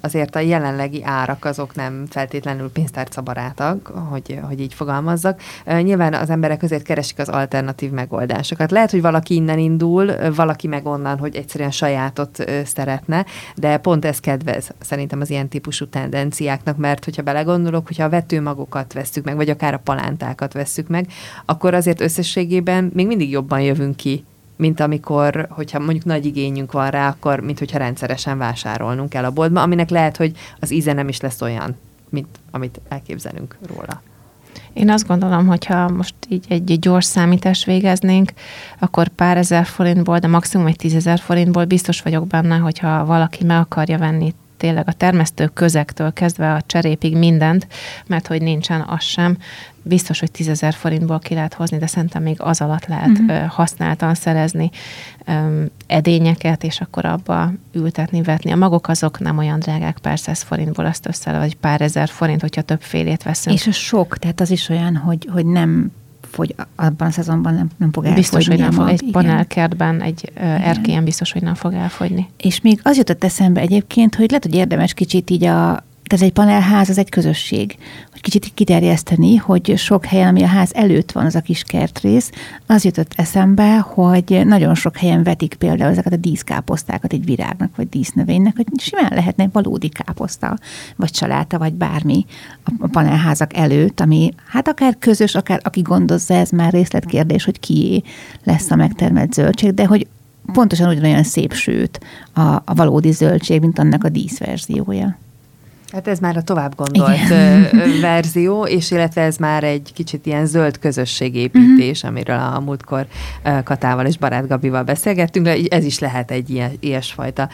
azért 0.01 0.35
a 0.35 0.39
jelenlegi 0.39 1.03
árak 1.03 1.45
azok 1.45 1.75
nem 1.75 2.05
feltétlenül 2.09 2.71
pénztárcabarátak, 2.71 3.87
hogy, 4.09 4.39
hogy 4.41 4.59
így 4.59 4.73
fogalmazzak, 4.73 5.41
nyilván 5.65 6.13
az 6.13 6.29
emberek 6.29 6.63
azért 6.63 6.83
keresik 6.83 7.19
az 7.19 7.29
alternatív 7.29 7.91
megoldásokat. 7.91 8.71
Lehet, 8.71 8.91
hogy 8.91 9.01
valaki 9.01 9.35
innen 9.35 9.59
indul, 9.59 10.11
valaki 10.35 10.67
meg 10.67 10.85
onnan, 10.85 11.17
hogy 11.17 11.35
egyszerűen 11.35 11.71
sajátot 11.71 12.43
szeretne, 12.65 13.25
de 13.55 13.77
pont 13.77 14.05
ez 14.05 14.19
kedvez 14.19 14.71
szerintem 14.79 15.21
az 15.21 15.29
ilyen 15.29 15.47
típusú 15.47 15.87
tendenciáknak, 15.87 16.77
mert 16.77 17.05
hogyha 17.05 17.21
belegondolok, 17.21 17.87
hogyha 17.87 18.03
a 18.03 18.09
vetőmagokat 18.09 18.93
vesszük 18.93 19.25
meg, 19.25 19.35
vagy 19.35 19.49
akár 19.49 19.73
a 19.73 19.81
palántákat 19.83 20.53
vesszük 20.53 20.87
meg, 20.87 21.07
akkor 21.45 21.73
azért 21.73 22.01
összességében 22.01 22.91
még 22.93 23.07
mindig 23.07 23.29
jobban 23.29 23.61
jövünk 23.61 23.95
ki 23.95 24.25
mint 24.55 24.79
amikor, 24.79 25.47
hogyha 25.49 25.79
mondjuk 25.79 26.05
nagy 26.05 26.25
igényünk 26.25 26.71
van 26.71 26.89
rá, 26.89 27.07
akkor 27.07 27.39
mint 27.39 27.59
hogyha 27.59 27.77
rendszeresen 27.77 28.37
vásárolnunk 28.37 29.09
kell 29.09 29.23
a 29.23 29.31
boltba, 29.31 29.61
aminek 29.61 29.89
lehet, 29.89 30.17
hogy 30.17 30.31
az 30.59 30.71
íze 30.71 30.93
nem 30.93 31.07
is 31.07 31.19
lesz 31.19 31.41
olyan, 31.41 31.75
mint 32.09 32.39
amit 32.51 32.81
elképzelünk 32.89 33.57
róla. 33.75 34.01
Én 34.73 34.89
azt 34.89 35.07
gondolom, 35.07 35.47
hogyha 35.47 35.89
most 35.89 36.15
így 36.29 36.45
egy 36.49 36.79
gyors 36.79 37.05
számítást 37.05 37.65
végeznénk, 37.65 38.33
akkor 38.79 39.07
pár 39.07 39.37
ezer 39.37 39.65
forintból, 39.65 40.19
de 40.19 40.27
maximum 40.27 40.65
egy 40.65 40.75
tízezer 40.75 41.19
forintból 41.19 41.65
biztos 41.65 42.01
vagyok 42.01 42.27
benne, 42.27 42.57
hogyha 42.57 43.05
valaki 43.05 43.43
meg 43.43 43.59
akarja 43.59 43.97
venni 43.97 44.33
tényleg 44.63 44.87
a 44.87 44.91
termesztő 44.91 45.47
közektől 45.47 46.13
kezdve 46.13 46.53
a 46.53 46.61
cserépig 46.65 47.17
mindent, 47.17 47.67
mert 48.07 48.27
hogy 48.27 48.41
nincsen 48.41 48.81
az 48.81 49.03
sem. 49.03 49.37
Biztos, 49.81 50.19
hogy 50.19 50.31
tízezer 50.31 50.73
forintból 50.73 51.19
ki 51.19 51.33
lehet 51.33 51.53
hozni, 51.53 51.77
de 51.77 51.87
szerintem 51.87 52.23
még 52.23 52.35
az 52.39 52.61
alatt 52.61 52.85
lehet 52.85 53.19
uh-huh. 53.19 53.45
használtan 53.47 54.13
szerezni 54.15 54.69
um, 55.27 55.65
edényeket, 55.87 56.63
és 56.63 56.81
akkor 56.81 57.05
abba 57.05 57.51
ültetni, 57.73 58.21
vetni. 58.21 58.51
A 58.51 58.55
magok 58.55 58.87
azok 58.87 59.19
nem 59.19 59.37
olyan 59.37 59.59
drágák, 59.59 59.97
pár 59.97 60.19
száz 60.19 60.41
forintból 60.41 60.85
azt 60.85 61.07
össze, 61.07 61.37
vagy 61.37 61.55
pár 61.55 61.81
ezer 61.81 62.09
forint, 62.09 62.41
hogyha 62.41 62.61
több 62.61 62.81
félét 62.81 63.23
veszünk. 63.23 63.55
És 63.55 63.67
a 63.67 63.71
sok, 63.71 64.17
tehát 64.17 64.39
az 64.39 64.51
is 64.51 64.69
olyan, 64.69 64.95
hogy, 64.95 65.27
hogy 65.31 65.45
nem 65.45 65.91
fogy, 66.33 66.55
abban 66.75 67.07
a 67.07 67.11
szezonban 67.11 67.53
nem, 67.53 67.69
nem 67.77 67.91
fog 67.91 68.03
elfogyni. 68.03 68.21
Biztos, 68.21 68.47
hogy 68.47 68.59
nem 68.59 68.71
fog. 68.71 68.89
Egy 68.89 69.03
panelkertben, 69.11 70.01
egy 70.01 70.31
erkélyen 70.35 71.03
biztos, 71.03 71.31
hogy 71.31 71.41
nem 71.41 71.55
fog 71.55 71.73
elfogyni. 71.73 72.29
És 72.37 72.61
még 72.61 72.79
az 72.83 72.97
jutott 72.97 73.23
eszembe 73.23 73.61
egyébként, 73.61 74.15
hogy 74.15 74.27
lehet, 74.27 74.43
hogy 74.43 74.55
érdemes 74.55 74.93
kicsit 74.93 75.29
így 75.29 75.43
a 75.43 75.83
tehát 76.13 76.27
egy 76.27 76.33
panelház 76.33 76.89
az 76.89 76.97
egy 76.97 77.09
közösség. 77.09 77.77
Hogy 78.11 78.21
kicsit 78.21 78.51
kiterjeszteni, 78.53 79.35
hogy 79.35 79.77
sok 79.77 80.05
helyen, 80.05 80.27
ami 80.27 80.43
a 80.43 80.47
ház 80.47 80.71
előtt 80.73 81.11
van, 81.11 81.25
az 81.25 81.35
a 81.35 81.41
kis 81.41 81.63
kertrész, 81.63 82.31
az 82.65 82.83
jutott 82.83 83.13
eszembe, 83.15 83.77
hogy 83.77 84.41
nagyon 84.45 84.75
sok 84.75 84.97
helyen 84.97 85.23
vetik 85.23 85.53
például 85.53 85.91
ezeket 85.91 86.13
a 86.13 86.17
díszkáposztákat 86.17 87.13
egy 87.13 87.25
virágnak, 87.25 87.75
vagy 87.75 87.89
dísznövénynek, 87.89 88.55
hogy 88.55 88.65
simán 88.77 89.11
lehetne 89.13 89.49
valódi 89.51 89.89
káposzta, 89.89 90.57
vagy 90.95 91.11
csaláta, 91.11 91.57
vagy 91.57 91.73
bármi 91.73 92.25
a 92.79 92.87
panelházak 92.87 93.55
előtt, 93.55 93.99
ami 93.99 94.33
hát 94.47 94.67
akár 94.67 94.95
közös, 94.99 95.35
akár 95.35 95.59
aki 95.63 95.81
gondozza, 95.81 96.33
ez 96.33 96.49
már 96.49 96.71
részletkérdés, 96.73 97.45
hogy 97.45 97.59
kié 97.59 98.01
lesz 98.43 98.71
a 98.71 98.75
megtermelt 98.75 99.33
zöldség, 99.33 99.73
de 99.73 99.85
hogy 99.85 100.07
pontosan 100.53 100.89
ugyanolyan 100.89 101.23
szép 101.23 101.53
sőt 101.53 101.99
a, 102.33 102.41
a 102.41 102.73
valódi 102.75 103.11
zöldség, 103.11 103.59
mint 103.59 103.79
annak 103.79 104.03
a 104.03 104.09
díszverziója. 104.09 105.17
Hát 105.93 106.07
ez 106.07 106.19
már 106.19 106.37
a 106.37 106.41
tovább 106.41 106.75
gondolt 106.75 107.25
Igen. 107.25 107.69
verzió, 108.01 108.65
és 108.65 108.91
illetve 108.91 109.21
ez 109.21 109.37
már 109.37 109.63
egy 109.63 109.91
kicsit 109.93 110.25
ilyen 110.25 110.45
zöld 110.45 110.79
közösségépítés, 110.79 111.97
uh-huh. 111.97 112.09
amiről 112.11 112.39
a 112.39 112.59
múltkor 112.59 113.05
Katával 113.63 114.05
és 114.05 114.17
Barát 114.17 114.47
Gabival 114.47 114.83
beszélgettünk, 114.83 115.47
ez 115.69 115.85
is 115.85 115.99
lehet 115.99 116.31
egy 116.31 116.49
ilyen, 116.49 116.71
ilyesfajta 116.79 117.49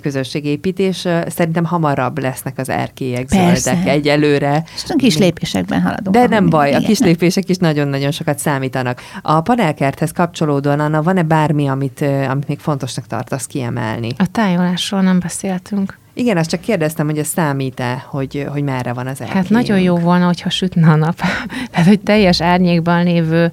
közösségépítés. 0.00 1.06
Szerintem 1.26 1.64
hamarabb 1.64 2.18
lesznek 2.18 2.58
az 2.58 2.68
erkélyek 2.68 3.26
Persze. 3.26 3.70
zöldek 3.70 3.88
egyelőre. 3.88 4.64
És 4.74 4.82
a 4.88 4.94
kis 4.96 5.18
lépésekben 5.18 5.80
haladunk. 5.80 6.16
De 6.16 6.26
nem 6.26 6.48
baj, 6.48 6.68
igen. 6.68 6.82
a 6.82 6.86
kis 6.86 6.98
lépések 6.98 7.48
is 7.48 7.56
nagyon-nagyon 7.56 8.10
sokat 8.10 8.38
számítanak. 8.38 9.00
A 9.22 9.40
panelkerthez 9.40 10.12
kapcsolódóan, 10.12 10.80
Anna, 10.80 11.02
van-e 11.02 11.22
bármi, 11.22 11.68
amit, 11.68 12.04
amit 12.28 12.48
még 12.48 12.58
fontosnak 12.58 13.06
tartasz 13.06 13.46
kiemelni? 13.46 14.08
A 14.18 14.26
tájolásról 14.30 15.00
nem 15.00 15.18
beszéltünk. 15.18 16.00
Igen, 16.14 16.36
azt 16.36 16.50
csak 16.50 16.60
kérdeztem, 16.60 17.06
hogy 17.06 17.18
ez 17.18 17.26
számít-e, 17.26 18.04
hogy, 18.06 18.46
hogy 18.48 18.62
merre 18.62 18.92
van 18.92 19.06
az 19.06 19.20
erkélyünk. 19.20 19.46
Hát 19.46 19.48
nagyon 19.48 19.80
jó 19.80 19.96
volna, 19.96 20.26
hogyha 20.26 20.50
sütne 20.50 20.88
a 20.88 20.96
nap. 20.96 21.16
Tehát, 21.70 21.86
hogy 21.86 22.00
teljes 22.00 22.40
árnyékban 22.40 23.04
lévő 23.04 23.52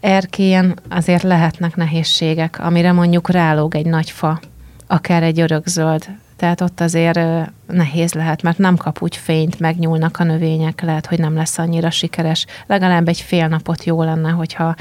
erkélyen 0.00 0.78
azért 0.88 1.22
lehetnek 1.22 1.76
nehézségek, 1.76 2.58
amire 2.60 2.92
mondjuk 2.92 3.30
rálóg 3.30 3.74
egy 3.74 3.86
nagy 3.86 4.10
fa, 4.10 4.40
akár 4.86 5.22
egy 5.22 5.40
örökzöld. 5.40 6.08
Tehát 6.36 6.60
ott 6.60 6.80
azért 6.80 7.20
nehéz 7.66 8.12
lehet, 8.12 8.42
mert 8.42 8.58
nem 8.58 8.76
kap 8.76 9.02
úgy 9.02 9.16
fényt, 9.16 9.60
megnyúlnak 9.60 10.18
a 10.18 10.24
növények, 10.24 10.80
lehet, 10.80 11.06
hogy 11.06 11.18
nem 11.18 11.34
lesz 11.34 11.58
annyira 11.58 11.90
sikeres. 11.90 12.46
Legalább 12.66 13.08
egy 13.08 13.20
fél 13.20 13.48
napot 13.48 13.84
jó 13.84 14.02
lenne, 14.02 14.30
hogyha 14.30 14.74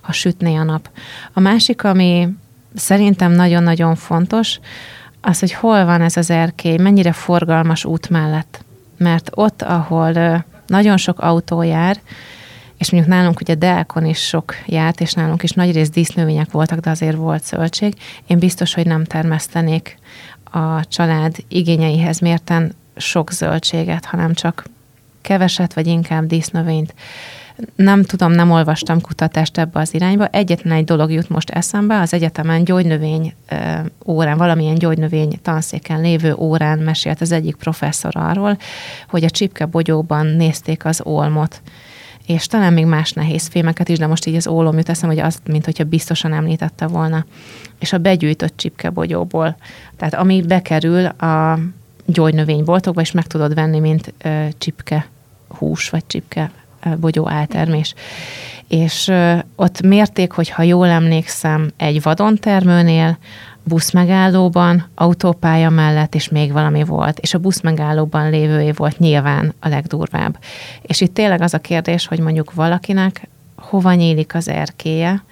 ha 0.00 0.12
sütné 0.12 0.56
a 0.56 0.62
nap. 0.62 0.90
A 1.32 1.40
másik, 1.40 1.84
ami 1.84 2.28
szerintem 2.74 3.32
nagyon-nagyon 3.32 3.94
fontos, 3.94 4.60
az, 5.20 5.38
hogy 5.38 5.52
hol 5.52 5.84
van 5.84 6.02
ez 6.02 6.16
az 6.16 6.30
erkély, 6.30 6.76
mennyire 6.76 7.12
forgalmas 7.12 7.84
út 7.84 8.08
mellett. 8.08 8.64
mert 8.96 9.30
ott, 9.34 9.62
ahol 9.62 10.44
nagyon 10.66 10.96
sok 10.96 11.20
autó 11.20 11.62
jár, 11.62 12.00
és 12.78 12.90
mondjuk 12.90 13.14
nálunk 13.14 13.40
ugye 13.40 13.54
Delkon 13.54 14.04
is 14.04 14.26
sok 14.26 14.54
járt, 14.66 15.00
és 15.00 15.12
nálunk 15.12 15.42
is 15.42 15.50
nagy 15.50 15.72
rész 15.72 15.90
dísznövények 15.90 16.50
voltak, 16.50 16.78
de 16.78 16.90
azért 16.90 17.16
volt 17.16 17.44
zöldség. 17.44 17.94
Én 18.26 18.38
biztos, 18.38 18.74
hogy 18.74 18.86
nem 18.86 19.04
termesztenék 19.04 19.98
a 20.44 20.86
család 20.86 21.36
igényeihez 21.48 22.18
mérten 22.18 22.74
sok 22.96 23.32
zöldséget, 23.32 24.04
hanem 24.04 24.34
csak 24.34 24.64
keveset, 25.20 25.74
vagy 25.74 25.86
inkább 25.86 26.26
dísznövényt. 26.26 26.94
Nem 27.74 28.02
tudom, 28.02 28.32
nem 28.32 28.50
olvastam 28.50 29.00
kutatást 29.00 29.58
ebbe 29.58 29.80
az 29.80 29.94
irányba. 29.94 30.26
Egyetlen 30.26 30.76
egy 30.76 30.84
dolog 30.84 31.12
jut 31.12 31.28
most 31.28 31.50
eszembe, 31.50 32.00
az 32.00 32.14
egyetemen 32.14 32.64
gyógynövény 32.64 33.34
órán, 34.06 34.38
valamilyen 34.38 34.74
gyógynövény 34.74 35.38
tanszéken 35.42 36.00
lévő 36.00 36.34
órán 36.34 36.78
mesélt 36.78 37.20
az 37.20 37.32
egyik 37.32 37.56
professzor 37.56 38.12
arról, 38.16 38.58
hogy 39.08 39.24
a 39.24 39.30
csipke 39.30 39.66
bogyóban 39.66 40.26
nézték 40.26 40.84
az 40.84 41.00
olmot 41.04 41.62
és 42.26 42.46
talán 42.46 42.72
még 42.72 42.86
más 42.86 43.12
nehéz 43.12 43.46
fémeket 43.46 43.88
is, 43.88 43.98
de 43.98 44.06
most 44.06 44.26
így 44.26 44.34
az 44.34 44.46
ólom 44.46 44.76
jut 44.76 44.88
eszem, 44.88 45.08
hogy 45.08 45.18
azt, 45.18 45.40
mint 45.48 45.64
hogyha 45.64 45.84
biztosan 45.84 46.32
említette 46.32 46.86
volna. 46.86 47.24
És 47.78 47.92
a 47.92 47.98
begyűjtött 47.98 48.56
csipkebogyóból. 48.56 49.56
Tehát 49.96 50.14
ami 50.14 50.42
bekerül 50.42 51.04
a 51.04 51.58
gyógynövényboltokba, 52.06 53.00
és 53.00 53.12
meg 53.12 53.26
tudod 53.26 53.54
venni, 53.54 53.78
mint 53.78 54.14
ö, 54.22 54.46
csipke 54.58 55.06
hús, 55.48 55.90
vagy 55.90 56.06
csipke 56.06 56.50
bogyó 57.00 57.28
áltermés. 57.28 57.94
És 58.68 59.12
ott 59.56 59.82
mérték, 59.82 60.32
hogy 60.32 60.48
ha 60.48 60.62
jól 60.62 60.86
emlékszem, 60.86 61.70
egy 61.76 62.02
vadontermőnél, 62.02 63.18
buszmegállóban, 63.62 64.86
autópálya 64.94 65.70
mellett, 65.70 66.14
és 66.14 66.28
még 66.28 66.52
valami 66.52 66.84
volt. 66.84 67.18
És 67.18 67.34
a 67.34 67.38
buszmegállóban 67.38 68.30
lévőé 68.30 68.70
volt 68.70 68.98
nyilván 68.98 69.54
a 69.60 69.68
legdurvább. 69.68 70.38
És 70.82 71.00
itt 71.00 71.14
tényleg 71.14 71.40
az 71.40 71.54
a 71.54 71.58
kérdés, 71.58 72.06
hogy 72.06 72.18
mondjuk 72.18 72.54
valakinek 72.54 73.28
hova 73.56 73.94
nyílik 73.94 74.34
az 74.34 74.48
erkéje, 74.48 75.24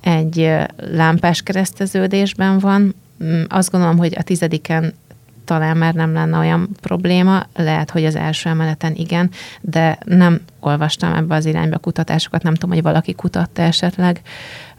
egy 0.00 0.52
lámpás 0.76 1.42
kereszteződésben 1.42 2.58
van, 2.58 2.94
mm, 3.24 3.42
azt 3.48 3.70
gondolom, 3.70 3.98
hogy 3.98 4.14
a 4.18 4.22
tizediken 4.22 4.94
talán 5.46 5.76
már 5.76 5.94
nem 5.94 6.12
lenne 6.12 6.38
olyan 6.38 6.68
probléma, 6.80 7.46
lehet, 7.54 7.90
hogy 7.90 8.04
az 8.04 8.16
első 8.16 8.48
emeleten 8.48 8.94
igen, 8.94 9.30
de 9.60 9.98
nem 10.04 10.40
olvastam 10.60 11.14
ebbe 11.14 11.34
az 11.34 11.44
irányba 11.46 11.78
kutatásokat, 11.78 12.42
nem 12.42 12.54
tudom, 12.54 12.70
hogy 12.70 12.82
valaki 12.82 13.14
kutatta 13.14 13.62
esetleg, 13.62 14.20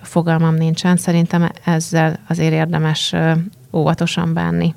fogalmam 0.02 0.56
nincsen. 0.56 0.98
Szerintem 0.98 1.50
ezzel 1.66 2.20
azért 2.28 2.54
érdemes 2.54 3.16
óvatosan 3.74 4.34
bánni. 4.34 4.76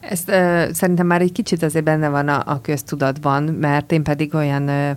Ezt 0.00 0.28
uh, 0.28 0.70
szerintem 0.72 1.06
már 1.06 1.20
egy 1.20 1.32
kicsit 1.32 1.62
azért 1.62 1.84
benne 1.84 2.08
van 2.08 2.28
a, 2.28 2.42
a 2.46 2.60
köztudatban, 2.60 3.42
mert 3.42 3.92
én 3.92 4.02
pedig 4.02 4.34
olyan 4.34 4.62
uh, 4.62 4.90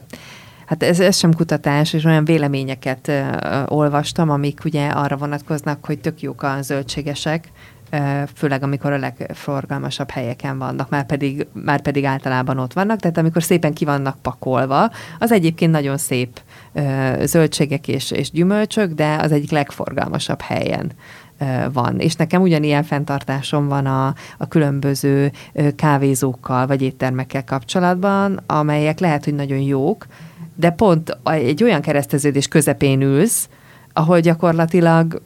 Hát 0.66 0.84
ez, 0.84 0.99
ez 0.99 1.18
sem 1.18 1.34
kutatás, 1.34 1.93
és 1.93 2.04
olyan 2.04 2.26
véleményeket 2.26 3.08
uh, 3.08 3.78
olvastam, 3.78 4.30
amik 4.30 4.60
ugye 4.66 4.88
arra 4.88 5.18
vonatkoznak, 5.18 5.86
hogy 5.86 5.99
tök 5.99 6.22
jók 6.22 6.43
a 6.43 6.62
zöldségesek, 6.62 7.52
főleg 8.36 8.64
amikor 8.64 8.92
a 8.92 8.98
legforgalmasabb 8.98 10.10
helyeken 10.10 10.58
vannak, 10.58 10.89
már 10.89 11.06
pedig, 11.06 11.48
már 11.54 11.82
pedig 11.82 12.06
általában 12.06 12.58
ott 12.58 12.74
vannak, 12.74 13.00
tehát 13.00 13.18
amikor 13.18 13.44
szépen 13.44 13.74
ki 13.74 13.86
vannak 13.86 14.22
pakolva, 14.22 14.92
az 15.20 15.32
egyébként 15.32 15.72
nagyon 15.72 15.98
szép 15.98 16.42
zöldségek 17.22 17.88
és, 17.88 18.12
és 18.12 18.32
gyümölcsök, 18.32 18.92
de 18.92 19.16
az 19.16 19.32
egyik 19.32 19.52
legforgalmasabb 19.52 20.42
helyen 20.42 20.92
van. 21.74 22.00
És 22.00 22.16
nekem 22.16 22.42
ugyanilyen 22.42 22.84
fenntartásom 22.84 23.68
van 23.68 23.86
a, 23.86 24.14
a 24.38 24.48
különböző 24.48 25.32
kávézókkal 25.76 26.68
vagy 26.68 26.82
éttermekkel 26.82 27.44
kapcsolatban, 27.44 28.39
amelyek 28.46 29.00
lehet, 29.00 29.24
hogy 29.24 29.36
nagyon 29.36 29.60
jók, 29.60 30.06
de 30.56 30.70
pont 30.70 31.18
egy 31.24 31.64
olyan 31.64 31.82
kereszteződés 31.82 32.48
közepén 32.48 33.02
ülsz, 33.02 33.50
ahol 33.94 34.20
gyakorlatilag 34.20 35.22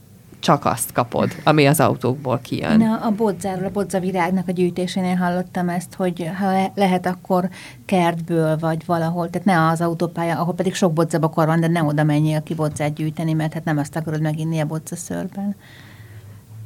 csak 0.46 0.66
azt 0.66 0.92
kapod, 0.92 1.36
ami 1.44 1.66
az 1.66 1.80
autókból 1.80 2.40
kijön. 2.44 2.78
Na, 2.78 2.98
a 2.98 3.12
bodzáról, 3.12 3.66
a 3.66 3.72
bodzavirágnak 3.72 4.48
a 4.48 4.52
gyűjtésénél 4.52 5.16
hallottam 5.16 5.70
ezt, 5.70 5.94
hogy 5.94 6.30
ha 6.40 6.72
lehet, 6.76 7.06
akkor 7.06 7.50
kertből 7.86 8.58
vagy 8.58 8.86
valahol, 8.86 9.30
tehát 9.30 9.48
ne 9.48 9.68
az 9.68 9.82
autópálya, 9.82 10.40
ahol 10.40 10.54
pedig 10.54 10.74
sok 10.74 10.94
bodzabakor 10.94 11.46
van, 11.46 11.60
de 11.60 11.68
ne 11.68 11.84
oda 11.84 12.04
menjél 12.04 12.44
ki 12.44 12.54
bodzát 12.54 12.94
gyűjteni, 12.94 13.34
mert 13.34 13.54
hát 13.54 13.64
nem 13.64 13.78
azt 13.78 13.96
akarod 13.96 14.22
meginni 14.22 14.60
a 14.60 14.66
bodzaszörben. 14.66 15.56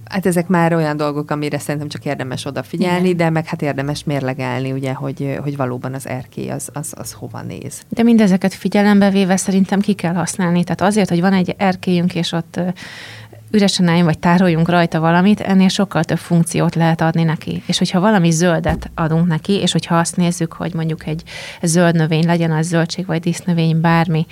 Hát 0.06 0.26
ezek 0.26 0.48
már 0.48 0.74
olyan 0.74 0.98
dolgok, 0.98 1.32
amire 1.32 1.60
szerintem 1.60 1.90
csak 1.90 2.06
érdemes 2.06 2.46
odafigyelni, 2.46 3.06
Igen. 3.06 3.18
de 3.18 3.30
meg 3.30 3.46
hát 3.46 3.62
érdemes 3.62 4.04
mérlegelni, 4.04 4.72
ugye, 4.72 4.94
hogy, 4.94 5.40
hogy 5.44 5.58
valóban 5.58 5.94
az 5.94 6.08
erkély 6.08 6.50
az, 6.50 6.70
az, 6.74 6.94
az 6.98 7.12
hova 7.12 7.42
néz. 7.42 7.82
De 7.90 8.04
mindezeket 8.04 8.54
figyelembe 8.54 9.10
véve 9.10 9.38
szerintem 9.38 9.80
ki 9.80 9.94
kell 9.94 10.14
használni. 10.14 10.64
Tehát 10.64 10.82
azért, 10.82 11.10
hogy 11.10 11.22
van 11.22 11.34
egy 11.34 11.56
erkélyünk, 11.58 12.16
és 12.16 12.32
ott 12.32 12.60
üresen 13.52 13.88
álljon, 13.88 14.06
vagy 14.06 14.20
tároljunk 14.20 14.70
rajta 14.70 15.00
valamit, 15.00 15.40
ennél 15.40 15.68
sokkal 15.68 16.04
több 16.04 16.18
funkciót 16.18 16.76
lehet 16.76 17.02
adni 17.02 17.24
neki. 17.24 17.64
És 17.66 17.78
hogyha 17.78 18.00
valami 18.00 18.32
zöldet 18.32 18.90
adunk 18.96 19.28
neki, 19.28 19.54
és 19.54 19.72
hogyha 19.72 19.98
azt 19.98 20.16
nézzük, 20.16 20.54
hogy 20.54 20.74
mondjuk 20.74 21.06
egy 21.06 21.24
zöld 21.62 21.96
növény, 21.96 22.26
legyen 22.26 22.52
az 22.52 22.68
zöldség 22.68 23.06
vagy 23.06 23.20
dísznövény, 23.20 23.82
bármi, 23.82 24.26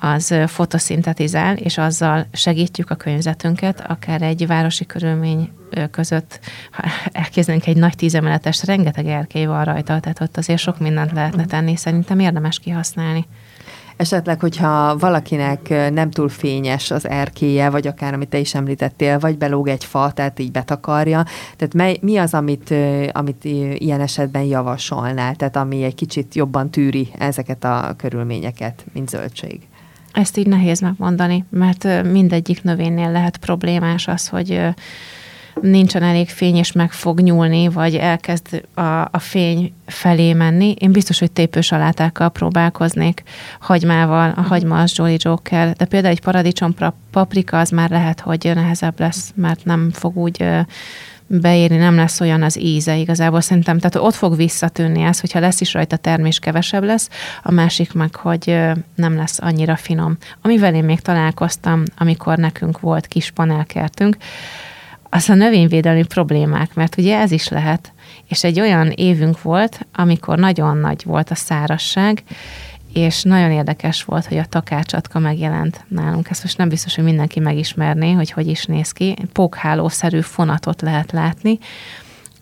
az 0.00 0.34
fotoszintetizál, 0.46 1.56
és 1.56 1.78
azzal 1.78 2.26
segítjük 2.32 2.90
a 2.90 2.94
környezetünket, 2.94 3.84
akár 3.88 4.22
egy 4.22 4.46
városi 4.46 4.86
körülmény 4.86 5.50
között, 5.90 6.40
elkezdenénk 7.12 7.66
egy 7.66 7.76
nagy 7.76 7.96
tízemeletes, 7.96 8.64
rengeteg 8.64 9.06
erkély 9.06 9.44
van 9.44 9.64
rajta, 9.64 10.00
tehát 10.00 10.20
ott 10.20 10.36
azért 10.36 10.60
sok 10.60 10.78
mindent 10.78 11.12
lehetne 11.12 11.44
tenni, 11.44 11.76
szerintem 11.76 12.18
érdemes 12.18 12.58
kihasználni. 12.58 13.26
Esetleg, 13.96 14.40
hogyha 14.40 14.96
valakinek 14.96 15.68
nem 15.92 16.10
túl 16.10 16.28
fényes 16.28 16.90
az 16.90 17.08
erkéje, 17.08 17.70
vagy 17.70 17.86
akár 17.86 18.14
amit 18.14 18.28
te 18.28 18.38
is 18.38 18.54
említettél, 18.54 19.18
vagy 19.18 19.38
belóg 19.38 19.68
egy 19.68 19.84
fa, 19.84 20.12
tehát 20.12 20.38
így 20.38 20.50
betakarja, 20.50 21.24
tehát 21.56 21.74
mely, 21.74 21.98
mi 22.00 22.16
az, 22.16 22.34
amit, 22.34 22.74
amit 23.12 23.44
ilyen 23.74 24.00
esetben 24.00 24.42
javasolnál, 24.42 25.34
tehát 25.34 25.56
ami 25.56 25.82
egy 25.82 25.94
kicsit 25.94 26.34
jobban 26.34 26.70
tűri 26.70 27.08
ezeket 27.18 27.64
a 27.64 27.94
körülményeket, 27.96 28.84
mint 28.92 29.08
zöldség? 29.08 29.60
Ezt 30.12 30.36
így 30.36 30.46
nehéz 30.46 30.80
megmondani, 30.80 31.44
mert 31.50 32.02
mindegyik 32.02 32.62
növénynél 32.62 33.10
lehet 33.10 33.36
problémás 33.36 34.08
az, 34.08 34.28
hogy 34.28 34.60
nincsen 35.60 36.02
elég 36.02 36.28
fény, 36.28 36.56
és 36.56 36.72
meg 36.72 36.92
fog 36.92 37.20
nyúlni, 37.20 37.68
vagy 37.68 37.94
elkezd 37.94 38.62
a, 38.74 38.80
a 39.10 39.18
fény 39.18 39.72
felé 39.86 40.32
menni. 40.32 40.74
Én 40.78 40.92
biztos, 40.92 41.18
hogy 41.18 41.30
tépős 41.30 41.72
alátákkal 41.72 42.28
próbálkoznék, 42.28 43.22
hagymával, 43.60 44.32
a 44.36 44.40
hagyma 44.40 44.80
az 44.80 44.92
Jolly 44.96 45.16
Joker, 45.18 45.72
de 45.72 45.84
például 45.84 46.12
egy 46.12 46.20
paradicsom 46.20 46.74
paprika 47.10 47.58
az 47.58 47.70
már 47.70 47.90
lehet, 47.90 48.20
hogy 48.20 48.50
nehezebb 48.54 49.00
lesz, 49.00 49.32
mert 49.34 49.64
nem 49.64 49.90
fog 49.92 50.16
úgy 50.16 50.44
beérni, 51.26 51.76
nem 51.76 51.94
lesz 51.94 52.20
olyan 52.20 52.42
az 52.42 52.58
íze 52.60 52.96
igazából 52.96 53.40
szerintem. 53.40 53.78
Tehát 53.78 54.06
ott 54.08 54.14
fog 54.14 54.36
visszatűnni 54.36 55.02
ez, 55.02 55.20
hogyha 55.20 55.40
lesz 55.40 55.60
is 55.60 55.72
rajta 55.72 55.96
termés, 55.96 56.38
kevesebb 56.38 56.84
lesz, 56.84 57.08
a 57.42 57.50
másik 57.50 57.92
meg, 57.92 58.16
hogy 58.16 58.58
nem 58.94 59.16
lesz 59.16 59.38
annyira 59.42 59.76
finom. 59.76 60.16
Amivel 60.42 60.74
én 60.74 60.84
még 60.84 61.00
találkoztam, 61.00 61.82
amikor 61.96 62.36
nekünk 62.36 62.80
volt 62.80 63.06
kis 63.06 63.30
panelkertünk, 63.30 64.16
az 65.14 65.28
a 65.28 65.34
növényvédelmi 65.34 66.04
problémák, 66.04 66.74
mert 66.74 66.96
ugye 66.96 67.18
ez 67.18 67.30
is 67.30 67.48
lehet. 67.48 67.92
És 68.28 68.44
egy 68.44 68.60
olyan 68.60 68.90
évünk 68.90 69.42
volt, 69.42 69.86
amikor 69.92 70.38
nagyon 70.38 70.76
nagy 70.76 71.04
volt 71.04 71.30
a 71.30 71.34
szárasság, 71.34 72.22
és 72.92 73.22
nagyon 73.22 73.50
érdekes 73.50 74.02
volt, 74.02 74.26
hogy 74.26 74.36
a 74.36 74.44
takácsatka 74.44 75.18
megjelent 75.18 75.84
nálunk. 75.88 76.30
Ezt 76.30 76.42
most 76.42 76.58
nem 76.58 76.68
biztos, 76.68 76.94
hogy 76.94 77.04
mindenki 77.04 77.40
megismerné, 77.40 78.12
hogy 78.12 78.30
hogy 78.30 78.46
is 78.46 78.64
néz 78.64 78.92
ki. 78.92 79.16
Pókhálószerű 79.32 80.20
fonatot 80.20 80.82
lehet 80.82 81.12
látni, 81.12 81.58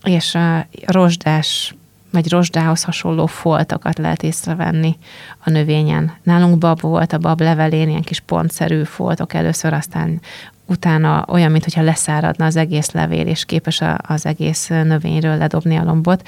és 0.03 0.35
a 0.35 0.67
rozsdás 0.85 1.75
vagy 2.11 2.29
rozsdához 2.29 2.83
hasonló 2.83 3.25
foltokat 3.25 3.97
lehet 3.97 4.23
észrevenni 4.23 4.97
a 5.45 5.49
növényen. 5.49 6.13
Nálunk 6.23 6.57
bab 6.57 6.81
volt, 6.81 7.13
a 7.13 7.17
bab 7.17 7.41
levelén 7.41 7.89
ilyen 7.89 8.01
kis 8.01 8.19
pontszerű 8.19 8.83
foltok 8.83 9.33
először, 9.33 9.73
aztán 9.73 10.21
utána 10.65 11.25
olyan, 11.27 11.51
mintha 11.51 11.81
leszáradna 11.81 12.45
az 12.45 12.55
egész 12.55 12.91
levél, 12.91 13.27
és 13.27 13.45
képes 13.45 13.81
az 13.97 14.25
egész 14.25 14.67
növényről 14.67 15.37
ledobni 15.37 15.75
a 15.75 15.83
lombot. 15.83 16.27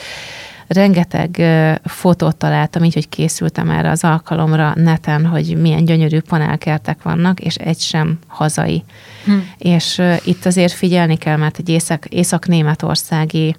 Rengeteg 0.67 1.41
fotót 1.83 2.35
találtam, 2.35 2.83
így, 2.83 2.93
hogy 2.93 3.09
készültem 3.09 3.69
erre 3.69 3.89
az 3.89 4.03
alkalomra 4.03 4.73
neten, 4.75 5.25
hogy 5.25 5.61
milyen 5.61 5.85
gyönyörű 5.85 6.19
panelkertek 6.19 7.01
vannak, 7.01 7.39
és 7.39 7.55
egy 7.55 7.79
sem 7.79 8.19
hazai. 8.27 8.83
Hm. 9.25 9.33
És 9.57 10.01
itt 10.23 10.45
azért 10.45 10.73
figyelni 10.73 11.17
kell, 11.17 11.37
mert 11.37 11.57
egy 11.57 11.69
észak, 11.69 12.05
észak-németországi 12.05 13.55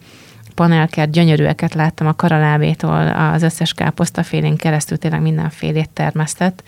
panelkert, 0.55 1.11
gyönyörűeket 1.11 1.75
láttam 1.75 2.07
a 2.07 2.15
karalábétól 2.15 3.09
az 3.35 3.43
összes 3.43 3.73
káposztafélén 3.73 4.57
keresztül, 4.57 4.99
tényleg 4.99 5.23
mindenfélét 5.23 5.91
termesztett 5.91 6.63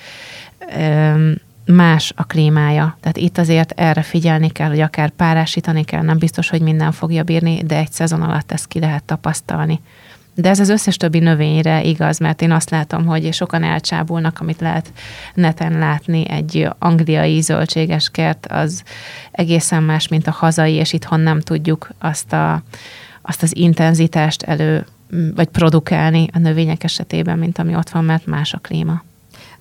más 1.72 2.12
a 2.16 2.24
klímája. 2.24 2.96
Tehát 3.00 3.16
itt 3.16 3.38
azért 3.38 3.72
erre 3.76 4.02
figyelni 4.02 4.50
kell, 4.50 4.68
hogy 4.68 4.80
akár 4.80 5.10
párásítani 5.10 5.84
kell, 5.84 6.02
nem 6.02 6.18
biztos, 6.18 6.48
hogy 6.48 6.60
minden 6.60 6.92
fogja 6.92 7.22
bírni, 7.22 7.62
de 7.62 7.76
egy 7.76 7.92
szezon 7.92 8.22
alatt 8.22 8.52
ezt 8.52 8.66
ki 8.66 8.78
lehet 8.78 9.04
tapasztalni. 9.04 9.80
De 10.34 10.48
ez 10.48 10.60
az 10.60 10.68
összes 10.68 10.96
többi 10.96 11.18
növényre 11.18 11.82
igaz, 11.82 12.18
mert 12.18 12.42
én 12.42 12.50
azt 12.50 12.70
látom, 12.70 13.06
hogy 13.06 13.32
sokan 13.32 13.62
elcsábulnak, 13.62 14.40
amit 14.40 14.60
lehet 14.60 14.92
neten 15.34 15.78
látni, 15.78 16.28
egy 16.28 16.68
angliai 16.78 17.40
zöldséges 17.40 18.10
kert, 18.10 18.46
az 18.46 18.82
egészen 19.30 19.82
más, 19.82 20.08
mint 20.08 20.26
a 20.26 20.30
hazai, 20.30 20.72
és 20.72 20.92
itthon 20.92 21.20
nem 21.20 21.40
tudjuk 21.40 21.90
azt, 21.98 22.32
a, 22.32 22.62
azt 23.22 23.42
az 23.42 23.56
intenzitást 23.56 24.42
elő, 24.42 24.86
vagy 25.34 25.48
produkálni 25.48 26.28
a 26.32 26.38
növények 26.38 26.84
esetében, 26.84 27.38
mint 27.38 27.58
ami 27.58 27.74
ott 27.74 27.90
van, 27.90 28.04
mert 28.04 28.26
más 28.26 28.52
a 28.52 28.58
klíma. 28.58 29.02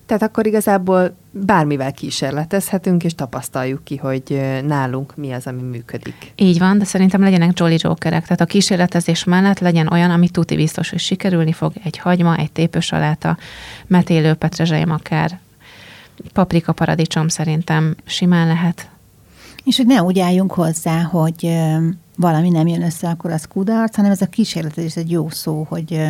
Tehát 0.08 0.22
akkor 0.22 0.46
igazából 0.46 1.16
bármivel 1.30 1.92
kísérletezhetünk, 1.92 3.04
és 3.04 3.14
tapasztaljuk 3.14 3.84
ki, 3.84 3.96
hogy 3.96 4.40
nálunk 4.66 5.16
mi 5.16 5.32
az, 5.32 5.46
ami 5.46 5.62
működik. 5.62 6.32
Így 6.36 6.58
van, 6.58 6.78
de 6.78 6.84
szerintem 6.84 7.20
legyenek 7.20 7.58
Jolly 7.58 7.76
Jokerek. 7.78 8.22
Tehát 8.22 8.40
a 8.40 8.44
kísérletezés 8.44 9.24
mellett 9.24 9.58
legyen 9.58 9.86
olyan, 9.86 10.10
ami 10.10 10.28
tuti 10.28 10.56
biztos, 10.56 10.90
hogy 10.90 10.98
sikerülni 10.98 11.52
fog. 11.52 11.72
Egy 11.84 11.98
hagyma, 11.98 12.36
egy 12.36 12.52
tépősaláta, 12.52 13.36
metélő 13.86 14.34
petrezselyem 14.34 14.90
akár, 14.90 15.38
paprika 16.32 16.72
paradicsom 16.72 17.28
szerintem 17.28 17.94
simán 18.04 18.46
lehet. 18.46 18.88
És 19.64 19.76
hogy 19.76 19.86
ne 19.86 20.02
úgy 20.02 20.18
álljunk 20.18 20.52
hozzá, 20.52 21.02
hogy 21.02 21.58
valami 22.16 22.48
nem 22.48 22.66
jön 22.66 22.82
össze, 22.82 23.08
akkor 23.08 23.30
az 23.30 23.44
kudarc, 23.44 23.96
hanem 23.96 24.10
ez 24.10 24.20
a 24.20 24.26
kísérletezés 24.26 24.96
egy 24.96 25.10
jó 25.10 25.28
szó, 25.30 25.66
hogy 25.68 26.02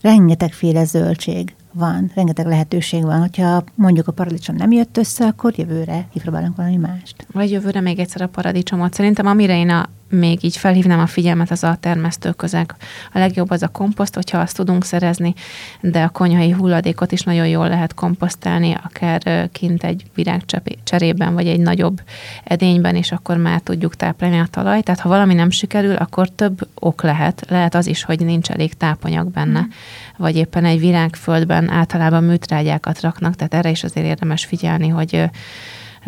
rengetegféle 0.00 0.84
zöldség 0.84 1.54
van, 1.78 2.10
rengeteg 2.14 2.46
lehetőség 2.46 3.02
van. 3.02 3.20
Hogyha 3.20 3.64
mondjuk 3.74 4.08
a 4.08 4.12
paradicsom 4.12 4.56
nem 4.56 4.72
jött 4.72 4.96
össze, 4.96 5.26
akkor 5.26 5.52
jövőre 5.56 6.06
kipróbálunk 6.12 6.56
valami 6.56 6.76
mást. 6.76 7.26
Vagy 7.32 7.50
jövőre 7.50 7.80
még 7.80 7.98
egyszer 7.98 8.22
a 8.22 8.28
paradicsomot. 8.28 8.94
Szerintem 8.94 9.26
amire 9.26 9.58
én 9.58 9.70
a 9.70 9.88
még 10.08 10.44
így 10.44 10.56
felhívnám 10.56 11.00
a 11.00 11.06
figyelmet, 11.06 11.50
az 11.50 11.64
a 11.64 11.76
termesztőközeg. 11.80 12.74
A 13.12 13.18
legjobb 13.18 13.50
az 13.50 13.62
a 13.62 13.68
komposzt, 13.68 14.14
hogyha 14.14 14.38
azt 14.38 14.56
tudunk 14.56 14.84
szerezni, 14.84 15.34
de 15.80 16.02
a 16.02 16.08
konyhai 16.08 16.50
hulladékot 16.50 17.12
is 17.12 17.22
nagyon 17.22 17.46
jól 17.46 17.68
lehet 17.68 17.94
komposztálni, 17.94 18.76
akár 18.84 19.48
kint 19.52 19.84
egy 19.84 20.02
virágcserében, 20.14 21.34
vagy 21.34 21.46
egy 21.46 21.60
nagyobb 21.60 22.00
edényben, 22.44 22.96
és 22.96 23.12
akkor 23.12 23.36
már 23.36 23.60
tudjuk 23.60 23.96
táplálni 23.96 24.38
a 24.38 24.46
talajt. 24.50 24.84
Tehát 24.84 25.00
ha 25.00 25.08
valami 25.08 25.34
nem 25.34 25.50
sikerül, 25.50 25.94
akkor 25.94 26.28
több 26.28 26.68
ok 26.74 27.02
lehet. 27.02 27.44
Lehet 27.48 27.74
az 27.74 27.86
is, 27.86 28.02
hogy 28.04 28.20
nincs 28.20 28.50
elég 28.50 28.74
tápanyag 28.74 29.30
benne, 29.30 29.60
mm. 29.60 29.70
vagy 30.16 30.36
éppen 30.36 30.64
egy 30.64 30.80
virágföldben 30.80 31.70
általában 31.70 32.24
műtrágyákat 32.24 33.00
raknak, 33.00 33.34
tehát 33.34 33.54
erre 33.54 33.70
is 33.70 33.84
azért 33.84 34.06
érdemes 34.06 34.44
figyelni, 34.44 34.88
hogy 34.88 35.30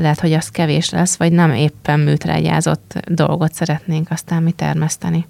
lehet, 0.01 0.20
hogy 0.20 0.32
az 0.32 0.48
kevés 0.48 0.90
lesz, 0.90 1.16
vagy 1.16 1.32
nem 1.32 1.53
éppen 1.53 2.01
műtrágyázott 2.01 3.01
dolgot 3.07 3.53
szeretnénk 3.53 4.11
aztán 4.11 4.42
mi 4.42 4.53
termeszteni. 4.53 5.26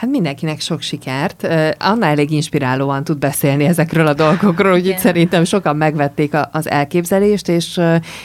Hát 0.00 0.10
mindenkinek 0.10 0.60
sok 0.60 0.80
sikert. 0.80 1.48
Anna 1.78 2.06
elég 2.06 2.30
inspirálóan 2.30 3.04
tud 3.04 3.18
beszélni 3.18 3.64
ezekről 3.64 4.06
a 4.06 4.14
dolgokról, 4.14 4.72
úgyhogy 4.72 4.98
szerintem 4.98 5.44
sokan 5.44 5.76
megvették 5.76 6.32
az 6.52 6.68
elképzelést, 6.68 7.48
és, 7.48 7.80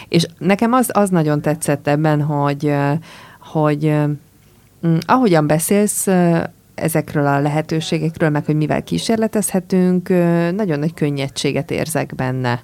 és 0.07 0.25
nekem 0.37 0.73
az, 0.73 0.89
az 0.93 1.09
nagyon 1.09 1.41
tetszett 1.41 1.87
ebben, 1.87 2.21
hogy, 2.21 2.73
hogy 3.39 3.93
mm, 4.87 4.97
ahogyan 5.05 5.47
beszélsz, 5.47 6.07
ezekről 6.75 7.25
a 7.25 7.39
lehetőségekről, 7.39 8.29
meg 8.29 8.45
hogy 8.45 8.55
mivel 8.55 8.83
kísérletezhetünk, 8.83 10.09
nagyon 10.55 10.79
nagy 10.79 10.93
könnyedséget 10.93 11.71
érzek 11.71 12.15
benne 12.15 12.63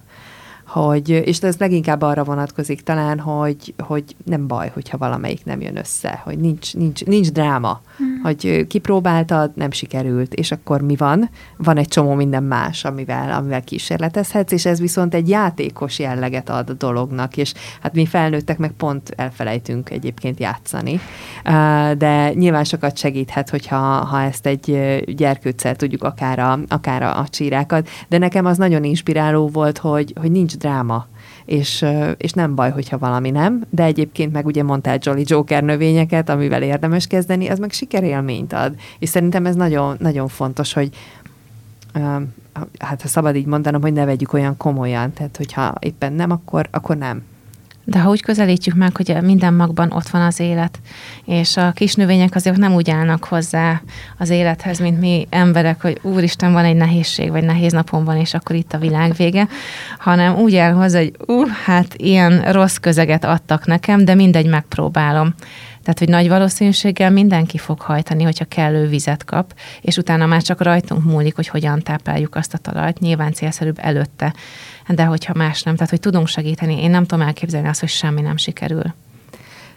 hogy, 0.72 1.10
és 1.10 1.40
ez 1.40 1.58
leginkább 1.58 2.02
arra 2.02 2.24
vonatkozik 2.24 2.82
talán, 2.82 3.20
hogy, 3.20 3.74
hogy 3.78 4.04
nem 4.26 4.48
baj, 4.48 4.72
hogyha 4.74 4.98
valamelyik 4.98 5.46
nem 5.46 5.62
jön 5.62 5.78
össze, 5.78 6.22
hogy 6.24 6.40
nincs, 6.40 6.76
nincs, 6.76 7.06
nincs 7.06 7.32
dráma, 7.32 7.82
hmm. 7.98 8.20
hogy 8.24 8.68
kipróbáltad, 8.68 9.52
nem 9.56 9.72
sikerült, 9.72 10.34
és 10.34 10.52
akkor 10.52 10.82
mi 10.82 10.96
van? 10.96 11.30
Van 11.58 11.78
egy 11.78 11.88
csomó 11.88 12.14
minden 12.14 12.44
más, 12.44 12.86
amivel, 12.86 13.32
amivel 13.32 13.64
kísérletezhetsz, 13.64 14.52
és 14.52 14.66
ez 14.66 14.80
viszont 14.80 15.14
egy 15.14 15.30
játékos 15.30 16.00
jelleget 16.00 16.50
ad 16.50 16.70
a 16.70 16.74
dolognak, 16.74 17.38
és 17.38 17.54
hát 17.82 17.94
mi 17.94 18.06
felnőttek 18.06 18.58
meg 18.58 18.72
pont 18.72 19.14
elfelejtünk 19.16 19.90
egyébként 19.90 20.40
játszani, 20.40 21.00
de 21.98 22.34
nyilván 22.34 22.64
sokat 22.64 22.98
segíthet, 22.98 23.50
hogyha 23.50 23.78
ha 23.80 24.22
ezt 24.22 24.46
egy 24.46 24.78
gyerkőccel 25.16 25.76
tudjuk 25.76 26.04
akár 26.04 26.40
a, 26.40 26.60
akár 26.68 27.04
a, 27.04 27.20
a 27.20 27.28
csírákat, 27.28 27.90
de 28.08 28.18
nekem 28.18 28.46
az 28.46 28.58
nagyon 28.58 28.84
inspiráló 28.84 29.48
volt, 29.48 29.78
hogy, 29.78 30.14
hogy 30.20 30.32
nincs 30.32 30.60
dráma, 30.62 31.08
és, 31.46 31.86
és 32.18 32.32
nem 32.32 32.56
baj, 32.56 32.72
hogyha 32.72 32.98
valami 32.98 33.30
nem, 33.30 33.64
de 33.70 33.84
egyébként 33.84 34.32
meg 34.32 34.46
ugye 34.46 34.64
mondtál 34.64 34.98
Jolly 35.02 35.24
Joker 35.26 35.64
növényeket, 35.64 36.30
amivel 36.30 36.64
érdemes 36.64 37.08
kezdeni, 37.08 37.48
az 37.48 37.60
meg 37.60 37.72
sikerélményt 37.72 38.54
ad. 38.54 38.76
És 39.00 39.10
szerintem 39.10 39.46
ez 39.46 39.56
nagyon, 39.56 39.96
nagyon 40.00 40.28
fontos, 40.28 40.74
hogy 40.74 40.90
hát 42.80 43.02
ha 43.02 43.08
szabad 43.08 43.36
így 43.36 43.46
mondanom, 43.46 43.82
hogy 43.82 43.94
ne 43.94 44.06
vegyük 44.06 44.34
olyan 44.34 44.58
komolyan, 44.58 45.14
tehát 45.14 45.38
hogyha 45.38 45.74
éppen 45.80 46.14
nem, 46.14 46.32
akkor, 46.32 46.68
akkor 46.72 46.98
nem. 46.98 47.24
De 47.84 48.00
ha 48.00 48.10
úgy 48.10 48.22
közelítjük 48.22 48.76
meg, 48.76 48.96
hogy 48.96 49.18
minden 49.22 49.54
magban 49.54 49.92
ott 49.92 50.08
van 50.08 50.22
az 50.22 50.40
élet, 50.40 50.80
és 51.26 51.58
a 51.58 51.72
kis 51.72 51.96
növények 51.96 52.36
azért 52.36 52.58
nem 52.58 52.74
úgy 52.74 52.90
állnak 52.90 53.24
hozzá 53.24 53.82
az 54.18 54.30
élethez, 54.30 54.80
mint 54.80 55.00
mi 55.00 55.28
emberek, 55.30 55.82
hogy 55.82 56.00
úristen, 56.02 56.52
van 56.52 56.66
egy 56.66 56.76
nehézség, 56.76 57.32
vagy 57.32 57.44
nehéz 57.44 57.72
napon 57.72 58.04
van, 58.04 58.18
és 58.18 58.34
akkor 58.34 58.56
itt 58.56 58.74
a 58.74 58.78
világ 58.78 59.14
vége, 59.14 59.48
hanem 59.98 60.36
úgy 60.36 60.56
áll 60.56 60.72
hozzá, 60.72 61.00
hogy 61.00 61.16
uh, 61.28 61.50
hát 61.66 61.94
ilyen 61.96 62.52
rossz 62.52 62.76
közeget 62.76 63.26
adtak 63.26 63.66
nekem, 63.66 64.06
de 64.06 64.16
mindegy, 64.16 64.48
megpróbálom. 64.48 65.34
Tehát, 65.82 66.00
hogy 66.00 66.10
nagy 66.10 66.30
valószínűséggel 66.30 67.12
mindenki 67.12 67.58
fog 67.58 67.82
hajtani, 67.82 68.24
hogyha 68.24 68.46
kellő 68.46 68.88
vizet 68.88 69.26
kap, 69.26 69.54
és 69.82 69.98
utána 69.98 70.26
már 70.26 70.42
csak 70.42 70.62
rajtunk 70.62 71.04
múlik, 71.04 71.36
hogy 71.36 71.48
hogyan 71.48 71.82
tápláljuk 71.82 72.36
azt 72.36 72.54
a 72.54 72.58
talajt. 72.58 73.00
Nyilván 73.00 73.34
célszerűbb 73.34 73.78
előtte, 73.82 74.34
de 74.88 75.04
hogyha 75.04 75.34
más 75.36 75.64
nem. 75.64 75.74
Tehát, 75.74 75.90
hogy 75.90 76.00
tudunk 76.00 76.28
segíteni. 76.28 76.84
Én 76.84 76.90
nem 76.90 77.06
tudom 77.06 77.26
elképzelni 77.26 77.68
azt, 77.68 77.80
hogy 77.80 77.90
semmi 77.90 78.22
nem 78.22 78.38
sikerül 78.38 78.94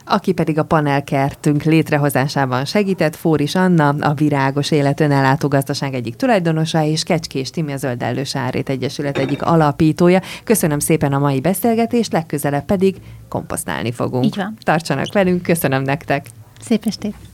aki 0.05 0.33
pedig 0.33 0.59
a 0.59 0.63
panelkertünk 0.63 1.63
létrehozásában 1.63 2.65
segített, 2.65 3.17
Fóris 3.17 3.55
Anna, 3.55 3.89
a 3.89 4.15
Virágos 4.15 4.71
Élet 4.71 5.01
Önellátó 5.01 5.49
Gazdaság 5.49 5.95
egyik 5.95 6.17
tulajdonosa, 6.17 6.83
és 6.83 7.03
Kecskés 7.03 7.51
Timi, 7.51 7.73
a 7.73 7.77
Zöld 7.77 8.03
Árét 8.33 8.69
Egyesület 8.69 9.19
egyik 9.19 9.43
alapítója. 9.43 10.21
Köszönöm 10.45 10.79
szépen 10.79 11.13
a 11.13 11.19
mai 11.19 11.41
beszélgetést, 11.41 12.13
legközelebb 12.13 12.65
pedig 12.65 12.97
komposztálni 13.29 13.93
fogunk. 13.93 14.25
Így 14.25 14.37
van. 14.37 14.57
Tartsanak 14.63 15.13
velünk, 15.13 15.43
köszönöm 15.43 15.83
nektek. 15.83 16.27
Szép 16.61 16.85
estét! 16.87 17.33